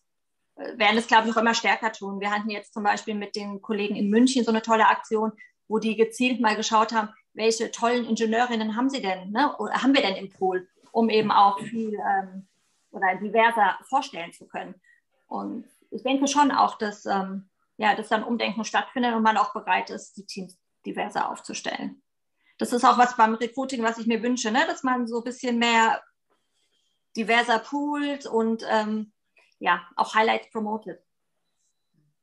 werden 0.55 0.97
es, 0.97 1.07
glaube 1.07 1.27
ich, 1.27 1.33
noch 1.33 1.41
immer 1.41 1.53
stärker 1.53 1.91
tun. 1.91 2.19
Wir 2.19 2.31
hatten 2.31 2.49
jetzt 2.49 2.73
zum 2.73 2.83
Beispiel 2.83 3.15
mit 3.15 3.35
den 3.35 3.61
Kollegen 3.61 3.95
in 3.95 4.09
München 4.09 4.43
so 4.43 4.51
eine 4.51 4.61
tolle 4.61 4.87
Aktion, 4.87 5.31
wo 5.67 5.79
die 5.79 5.95
gezielt 5.95 6.39
mal 6.39 6.55
geschaut 6.55 6.93
haben, 6.93 7.09
welche 7.33 7.71
tollen 7.71 8.05
Ingenieurinnen 8.05 8.75
haben 8.75 8.89
sie 8.89 9.01
denn, 9.01 9.31
ne? 9.31 9.55
oder 9.57 9.81
haben 9.81 9.95
wir 9.95 10.01
denn 10.01 10.15
im 10.15 10.29
Pool? 10.29 10.67
um 10.93 11.09
eben 11.09 11.31
auch 11.31 11.59
viel 11.59 11.95
ähm, 11.95 12.47
oder 12.91 13.15
diverser 13.15 13.77
vorstellen 13.89 14.31
zu 14.31 14.47
können. 14.47 14.75
Und 15.27 15.65
ich 15.89 16.03
denke 16.03 16.27
schon 16.27 16.51
auch, 16.51 16.77
dass, 16.77 17.05
ähm, 17.05 17.49
ja, 17.77 17.95
dass 17.95 18.09
dann 18.09 18.23
Umdenken 18.23 18.63
stattfindet 18.63 19.15
und 19.15 19.23
man 19.23 19.37
auch 19.37 19.53
bereit 19.53 19.89
ist, 19.89 20.15
die 20.15 20.25
Teams 20.25 20.57
diverser 20.85 21.29
aufzustellen. 21.29 22.01
Das 22.59 22.71
ist 22.71 22.85
auch 22.85 22.99
was 22.99 23.17
beim 23.17 23.33
Recruiting, 23.33 23.81
was 23.81 23.97
ich 23.97 24.05
mir 24.05 24.21
wünsche, 24.21 24.51
ne? 24.51 24.63
dass 24.67 24.83
man 24.83 25.07
so 25.07 25.17
ein 25.17 25.23
bisschen 25.23 25.57
mehr 25.57 26.01
diverser 27.15 27.59
poolt 27.59 28.25
und 28.25 28.63
ähm, 28.69 29.11
ja, 29.59 29.81
auch 29.95 30.15
Highlights 30.15 30.49
promotet. 30.51 31.01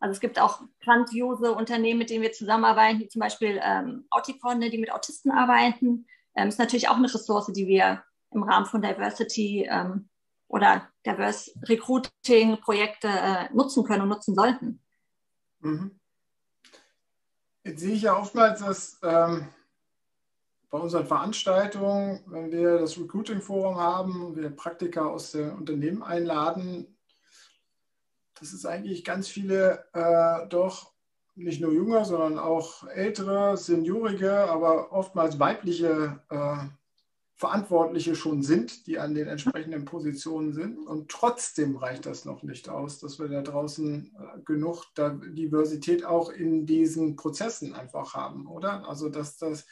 Also 0.00 0.12
es 0.12 0.20
gibt 0.20 0.38
auch 0.38 0.62
grandiose 0.83 1.53
Unternehmen, 1.53 1.98
mit 1.98 2.11
denen 2.11 2.22
wir 2.22 2.33
zusammenarbeiten, 2.33 3.00
wie 3.00 3.09
zum 3.09 3.20
Beispiel 3.20 3.61
ähm, 3.62 4.07
Auticon, 4.11 4.59
ne, 4.59 4.70
die 4.70 4.79
mit 4.79 4.92
Autisten 4.92 5.31
arbeiten. 5.31 6.07
Ähm, 6.35 6.48
ist 6.48 6.59
natürlich 6.59 6.88
auch 6.88 6.96
eine 6.96 7.12
Ressource, 7.12 7.53
die 7.53 7.66
wir 7.66 8.03
im 8.31 8.42
Rahmen 8.42 8.66
von 8.66 8.81
Diversity 8.81 9.68
ähm, 9.70 10.09
oder 10.48 10.88
Diverse 11.07 11.53
Recruiting 11.62 12.61
Projekte 12.61 13.09
äh, 13.09 13.53
nutzen 13.53 13.85
können 13.85 14.03
und 14.03 14.09
nutzen 14.09 14.35
sollten. 14.35 14.81
Mhm. 15.61 16.00
Jetzt 17.62 17.81
sehe 17.81 17.94
ich 17.94 18.03
ja 18.03 18.16
oftmals, 18.16 18.61
dass 18.61 18.98
ähm, 19.03 19.48
bei 20.70 20.78
unseren 20.78 21.06
Veranstaltungen, 21.06 22.20
wenn 22.26 22.52
wir 22.52 22.78
das 22.78 22.96
Recruiting 22.96 23.40
Forum 23.40 23.76
haben, 23.76 24.37
wir 24.37 24.50
Praktiker 24.50 25.11
aus 25.11 25.33
den 25.33 25.50
Unternehmen 25.50 26.02
einladen, 26.02 26.96
dass 28.38 28.52
es 28.52 28.64
eigentlich 28.64 29.04
ganz 29.04 29.28
viele 29.28 29.85
äh, 29.92 30.46
doch 30.48 30.92
nicht 31.35 31.61
nur 31.61 31.72
jünger, 31.72 32.04
sondern 32.04 32.38
auch 32.38 32.87
ältere, 32.87 33.56
seniorige, 33.56 34.33
aber 34.33 34.92
oftmals 34.92 35.38
weibliche 35.38 36.20
äh, 36.28 36.56
Verantwortliche 37.35 38.14
schon 38.14 38.42
sind, 38.42 38.87
die 38.87 38.98
an 38.98 39.14
den 39.14 39.26
entsprechenden 39.26 39.87
Positionen 39.87 40.52
sind. 40.52 40.78
Und 40.87 41.11
trotzdem 41.11 41.76
reicht 41.76 42.04
das 42.04 42.26
noch 42.26 42.42
nicht 42.42 42.68
aus, 42.68 42.98
dass 42.98 43.18
wir 43.18 43.28
da 43.28 43.40
draußen 43.40 44.14
äh, 44.14 44.40
genug 44.44 44.85
Diversität 44.94 46.04
auch 46.04 46.30
in 46.30 46.66
diesen 46.66 47.16
Prozessen 47.16 47.75
einfach 47.75 48.14
haben, 48.14 48.46
oder? 48.46 48.87
Also, 48.87 49.08
dass 49.08 49.38
das, 49.38 49.66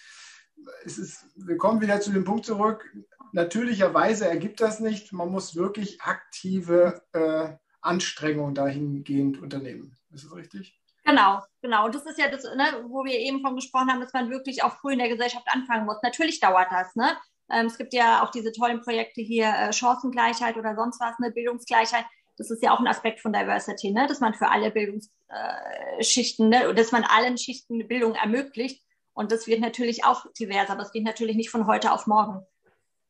es 0.85 0.99
ist, 0.99 1.27
wir 1.37 1.57
kommen 1.57 1.81
wieder 1.81 2.01
zu 2.01 2.13
dem 2.13 2.25
Punkt 2.25 2.47
zurück, 2.47 2.85
natürlicherweise 3.33 4.29
ergibt 4.29 4.61
das 4.61 4.81
nicht. 4.81 5.13
Man 5.13 5.31
muss 5.31 5.57
wirklich 5.57 6.01
aktive 6.03 7.03
äh, 7.13 7.51
Anstrengungen 7.81 8.55
dahingehend 8.55 9.41
unternehmen. 9.41 9.97
Ist 10.13 10.25
das 10.25 10.35
richtig? 10.35 10.81
Genau, 11.05 11.43
genau. 11.63 11.87
Und 11.87 11.95
das 11.95 12.05
ist 12.05 12.19
ja 12.19 12.29
das, 12.29 12.45
ne, 12.45 12.85
wo 12.89 13.05
wir 13.05 13.19
eben 13.19 13.41
von 13.41 13.57
gesprochen 13.57 13.91
haben, 13.91 14.01
dass 14.01 14.13
man 14.13 14.31
wirklich 14.31 14.63
auch 14.63 14.77
früh 14.77 14.93
in 14.93 14.99
der 14.99 15.09
Gesellschaft 15.09 15.47
anfangen 15.49 15.87
muss. 15.87 15.97
Natürlich 16.03 16.41
dauert 16.41 16.69
das, 16.71 16.95
ne? 16.97 17.17
Ähm, 17.51 17.67
es 17.67 17.79
gibt 17.79 17.95
ja 17.95 18.23
auch 18.23 18.31
diese 18.31 18.53
tollen 18.53 18.81
Projekte 18.83 19.23
hier, 19.23 19.49
äh, 19.49 19.73
Chancengleichheit 19.73 20.57
oder 20.57 20.75
sonst 20.75 21.01
was, 21.01 21.15
eine 21.19 21.33
Bildungsgleichheit. 21.33 22.05
das 22.37 22.51
ist 22.51 22.63
ja 22.63 22.73
auch 22.73 22.79
ein 22.79 22.87
Aspekt 22.87 23.21
von 23.21 23.33
Diversity, 23.33 23.91
ne? 23.91 24.07
dass 24.07 24.21
man 24.21 24.35
für 24.35 24.49
alle 24.49 24.71
Bildungsschichten, 24.71 26.49
ne? 26.51 26.73
dass 26.75 26.93
man 26.93 27.05
allen 27.05 27.37
Schichten 27.37 27.89
Bildung 27.89 28.15
ermöglicht. 28.15 28.85
Und 29.19 29.33
das 29.33 29.49
wird 29.49 29.61
natürlich 29.61 30.05
auch 30.05 30.27
divers, 30.39 30.71
aber 30.71 30.83
es 30.83 30.93
geht 30.93 31.03
natürlich 31.03 31.35
nicht 31.35 31.51
von 31.51 31.67
heute 31.67 31.91
auf 31.91 32.07
morgen. 32.07 32.47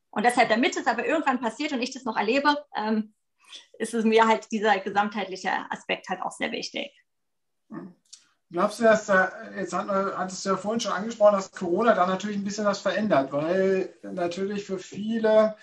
Und 0.09 0.25
deshalb, 0.25 0.49
damit 0.49 0.75
es 0.75 0.87
aber 0.87 1.05
irgendwann 1.05 1.39
passiert 1.39 1.73
und 1.73 1.83
ich 1.83 1.93
das 1.93 2.05
noch 2.05 2.17
erlebe, 2.17 2.57
ähm, 2.75 3.13
ist 3.79 3.93
es 3.93 4.07
mir 4.07 4.27
halt 4.27 4.51
dieser 4.51 4.79
gesamtheitliche 4.79 5.51
Aspekt 5.69 6.09
halt 6.09 6.23
auch 6.23 6.33
sehr 6.33 6.51
wichtig. 6.51 6.91
Glaubst 8.51 8.81
du, 8.81 8.85
dass 8.85 9.05
da, 9.05 9.31
jetzt 9.55 9.75
hat, 9.75 9.87
hattest 9.87 10.47
du 10.47 10.49
ja 10.49 10.57
vorhin 10.57 10.81
schon 10.81 10.93
angesprochen, 10.93 11.35
dass 11.35 11.53
Corona 11.53 11.93
da 11.93 12.07
natürlich 12.07 12.39
ein 12.39 12.45
bisschen 12.45 12.65
was 12.65 12.81
verändert, 12.81 13.31
weil 13.31 13.95
natürlich 14.03 14.65
für 14.65 14.79
viele 14.79 15.57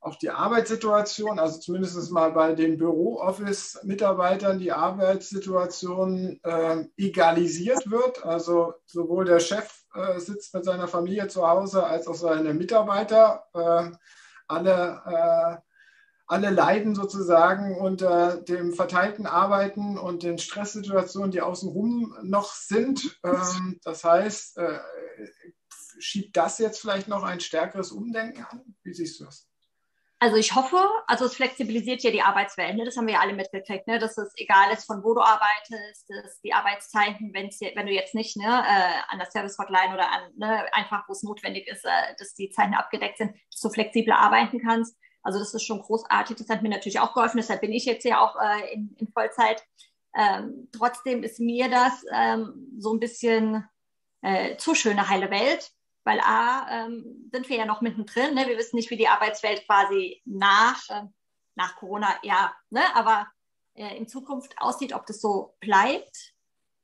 auch 0.00 0.16
die 0.16 0.30
Arbeitssituation, 0.30 1.38
also 1.38 1.58
zumindest 1.58 2.12
mal 2.12 2.32
bei 2.32 2.54
den 2.54 2.76
Büro-Office-Mitarbeitern, 2.76 4.58
die 4.58 4.72
Arbeitssituation 4.72 6.38
äh, 6.44 6.84
egalisiert 6.98 7.90
wird. 7.90 8.24
Also 8.24 8.74
sowohl 8.84 9.24
der 9.24 9.40
Chef 9.40 9.85
äh, 9.96 10.20
sitzt 10.20 10.54
mit 10.54 10.64
seiner 10.64 10.88
Familie 10.88 11.28
zu 11.28 11.46
Hause 11.46 11.84
als 11.84 12.06
auch 12.06 12.14
seine 12.14 12.54
Mitarbeiter. 12.54 13.44
Äh, 13.54 13.96
alle, 14.48 15.02
äh, 15.06 15.56
alle 16.26 16.50
leiden 16.50 16.94
sozusagen 16.94 17.76
unter 17.76 18.36
dem 18.36 18.72
verteilten 18.72 19.26
Arbeiten 19.26 19.98
und 19.98 20.22
den 20.22 20.38
Stresssituationen, 20.38 21.30
die 21.30 21.40
außenrum 21.40 22.16
noch 22.22 22.52
sind. 22.54 23.18
Ähm, 23.24 23.80
das 23.82 24.04
heißt, 24.04 24.58
äh, 24.58 24.78
schiebt 25.98 26.36
das 26.36 26.58
jetzt 26.58 26.80
vielleicht 26.80 27.08
noch 27.08 27.22
ein 27.22 27.40
stärkeres 27.40 27.92
Umdenken 27.92 28.44
an? 28.44 28.76
Wie 28.82 28.92
siehst 28.92 29.20
du 29.20 29.24
das? 29.24 29.45
Also 30.18 30.36
ich 30.36 30.54
hoffe, 30.54 30.78
also 31.06 31.26
es 31.26 31.34
flexibilisiert 31.34 32.02
ja 32.02 32.10
die 32.10 32.22
Arbeitswelt, 32.22 32.74
ne? 32.74 32.86
das 32.86 32.96
haben 32.96 33.06
wir 33.06 33.14
ja 33.14 33.20
alle 33.20 33.34
mitgekriegt, 33.34 33.86
ne? 33.86 33.98
dass 33.98 34.16
es 34.16 34.32
egal 34.36 34.72
ist, 34.72 34.86
von 34.86 35.04
wo 35.04 35.12
du 35.12 35.20
arbeitest, 35.20 36.08
dass 36.08 36.40
die 36.40 36.54
Arbeitszeiten, 36.54 37.34
wenn 37.34 37.86
du 37.86 37.92
jetzt 37.92 38.14
nicht 38.14 38.34
ne, 38.38 38.46
äh, 38.46 39.12
an 39.12 39.18
der 39.18 39.30
Service-Hotline 39.30 39.92
oder 39.92 40.10
an, 40.10 40.22
ne, 40.36 40.74
einfach, 40.74 41.06
wo 41.06 41.12
es 41.12 41.22
notwendig 41.22 41.68
ist, 41.68 41.84
äh, 41.84 42.14
dass 42.18 42.32
die 42.32 42.48
Zeiten 42.48 42.72
abgedeckt 42.72 43.18
sind, 43.18 43.32
dass 43.52 43.60
du 43.60 43.68
flexibler 43.68 44.18
arbeiten 44.18 44.58
kannst. 44.58 44.96
Also 45.22 45.38
das 45.38 45.52
ist 45.52 45.64
schon 45.64 45.82
großartig, 45.82 46.36
das 46.36 46.48
hat 46.48 46.62
mir 46.62 46.70
natürlich 46.70 46.98
auch 46.98 47.12
geholfen, 47.12 47.36
deshalb 47.36 47.60
bin 47.60 47.72
ich 47.72 47.84
jetzt 47.84 48.04
ja 48.04 48.20
auch 48.20 48.36
äh, 48.40 48.72
in, 48.72 48.96
in, 48.98 49.08
Vollzeit. 49.08 49.62
Ähm, 50.16 50.68
trotzdem 50.72 51.24
ist 51.24 51.40
mir 51.40 51.68
das 51.68 52.02
ähm, 52.10 52.74
so 52.78 52.94
ein 52.94 53.00
bisschen 53.00 53.68
äh, 54.22 54.56
zu 54.56 54.74
schöne 54.74 55.10
heile 55.10 55.30
Welt 55.30 55.72
weil 56.06 56.20
A, 56.20 56.68
ähm, 56.70 57.28
sind 57.32 57.48
wir 57.48 57.56
ja 57.56 57.66
noch 57.66 57.80
mittendrin. 57.80 58.34
Ne? 58.34 58.46
Wir 58.46 58.56
wissen 58.56 58.76
nicht, 58.76 58.90
wie 58.90 58.96
die 58.96 59.08
Arbeitswelt 59.08 59.66
quasi 59.66 60.22
nach, 60.24 60.88
äh, 60.88 61.02
nach 61.56 61.74
Corona, 61.76 62.14
ja, 62.22 62.54
ne? 62.70 62.80
aber 62.94 63.26
äh, 63.74 63.96
in 63.96 64.06
Zukunft 64.06 64.54
aussieht, 64.58 64.94
ob 64.94 65.04
das 65.06 65.20
so 65.20 65.56
bleibt. 65.58 66.32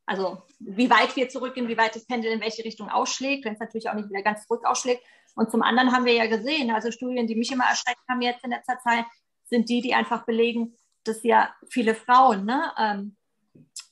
Also 0.07 0.43
wie 0.59 0.91
weit 0.91 1.15
wir 1.15 1.29
zurückgehen, 1.29 1.69
wie 1.69 1.79
weit 1.79 1.95
das 1.95 2.05
Pendel 2.05 2.33
in 2.33 2.41
welche 2.41 2.65
Richtung 2.65 2.89
ausschlägt, 2.89 3.45
wenn 3.45 3.55
es 3.55 3.61
natürlich 3.61 3.89
auch 3.89 3.95
nicht 3.95 4.11
wieder 4.11 4.23
ganz 4.23 4.45
zurück 4.45 4.65
ausschlägt. 4.67 5.05
Und 5.37 5.53
zum 5.53 5.63
anderen 5.63 5.93
haben 5.93 6.05
wir 6.05 6.15
ja 6.15 6.27
gesehen, 6.27 6.73
also 6.73 6.91
Studien, 6.91 7.29
die 7.29 7.37
mich 7.37 7.53
immer 7.53 7.67
erschreckt 7.67 8.03
haben 8.09 8.23
jetzt 8.23 8.43
in 8.43 8.51
letzter 8.51 8.81
Zeit, 8.81 9.05
sind 9.45 9.69
die, 9.69 9.83
die 9.83 9.95
einfach 9.95 10.27
belegen, 10.27 10.75
dass 11.05 11.23
ja 11.23 11.55
viele 11.71 11.95
Frauen 11.95 12.45
ne, 12.45 12.73
ähm, 12.77 13.17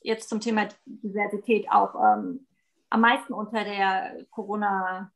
jetzt 0.01 0.27
zum 0.27 0.41
Thema 0.41 0.67
Diversität 0.85 1.71
auch 1.71 1.95
ähm, 1.95 2.47
am 2.89 2.99
meisten 2.99 3.31
unter 3.31 3.63
der 3.63 4.25
Corona- 4.29 5.09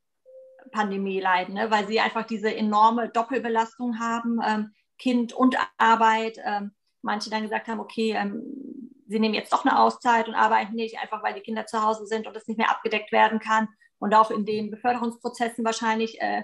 Pandemie 0.71 1.19
leiden, 1.19 1.55
ne? 1.55 1.71
weil 1.71 1.87
sie 1.87 1.99
einfach 1.99 2.25
diese 2.25 2.53
enorme 2.53 3.09
Doppelbelastung 3.09 3.99
haben, 3.99 4.39
ähm, 4.45 4.71
Kind 4.97 5.33
und 5.33 5.57
Arbeit. 5.77 6.37
Ähm, 6.43 6.71
manche 7.01 7.29
dann 7.29 7.43
gesagt 7.43 7.67
haben, 7.67 7.79
okay, 7.79 8.11
ähm, 8.11 8.43
sie 9.07 9.19
nehmen 9.19 9.35
jetzt 9.35 9.53
doch 9.53 9.63
eine 9.65 9.79
Auszeit 9.79 10.27
und 10.27 10.35
arbeiten 10.35 10.73
nicht, 10.73 10.99
einfach 10.99 11.23
weil 11.23 11.33
die 11.33 11.41
Kinder 11.41 11.65
zu 11.65 11.81
Hause 11.83 12.05
sind 12.07 12.27
und 12.27 12.35
das 12.35 12.47
nicht 12.47 12.57
mehr 12.57 12.71
abgedeckt 12.71 13.11
werden 13.11 13.39
kann. 13.39 13.69
Und 13.99 14.13
auch 14.13 14.31
in 14.31 14.45
den 14.45 14.71
Beförderungsprozessen 14.71 15.63
wahrscheinlich, 15.63 16.19
äh, 16.21 16.43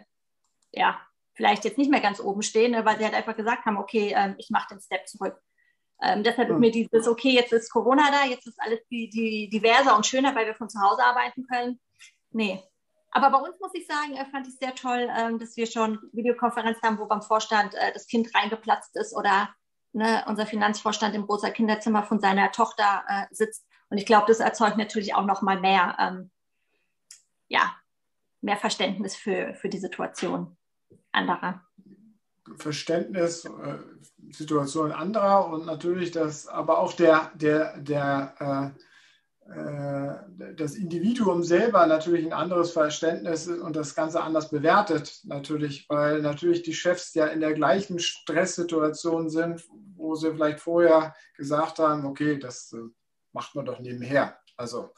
ja, 0.72 1.00
vielleicht 1.34 1.66
jetzt 1.66 1.78
nicht 1.78 1.92
mehr 1.92 2.02
ganz 2.02 2.20
oben 2.20 2.44
stehen, 2.44 2.72
ne? 2.72 2.86
weil 2.86 2.98
sie 2.98 3.04
halt 3.04 3.16
einfach 3.16 3.36
gesagt 3.36 3.66
haben, 3.66 3.78
okay, 3.78 4.14
ähm, 4.16 4.36
ich 4.38 4.50
mache 4.50 4.74
den 4.74 4.82
Step 4.82 5.08
zurück. 5.08 5.42
Ähm, 6.02 6.24
deshalb 6.24 6.50
ist 6.50 6.60
mir 6.60 6.72
dieses, 6.72 7.08
okay, 7.08 7.32
jetzt 7.32 7.54
ist 7.54 7.72
Corona 7.72 8.10
da, 8.12 8.26
jetzt 8.26 8.48
ist 8.48 8.60
alles 8.60 8.80
die, 8.90 9.10
die 9.10 9.50
diverser 9.50 9.96
und 9.96 10.06
schöner, 10.06 10.36
weil 10.36 10.48
wir 10.48 10.56
von 10.56 10.70
zu 10.70 10.80
Hause 10.82 11.04
arbeiten 11.04 11.46
können. 11.48 11.80
Nee, 12.32 12.64
aber 13.12 13.30
bei 13.30 13.38
uns 13.38 13.60
muss 13.60 13.74
ich 13.74 13.86
sagen, 13.86 14.14
äh, 14.16 14.26
fand 14.32 14.48
ich 14.48 14.58
sehr 14.58 14.74
toll, 14.74 15.10
ähm, 15.18 15.38
dass 15.38 15.58
wir 15.58 15.68
schon 15.68 16.00
Videokonferenz 16.14 16.82
haben, 16.82 16.98
wo 16.98 17.06
beim 17.06 17.22
Vorstand 17.22 17.76
äh, 17.76 17.92
das 17.94 18.08
Kind 18.08 18.34
reingeplatzt 18.34 18.96
ist 18.96 19.14
oder 19.16 19.50
ne, 19.92 20.24
unser 20.28 20.46
Finanzvorstand 20.46 21.14
im 21.14 21.28
großer 21.28 21.52
Kinderzimmer 21.52 22.04
von 22.04 22.20
seiner 22.20 22.52
Tochter 22.52 23.04
äh, 23.08 23.26
sitzt. 23.32 23.66
Und 23.90 23.98
ich 23.98 24.06
glaube, 24.06 24.26
das 24.28 24.40
erzeugt 24.40 24.78
natürlich 24.78 25.14
auch 25.14 25.26
noch 25.26 25.42
mal 25.42 25.60
mehr, 25.60 25.98
ähm, 26.00 26.32
ja, 27.50 27.76
mehr 28.40 28.58
Verständnis 28.58 29.16
für, 29.16 29.54
für 29.56 29.68
die 29.68 29.80
Situation 29.80 30.58
anderer. 31.12 31.62
Verständnis, 32.56 33.46
äh, 33.46 33.78
Situation 34.32 34.94
anderer 34.94 35.48
und 35.48 35.66
natürlich 35.66 36.12
das, 36.12 36.48
aber 36.48 36.80
auch 36.80 36.94
der, 36.94 37.32
der, 37.36 37.78
der 37.78 38.74
äh, 38.76 38.82
das 40.56 40.76
Individuum 40.76 41.44
selber 41.44 41.86
natürlich 41.86 42.26
ein 42.26 42.34
anderes 42.34 42.72
Verständnis 42.72 43.48
und 43.48 43.76
das 43.76 43.96
Ganze 43.96 44.22
anders 44.22 44.50
bewertet, 44.50 45.22
natürlich, 45.24 45.90
weil 45.90 46.22
natürlich 46.22 46.64
die 46.64 46.74
Chefs 46.74 47.14
ja 47.14 47.28
in 47.28 47.42
der 47.42 47.54
gleichen 47.54 48.00
Stresssituation 48.00 49.30
sind, 49.30 49.64
wo 49.96 50.16
sie 50.16 50.32
vielleicht 50.32 50.60
vorher 50.60 51.16
gesagt 51.36 51.80
haben, 51.80 52.06
okay, 52.06 52.40
das 52.40 52.74
äh, 52.74 52.80
macht 53.34 53.56
man 53.56 53.66
doch 53.66 53.80
nebenher. 53.80 54.38
Also 54.58 54.94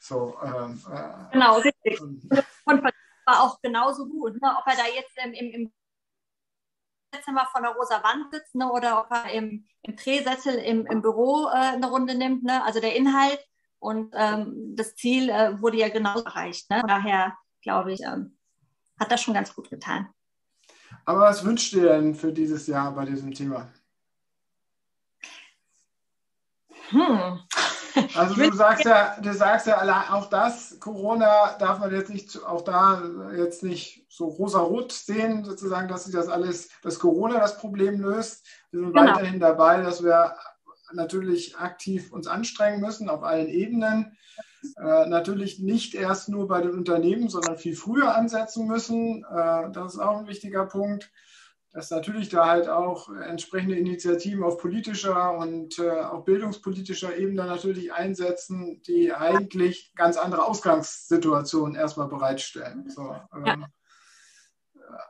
so. 0.00 0.36
Ähm, 0.42 0.80
äh, 0.92 1.32
genau, 1.32 1.58
richtig. 1.58 2.00
Und 2.00 2.82
war 3.28 3.42
auch 3.42 3.60
genauso 3.60 4.06
gut, 4.06 4.40
ne? 4.40 4.56
ob 4.58 4.66
er 4.66 4.76
da 4.76 4.86
jetzt 4.86 5.16
im, 5.22 5.32
im, 5.32 5.50
im 5.52 5.72
Zimmer 7.24 7.46
von 7.52 7.62
der 7.62 7.72
rosa 7.72 8.02
Wand 8.02 8.32
sitzt 8.32 8.54
ne? 8.54 8.70
oder 8.70 9.00
ob 9.00 9.10
er 9.10 9.32
im, 9.32 9.66
im 9.82 9.96
Drehsessel 9.96 10.54
im, 10.54 10.86
im 10.86 11.02
Büro 11.02 11.46
äh, 11.48 11.74
eine 11.74 11.90
Runde 11.90 12.14
nimmt. 12.14 12.44
Ne? 12.44 12.64
Also 12.64 12.80
der 12.80 12.96
Inhalt 12.96 13.44
und 13.78 14.14
ähm, 14.16 14.74
das 14.76 14.94
Ziel 14.96 15.30
äh, 15.30 15.60
wurde 15.60 15.78
ja 15.78 15.88
genau 15.88 16.20
erreicht. 16.20 16.70
Ne? 16.70 16.82
Daher 16.86 17.36
glaube 17.62 17.92
ich, 17.92 18.00
ähm, 18.02 18.36
hat 18.98 19.12
das 19.12 19.22
schon 19.22 19.34
ganz 19.34 19.54
gut 19.54 19.70
getan. 19.70 20.08
Aber 21.04 21.20
was 21.20 21.44
wünscht 21.44 21.72
ihr 21.74 21.88
denn 21.88 22.14
für 22.14 22.32
dieses 22.32 22.66
Jahr 22.66 22.92
bei 22.92 23.04
diesem 23.04 23.32
Thema? 23.32 23.68
Hm. 26.90 27.40
Also 28.14 28.34
du 28.34 28.52
sagst 28.54 28.84
ja, 28.84 29.16
du 29.20 29.32
sagst 29.34 29.66
ja 29.66 30.12
auch 30.12 30.30
das, 30.30 30.78
Corona 30.80 31.56
darf 31.58 31.78
man 31.78 31.92
jetzt 31.92 32.10
nicht, 32.10 32.42
auch 32.44 32.62
da 32.62 33.02
jetzt 33.36 33.62
nicht 33.62 34.06
so 34.08 34.26
rosa-rot 34.26 34.92
sehen, 34.92 35.44
sozusagen, 35.44 35.88
dass 35.88 36.04
sich 36.04 36.14
das 36.14 36.28
alles, 36.28 36.68
dass 36.82 36.98
Corona 36.98 37.40
das 37.40 37.58
Problem 37.58 38.00
löst. 38.00 38.46
Wir 38.70 38.80
sind 38.80 38.92
genau. 38.92 39.14
weiterhin 39.14 39.40
dabei, 39.40 39.82
dass 39.82 40.02
wir 40.02 40.36
natürlich 40.92 41.56
aktiv 41.56 42.12
uns 42.12 42.26
anstrengen 42.26 42.80
müssen 42.80 43.08
auf 43.08 43.22
allen 43.22 43.48
Ebenen. 43.48 44.16
Äh, 44.76 45.06
natürlich 45.06 45.60
nicht 45.60 45.94
erst 45.94 46.28
nur 46.28 46.48
bei 46.48 46.60
den 46.60 46.72
Unternehmen, 46.72 47.28
sondern 47.28 47.58
viel 47.58 47.76
früher 47.76 48.16
ansetzen 48.16 48.66
müssen. 48.66 49.24
Äh, 49.24 49.70
das 49.72 49.94
ist 49.94 50.00
auch 50.00 50.18
ein 50.18 50.26
wichtiger 50.26 50.66
Punkt, 50.66 51.10
dass 51.72 51.90
natürlich 51.90 52.28
da 52.28 52.46
halt 52.46 52.68
auch 52.68 53.08
entsprechende 53.08 53.76
Initiativen 53.76 54.42
auf 54.42 54.58
politischer 54.58 55.36
und 55.38 55.78
äh, 55.78 56.00
auch 56.00 56.24
bildungspolitischer 56.24 57.16
Ebene 57.16 57.44
natürlich 57.44 57.92
einsetzen, 57.92 58.82
die 58.82 59.12
eigentlich 59.12 59.92
ganz 59.94 60.16
andere 60.16 60.44
Ausgangssituationen 60.44 61.76
erstmal 61.76 62.08
bereitstellen. 62.08 62.90
So, 62.90 63.16
ähm. 63.34 63.66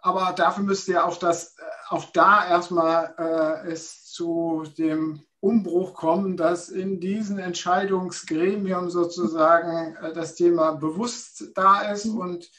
Aber 0.02 0.32
dafür 0.32 0.64
müsste 0.64 0.92
ja 0.92 1.04
auch 1.04 1.16
das, 1.16 1.56
äh, 1.58 1.62
auch 1.88 2.04
da 2.12 2.46
erstmal 2.48 3.14
äh, 3.18 3.70
es 3.70 4.04
zu 4.04 4.64
dem 4.76 5.24
Umbruch 5.40 5.94
kommen, 5.94 6.36
dass 6.36 6.68
in 6.68 7.00
diesen 7.00 7.38
Entscheidungsgremium 7.38 8.90
sozusagen 8.90 9.96
äh, 9.96 10.12
das 10.12 10.34
Thema 10.34 10.72
bewusst 10.72 11.52
da 11.54 11.92
ist 11.92 12.06
und 12.06 12.50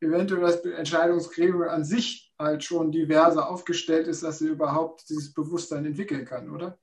eventuell 0.00 0.42
das 0.42 0.64
Entscheidungsgremium 0.64 1.68
an 1.68 1.84
sich 1.84 2.32
halt 2.38 2.62
schon 2.62 2.92
diverser 2.92 3.48
aufgestellt 3.48 4.06
ist, 4.06 4.22
dass 4.22 4.38
sie 4.38 4.46
überhaupt 4.46 5.08
dieses 5.08 5.34
Bewusstsein 5.34 5.84
entwickeln 5.84 6.24
kann, 6.24 6.50
oder? 6.50 6.78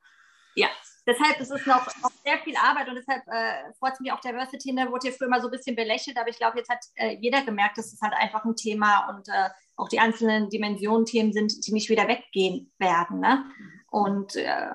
Ja, 0.55 0.67
deshalb 1.07 1.39
ist 1.39 1.51
es 1.51 1.65
noch, 1.65 1.85
noch 2.03 2.11
sehr 2.23 2.37
viel 2.39 2.55
Arbeit 2.57 2.89
und 2.89 2.95
deshalb 2.95 3.23
äh, 3.27 3.73
freut 3.79 3.93
es 3.93 3.99
mich 4.01 4.11
auch 4.11 4.19
Diversity, 4.19 4.75
da 4.75 4.83
ne, 4.83 4.91
wurde 4.91 5.07
hier 5.07 5.17
früher 5.17 5.29
mal 5.29 5.41
so 5.41 5.47
ein 5.47 5.51
bisschen 5.51 5.77
belächelt, 5.77 6.17
aber 6.17 6.29
ich 6.29 6.37
glaube, 6.37 6.57
jetzt 6.57 6.69
hat 6.69 6.83
äh, 6.95 7.15
jeder 7.21 7.43
gemerkt, 7.45 7.77
dass 7.77 7.93
es 7.93 8.01
halt 8.01 8.13
einfach 8.13 8.43
ein 8.43 8.55
Thema 8.57 9.09
und 9.09 9.29
äh, 9.29 9.49
auch 9.77 9.87
die 9.87 9.99
einzelnen 9.99 10.49
Dimensionen 10.49 11.05
Themen 11.05 11.31
sind, 11.31 11.65
die 11.65 11.73
nicht 11.73 11.89
wieder 11.89 12.07
weggehen 12.07 12.71
werden. 12.79 13.19
Ne? 13.19 13.45
Und 13.89 14.35
äh, 14.35 14.73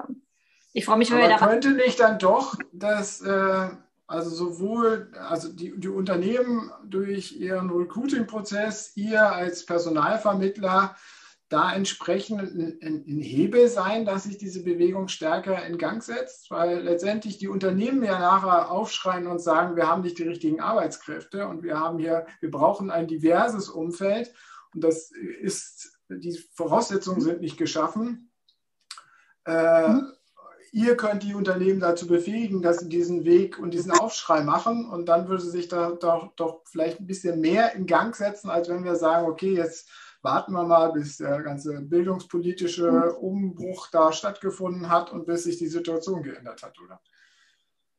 ich 0.72 0.84
freue 0.84 0.98
mich, 0.98 1.10
wenn 1.10 1.18
wir 1.18 1.28
da. 1.28 1.38
Könnte 1.38 1.72
nicht 1.72 1.98
dann 2.00 2.18
doch, 2.18 2.54
dass 2.72 3.20
äh, 3.22 3.68
also 4.06 4.30
sowohl 4.30 5.12
also 5.16 5.52
die, 5.52 5.78
die 5.78 5.88
Unternehmen 5.88 6.72
durch 6.84 7.32
ihren 7.32 7.70
Recruiting-Prozess, 7.70 8.96
ihr 8.96 9.32
als 9.32 9.66
Personalvermittler 9.66 10.96
da 11.48 11.72
entsprechend 11.72 12.40
ein, 12.40 12.78
ein, 12.82 13.04
ein, 13.06 13.20
Hebel 13.20 13.68
sein, 13.68 14.04
dass 14.04 14.24
sich 14.24 14.38
diese 14.38 14.62
Bewegung 14.62 15.08
stärker 15.08 15.64
in 15.64 15.78
Gang 15.78 16.02
setzt, 16.02 16.50
weil 16.50 16.80
letztendlich 16.80 17.38
die 17.38 17.48
Unternehmen 17.48 18.04
ja 18.04 18.20
nachher 18.20 18.70
aufschreien 18.70 19.26
und 19.26 19.40
sagen, 19.40 19.74
wir 19.74 19.88
haben 19.88 20.02
nicht 20.02 20.18
die 20.18 20.28
richtigen 20.28 20.60
Arbeitskräfte 20.60 21.48
und 21.48 21.64
wir 21.64 21.80
haben 21.80 21.98
hier, 21.98 22.26
wir 22.40 22.52
brauchen 22.52 22.90
ein 22.90 23.08
diverses 23.08 23.68
Umfeld 23.68 24.32
und 24.74 24.84
das 24.84 25.10
ist, 25.10 25.98
die 26.08 26.36
Voraussetzungen 26.54 27.20
sind 27.20 27.40
nicht 27.40 27.56
geschaffen. 27.56 28.32
Äh, 29.44 29.88
mhm 29.88 30.12
ihr 30.72 30.96
könnt 30.96 31.22
die 31.22 31.34
Unternehmen 31.34 31.80
dazu 31.80 32.06
befähigen, 32.06 32.62
dass 32.62 32.78
sie 32.78 32.88
diesen 32.88 33.24
Weg 33.24 33.58
und 33.58 33.72
diesen 33.72 33.92
Aufschrei 33.92 34.42
machen 34.42 34.88
und 34.88 35.06
dann 35.06 35.28
würde 35.28 35.42
sich 35.42 35.68
da 35.68 35.90
doch, 35.90 36.32
doch 36.36 36.62
vielleicht 36.64 37.00
ein 37.00 37.06
bisschen 37.06 37.40
mehr 37.40 37.74
in 37.74 37.86
Gang 37.86 38.14
setzen, 38.14 38.50
als 38.50 38.68
wenn 38.68 38.84
wir 38.84 38.96
sagen, 38.96 39.26
okay, 39.26 39.54
jetzt 39.54 39.88
warten 40.22 40.52
wir 40.52 40.64
mal, 40.64 40.92
bis 40.92 41.16
der 41.16 41.42
ganze 41.42 41.80
bildungspolitische 41.80 42.90
mhm. 42.90 43.10
Umbruch 43.20 43.88
da 43.90 44.12
stattgefunden 44.12 44.88
hat 44.88 45.12
und 45.12 45.26
bis 45.26 45.44
sich 45.44 45.58
die 45.58 45.68
Situation 45.68 46.22
geändert 46.22 46.62
hat, 46.62 46.78
oder? 46.80 47.00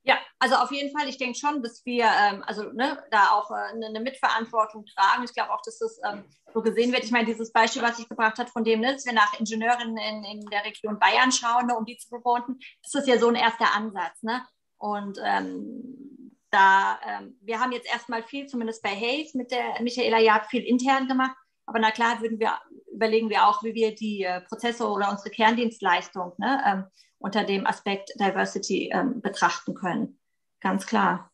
Ja, 0.03 0.17
also 0.39 0.55
auf 0.55 0.71
jeden 0.71 0.97
Fall. 0.97 1.07
Ich 1.07 1.17
denke 1.17 1.37
schon, 1.37 1.61
dass 1.61 1.85
wir 1.85 2.05
ähm, 2.05 2.43
also 2.47 2.71
ne, 2.71 3.03
da 3.11 3.31
auch 3.31 3.51
äh, 3.51 3.85
eine 3.85 3.99
Mitverantwortung 3.99 4.85
tragen. 4.85 5.23
Ich 5.23 5.33
glaube 5.33 5.53
auch, 5.53 5.61
dass 5.61 5.77
das 5.77 5.99
ähm, 6.09 6.25
so 6.53 6.61
gesehen 6.61 6.91
wird. 6.91 7.03
Ich 7.03 7.11
meine, 7.11 7.25
dieses 7.25 7.51
Beispiel, 7.51 7.83
was 7.83 7.99
ich 7.99 8.09
gebracht 8.09 8.39
habe, 8.39 8.49
von 8.49 8.63
dem, 8.63 8.79
ne, 8.79 8.93
dass 8.93 9.05
wir 9.05 9.13
nach 9.13 9.39
Ingenieurinnen 9.39 9.97
in, 9.97 10.23
in 10.23 10.45
der 10.47 10.65
Region 10.65 10.97
Bayern 10.97 11.31
schauen, 11.31 11.67
ne, 11.67 11.77
um 11.77 11.85
die 11.85 11.97
zu 11.97 12.09
bewohnen, 12.09 12.59
das 12.81 12.95
ist 12.95 13.07
ja 13.07 13.19
so 13.19 13.27
ein 13.27 13.35
erster 13.35 13.75
Ansatz. 13.75 14.23
Ne? 14.23 14.43
Und 14.77 15.19
ähm, 15.23 16.31
da, 16.49 16.99
ähm, 17.07 17.37
wir 17.41 17.59
haben 17.59 17.71
jetzt 17.71 17.87
erstmal 17.87 18.23
viel, 18.23 18.47
zumindest 18.47 18.81
bei 18.81 18.95
Hayes 18.95 19.35
mit 19.35 19.51
der 19.51 19.81
Michaela 19.81 20.19
Jad, 20.19 20.47
viel 20.47 20.63
intern 20.63 21.07
gemacht. 21.07 21.35
Aber 21.67 21.77
na 21.77 21.91
klar, 21.91 22.19
würden 22.21 22.39
wir, 22.39 22.59
überlegen 22.91 23.29
wir 23.29 23.47
auch, 23.47 23.63
wie 23.63 23.75
wir 23.75 23.93
die 23.93 24.23
äh, 24.23 24.41
Prozesse 24.41 24.87
oder 24.87 25.11
unsere 25.11 25.29
Kerndienstleistung 25.29 26.33
ne, 26.37 26.63
ähm, 26.65 26.85
unter 27.21 27.43
dem 27.43 27.65
Aspekt 27.65 28.11
Diversity 28.19 28.89
ähm, 28.93 29.21
betrachten 29.21 29.73
können. 29.75 30.19
Ganz 30.59 30.85
klar. 30.85 31.31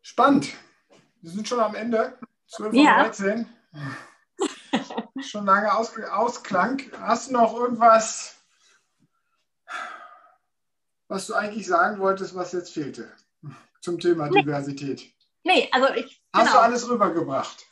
Spannend. 0.00 0.54
Wir 1.20 1.30
sind 1.30 1.46
schon 1.46 1.60
am 1.60 1.74
Ende. 1.74 2.18
12.13 2.50 3.38
Uhr. 3.38 3.46
Ja. 3.72 5.22
schon 5.22 5.44
lange 5.44 5.72
Aus 5.72 5.92
Ausklang. 5.98 6.82
Hast 7.00 7.28
du 7.28 7.34
noch 7.34 7.54
irgendwas, 7.54 8.36
was 11.08 11.26
du 11.26 11.34
eigentlich 11.34 11.66
sagen 11.66 11.98
wolltest, 11.98 12.34
was 12.34 12.52
jetzt 12.52 12.72
fehlte 12.72 13.12
zum 13.80 13.98
Thema 13.98 14.28
nee. 14.28 14.40
Diversität? 14.40 15.12
Nee, 15.44 15.68
also 15.72 15.92
ich. 15.94 16.17
Hast 16.32 16.46
genau. 16.46 16.58
du 16.58 16.64
alles 16.64 16.88
rübergebracht? 16.88 17.66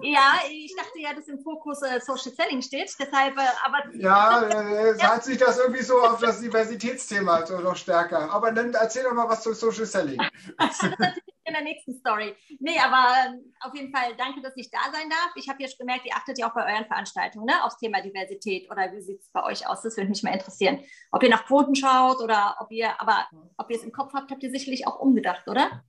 Ja, 0.00 0.40
ich 0.50 0.74
dachte 0.74 0.98
ja, 0.98 1.12
dass 1.14 1.28
im 1.28 1.40
Fokus 1.40 1.82
äh, 1.82 2.00
Social 2.00 2.32
Selling 2.32 2.62
steht, 2.62 2.94
deshalb, 2.98 3.36
äh, 3.36 3.42
aber... 3.64 3.94
Ja, 3.94 4.42
äh, 4.48 4.98
hat 4.98 5.22
sich 5.22 5.38
das 5.38 5.58
irgendwie 5.58 5.82
so 5.82 6.00
auf 6.00 6.18
das 6.18 6.40
Diversitätsthema 6.40 7.46
so 7.46 7.58
noch 7.58 7.76
stärker. 7.76 8.30
Aber 8.30 8.52
dann 8.52 8.72
erzähl 8.72 9.04
doch 9.04 9.12
mal 9.12 9.28
was 9.28 9.42
zu 9.42 9.52
Social 9.52 9.84
Selling. 9.84 10.18
in 11.44 11.54
der 11.54 11.62
nächsten 11.62 11.94
Story. 11.94 12.34
Nee, 12.60 12.78
aber 12.78 13.08
ähm, 13.26 13.52
auf 13.60 13.74
jeden 13.74 13.94
Fall 13.94 14.16
danke, 14.16 14.40
dass 14.40 14.56
ich 14.56 14.70
da 14.70 14.78
sein 14.92 15.10
darf. 15.10 15.32
Ich 15.34 15.48
habe 15.48 15.62
ja 15.62 15.68
schon 15.68 15.78
gemerkt, 15.78 16.06
ihr 16.06 16.14
achtet 16.14 16.38
ja 16.38 16.48
auch 16.48 16.54
bei 16.54 16.72
euren 16.72 16.86
Veranstaltungen 16.86 17.46
ne, 17.46 17.64
aufs 17.64 17.78
Thema 17.78 18.00
Diversität 18.00 18.70
oder 18.70 18.92
wie 18.92 19.00
sieht 19.00 19.20
es 19.20 19.28
bei 19.30 19.42
euch 19.44 19.66
aus? 19.66 19.82
Das 19.82 19.96
würde 19.96 20.08
mich 20.08 20.22
mal 20.22 20.32
interessieren. 20.32 20.80
Ob 21.10 21.22
ihr 21.22 21.28
nach 21.30 21.44
Quoten 21.44 21.74
schaut 21.74 22.20
oder 22.20 22.56
ob 22.60 22.70
ihr, 22.70 23.00
aber 23.00 23.26
ob 23.56 23.70
ihr 23.70 23.76
es 23.76 23.84
im 23.84 23.92
Kopf 23.92 24.12
habt, 24.14 24.30
habt 24.30 24.42
ihr 24.42 24.50
sicherlich 24.50 24.86
auch 24.86 24.98
umgedacht, 24.98 25.48
oder? 25.48 25.84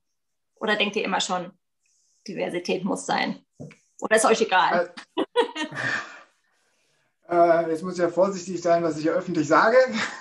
Oder 0.55 0.75
denkt 0.75 0.95
ihr 0.95 1.03
immer 1.03 1.21
schon, 1.21 1.51
Diversität 2.27 2.83
muss 2.83 3.05
sein? 3.05 3.39
Oder 3.99 4.15
ist 4.15 4.25
euch 4.25 4.41
egal? 4.41 4.93
Äh, 5.15 5.23
äh, 7.29 7.69
jetzt 7.69 7.83
muss 7.83 7.93
ich 7.93 7.99
ja 7.99 8.09
vorsichtig 8.09 8.61
sein, 8.61 8.83
was 8.83 8.97
ich 8.97 9.05
ja 9.05 9.13
öffentlich 9.13 9.47
sage. 9.47 9.77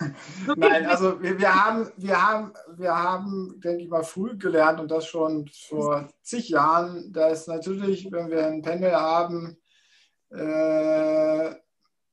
Nein, 0.57 0.87
also 0.87 1.21
wir, 1.21 1.39
wir, 1.39 1.55
haben, 1.55 1.91
wir, 1.97 2.23
haben, 2.23 2.53
wir 2.77 2.97
haben, 2.97 3.61
denke 3.61 3.83
ich 3.83 3.89
mal, 3.89 4.05
früh 4.05 4.37
gelernt 4.37 4.81
und 4.81 4.91
das 4.91 5.07
schon 5.07 5.51
vor 5.69 6.09
zig 6.23 6.49
Jahren, 6.49 7.13
dass 7.13 7.49
natürlich, 7.49 8.11
wenn 8.13 8.31
wir 8.31 8.47
ein 8.47 8.63
Panel 8.63 8.93
haben, 8.93 9.59
äh, 10.31 11.55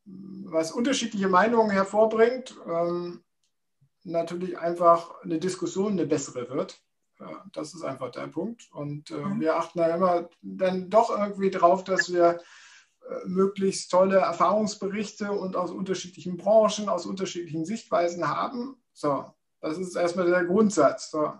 was 0.06 0.72
unterschiedliche 0.72 1.30
Meinungen 1.30 1.70
hervorbringt, 1.70 2.56
ähm, 2.68 3.24
natürlich 4.04 4.58
einfach 4.58 5.22
eine 5.24 5.38
Diskussion 5.38 5.94
eine 5.94 6.08
bessere 6.08 6.50
wird. 6.50 6.82
Ja, 7.20 7.46
das 7.52 7.74
ist 7.74 7.84
einfach 7.84 8.12
der 8.12 8.28
Punkt. 8.28 8.70
Und 8.72 9.12
äh, 9.12 9.16
mhm. 9.16 9.42
wir 9.42 9.58
achten 9.58 9.80
da 9.80 9.94
immer 9.96 10.30
dann 10.42 10.90
doch 10.90 11.10
irgendwie 11.10 11.52
drauf, 11.52 11.84
dass 11.84 12.12
wir 12.14 12.40
äh, 13.10 13.28
möglichst 13.28 13.92
tolle 13.92 14.18
Erfahrungsberichte 14.18 15.32
und 15.32 15.56
aus 15.56 15.72
unterschiedlichen 15.72 16.38
Branchen, 16.38 16.88
aus 16.88 17.06
unterschiedlichen 17.06 17.66
Sichtweisen 17.66 18.28
haben. 18.28 18.82
So, 18.94 19.26
das 19.60 19.78
ist 19.78 19.96
erstmal 19.96 20.28
der 20.28 20.46
Grundsatz. 20.46 21.12
So. 21.12 21.34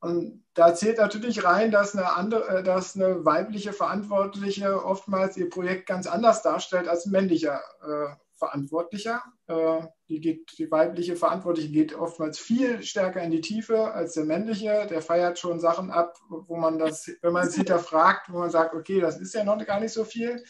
Und 0.00 0.44
da 0.52 0.74
zählt 0.74 0.98
natürlich 0.98 1.44
rein, 1.44 1.70
dass 1.70 1.94
eine, 1.94 2.14
andere, 2.14 2.58
äh, 2.58 2.62
dass 2.62 2.94
eine 2.94 3.24
weibliche 3.24 3.72
Verantwortliche 3.72 4.84
oftmals 4.84 5.36
ihr 5.36 5.50
Projekt 5.50 5.86
ganz 5.86 6.06
anders 6.06 6.42
darstellt 6.42 6.88
als 6.88 7.06
ein 7.06 7.12
männlicher 7.12 7.60
äh, 7.82 8.14
Verantwortlicher. 8.36 9.22
Äh, 9.46 9.82
die, 10.08 10.20
geht, 10.20 10.58
die 10.58 10.70
weibliche 10.70 11.16
Verantwortliche 11.16 11.70
geht 11.70 11.94
oftmals 11.94 12.38
viel 12.38 12.82
stärker 12.82 13.22
in 13.22 13.30
die 13.30 13.40
Tiefe 13.40 13.92
als 13.92 14.14
der 14.14 14.24
männliche. 14.24 14.86
Der 14.88 15.02
feiert 15.02 15.38
schon 15.38 15.60
Sachen 15.60 15.90
ab, 15.90 16.16
wo 16.28 16.56
man 16.56 16.78
das, 16.78 17.10
wenn 17.22 17.32
man 17.32 17.46
es 17.46 17.54
hinterfragt, 17.54 18.32
wo 18.32 18.38
man 18.38 18.50
sagt, 18.50 18.74
okay, 18.74 19.00
das 19.00 19.20
ist 19.20 19.34
ja 19.34 19.44
noch 19.44 19.64
gar 19.64 19.80
nicht 19.80 19.92
so 19.92 20.04
viel, 20.04 20.44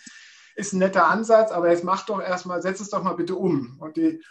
ist 0.57 0.73
ein 0.73 0.79
netter 0.79 1.07
Ansatz, 1.09 1.51
aber 1.51 1.71
jetzt 1.71 1.85
mach 1.85 2.07
doch 2.07 2.21
erstmal, 2.21 2.63
setz 2.63 2.81
es 2.81 2.91
doch 2.91 3.03
mal 3.03 3.17
bitte 3.17 3.35
um. 3.35 3.77
Und 3.81 3.97
die, 3.97 4.23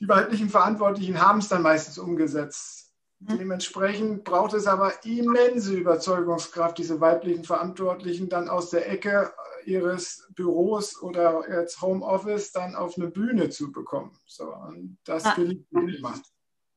die 0.00 0.08
weiblichen 0.08 0.50
Verantwortlichen 0.50 1.20
haben 1.20 1.38
es 1.38 1.48
dann 1.48 1.62
meistens 1.62 1.98
umgesetzt. 1.98 2.83
Dementsprechend 3.20 4.24
braucht 4.24 4.52
es 4.52 4.66
aber 4.66 4.92
immense 5.04 5.74
Überzeugungskraft, 5.74 6.76
diese 6.76 7.00
weiblichen 7.00 7.44
Verantwortlichen 7.44 8.28
dann 8.28 8.48
aus 8.48 8.70
der 8.70 8.90
Ecke 8.90 9.32
ihres 9.64 10.28
Büros 10.34 11.00
oder 11.00 11.48
jetzt 11.48 11.80
Homeoffice 11.80 12.52
dann 12.52 12.74
auf 12.74 12.96
eine 12.98 13.08
Bühne 13.08 13.48
zu 13.48 13.72
bekommen. 13.72 14.18
So, 14.26 14.52
und 14.52 14.98
das 15.04 15.24
ja. 15.24 15.34
gelingt 15.34 15.72
nicht 15.72 15.98
immer. 15.98 16.14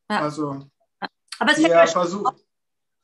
Ja. 0.09 0.21
Also, 0.21 0.69
aber 1.39 1.51
es 1.51 1.57
ja 1.59 1.85
Versuch. 1.85 2.31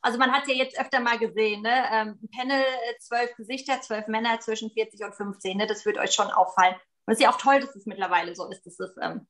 Also 0.01 0.17
man 0.17 0.31
hat 0.33 0.47
ja 0.47 0.53
jetzt 0.53 0.77
öfter 0.77 0.99
mal 0.99 1.17
gesehen, 1.17 1.61
ne? 1.61 1.85
Ähm, 1.91 2.19
ein 2.21 2.29
Panel, 2.29 2.61
äh, 2.61 2.97
zwölf 2.99 3.33
Gesichter, 3.37 3.79
zwölf 3.81 4.07
Männer 4.07 4.39
zwischen 4.41 4.69
40 4.69 5.01
und 5.05 5.15
15, 5.15 5.57
ne? 5.57 5.65
das 5.65 5.85
wird 5.85 5.97
euch 5.97 6.11
schon 6.11 6.27
auffallen. 6.27 6.75
Und 7.05 7.13
es 7.13 7.19
ist 7.19 7.23
ja 7.23 7.31
auch 7.31 7.37
toll, 7.37 7.61
dass 7.61 7.73
es 7.75 7.85
mittlerweile 7.85 8.35
so 8.35 8.49
ist, 8.49 8.65
dass 8.65 8.79
es 8.79 8.95
ähm, 9.01 9.27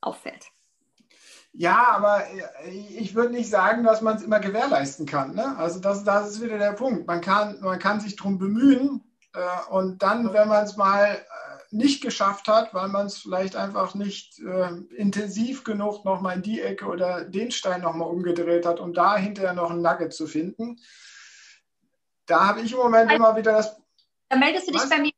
auffällt. 0.00 0.46
Ja, 1.58 1.88
aber 1.88 2.24
äh, 2.26 2.70
ich 2.70 3.14
würde 3.14 3.32
nicht 3.32 3.48
sagen, 3.48 3.82
dass 3.82 4.02
man 4.02 4.16
es 4.16 4.22
immer 4.22 4.40
gewährleisten 4.40 5.06
kann. 5.06 5.34
Ne? 5.34 5.56
Also 5.56 5.80
das, 5.80 6.04
das 6.04 6.30
ist 6.30 6.42
wieder 6.42 6.58
der 6.58 6.72
Punkt. 6.72 7.06
Man 7.06 7.20
kann, 7.20 7.60
man 7.60 7.78
kann 7.78 8.00
sich 8.00 8.16
darum 8.16 8.38
bemühen, 8.38 9.02
äh, 9.36 9.70
und 9.70 10.02
dann, 10.02 10.32
wenn 10.32 10.48
man 10.48 10.64
es 10.64 10.76
mal 10.76 11.14
äh, 11.14 11.18
nicht 11.70 12.02
geschafft 12.02 12.48
hat, 12.48 12.72
weil 12.72 12.88
man 12.88 13.06
es 13.06 13.18
vielleicht 13.18 13.54
einfach 13.54 13.94
nicht 13.94 14.38
äh, 14.40 14.70
intensiv 14.96 15.62
genug 15.62 16.04
nochmal 16.04 16.36
in 16.36 16.42
die 16.42 16.60
Ecke 16.60 16.86
oder 16.86 17.24
den 17.24 17.50
Stein 17.50 17.82
nochmal 17.82 18.08
umgedreht 18.08 18.64
hat, 18.64 18.80
um 18.80 18.94
da 18.94 19.16
hinterher 19.16 19.52
noch 19.52 19.70
ein 19.70 19.82
Nugget 19.82 20.14
zu 20.14 20.26
finden, 20.26 20.80
da 22.24 22.48
habe 22.48 22.60
ich 22.60 22.72
im 22.72 22.78
Moment 22.78 23.12
immer 23.12 23.36
wieder 23.36 23.52
das. 23.52 23.76
Da 24.28 24.36
meldest 24.36 24.68
du 24.68 24.72
dich 24.72 24.88
bei 24.88 24.98
mir, 24.98 25.12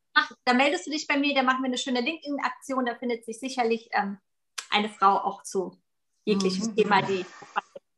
da 0.44 0.52
meldest 0.52 0.86
du 0.86 0.90
dich 0.90 1.06
bei 1.06 1.16
mir, 1.16 1.34
da 1.34 1.42
machen 1.42 1.62
wir 1.62 1.68
eine 1.68 1.78
schöne 1.78 2.00
LinkedIn-Aktion, 2.00 2.86
da 2.86 2.94
findet 2.96 3.24
sich 3.24 3.38
sicherlich 3.38 3.88
ähm, 3.92 4.18
eine 4.70 4.88
Frau 4.88 5.16
auch 5.16 5.42
zu 5.42 5.78
jeglichem 6.28 6.66
mhm. 6.66 6.76
Thema, 6.76 7.02
die 7.02 7.24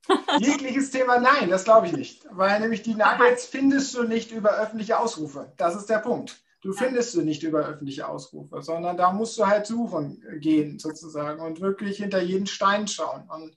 Jegliches 0.38 0.90
Thema, 0.90 1.18
nein, 1.18 1.50
das 1.50 1.64
glaube 1.64 1.86
ich 1.86 1.92
nicht. 1.92 2.26
Weil 2.30 2.58
nämlich 2.60 2.82
die 2.82 2.94
Nuggets 2.94 3.46
findest 3.46 3.94
du 3.94 4.02
nicht 4.04 4.32
über 4.32 4.58
öffentliche 4.58 4.98
Ausrufe. 4.98 5.52
Das 5.56 5.76
ist 5.76 5.86
der 5.86 5.98
Punkt. 5.98 6.42
Du 6.62 6.72
findest 6.72 7.12
sie 7.12 7.22
nicht 7.22 7.42
über 7.42 7.60
öffentliche 7.60 8.06
Ausrufe, 8.06 8.60
sondern 8.60 8.96
da 8.96 9.12
musst 9.12 9.38
du 9.38 9.46
halt 9.46 9.66
suchen 9.66 10.22
gehen 10.40 10.78
sozusagen 10.78 11.40
und 11.40 11.60
wirklich 11.60 11.98
hinter 11.98 12.20
jeden 12.20 12.46
Stein 12.46 12.86
schauen. 12.86 13.28
Und 13.30 13.56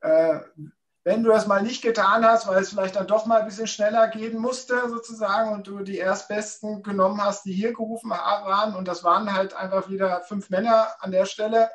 äh, 0.00 0.38
wenn 1.02 1.24
du 1.24 1.30
das 1.30 1.46
mal 1.46 1.62
nicht 1.62 1.82
getan 1.82 2.24
hast, 2.24 2.46
weil 2.46 2.62
es 2.62 2.70
vielleicht 2.70 2.94
dann 2.94 3.08
doch 3.08 3.26
mal 3.26 3.40
ein 3.40 3.46
bisschen 3.46 3.66
schneller 3.66 4.06
gehen 4.08 4.38
musste 4.38 4.88
sozusagen 4.88 5.52
und 5.52 5.66
du 5.66 5.80
die 5.80 5.96
Erstbesten 5.96 6.82
genommen 6.82 7.20
hast, 7.20 7.46
die 7.46 7.52
hier 7.52 7.72
gerufen 7.72 8.10
waren 8.10 8.76
und 8.76 8.86
das 8.86 9.02
waren 9.02 9.32
halt 9.32 9.54
einfach 9.54 9.88
wieder 9.88 10.20
fünf 10.22 10.50
Männer 10.50 10.88
an 11.00 11.10
der 11.10 11.24
Stelle, 11.24 11.70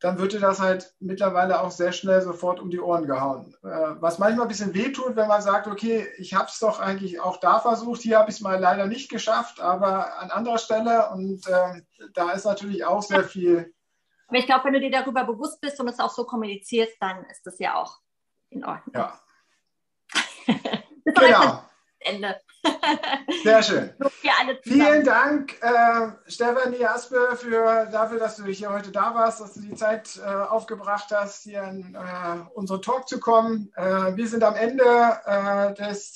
dann 0.00 0.18
wird 0.18 0.32
dir 0.32 0.40
das 0.40 0.60
halt 0.60 0.94
mittlerweile 1.00 1.60
auch 1.60 1.70
sehr 1.70 1.92
schnell 1.92 2.20
sofort 2.22 2.60
um 2.60 2.70
die 2.70 2.80
Ohren 2.80 3.06
gehauen. 3.06 3.54
Äh, 3.64 4.00
was 4.00 4.18
manchmal 4.18 4.46
ein 4.46 4.48
bisschen 4.48 4.74
wehtut, 4.74 5.16
wenn 5.16 5.26
man 5.26 5.42
sagt, 5.42 5.66
okay, 5.66 6.06
ich 6.18 6.34
habe 6.34 6.46
es 6.48 6.58
doch 6.58 6.78
eigentlich 6.78 7.20
auch 7.20 7.38
da 7.38 7.58
versucht, 7.58 8.02
hier 8.02 8.18
habe 8.18 8.30
ich 8.30 8.36
es 8.36 8.40
mal 8.40 8.60
leider 8.60 8.86
nicht 8.86 9.10
geschafft, 9.10 9.60
aber 9.60 10.18
an 10.18 10.30
anderer 10.30 10.58
Stelle 10.58 11.10
und 11.10 11.46
äh, 11.48 11.82
da 12.14 12.30
ist 12.30 12.44
natürlich 12.44 12.84
auch 12.84 13.02
sehr 13.02 13.24
viel. 13.24 13.74
Aber 14.28 14.38
ich 14.38 14.46
glaube, 14.46 14.66
wenn 14.66 14.74
du 14.74 14.80
dir 14.80 14.90
darüber 14.90 15.24
bewusst 15.24 15.60
bist 15.60 15.80
und 15.80 15.88
es 15.88 15.98
auch 15.98 16.10
so 16.10 16.24
kommunizierst, 16.24 16.96
dann 17.00 17.24
ist 17.26 17.46
das 17.46 17.58
ja 17.58 17.76
auch 17.76 17.98
in 18.50 18.64
Ordnung. 18.64 18.94
Ja. 18.94 19.20
genau. 21.04 21.62
Ende. 21.98 22.40
Sehr 23.42 23.62
schön. 23.62 23.90
Vielen 24.62 25.04
Dank, 25.04 25.54
äh, 25.60 26.08
Stefanie 26.26 26.84
Aspe, 26.84 27.36
für, 27.36 27.86
dafür, 27.90 28.18
dass 28.18 28.36
du 28.36 28.44
hier 28.44 28.72
heute 28.72 28.90
da 28.90 29.14
warst, 29.14 29.40
dass 29.40 29.54
du 29.54 29.60
die 29.60 29.74
Zeit 29.74 30.18
äh, 30.24 30.28
aufgebracht 30.28 31.08
hast, 31.10 31.44
hier 31.44 31.62
in 31.64 31.94
äh, 31.94 31.98
unseren 32.54 32.82
Talk 32.82 33.08
zu 33.08 33.20
kommen. 33.20 33.72
Äh, 33.76 34.16
wir 34.16 34.28
sind 34.28 34.42
am 34.42 34.56
Ende 34.56 34.84
äh, 35.24 35.74
des 35.74 36.14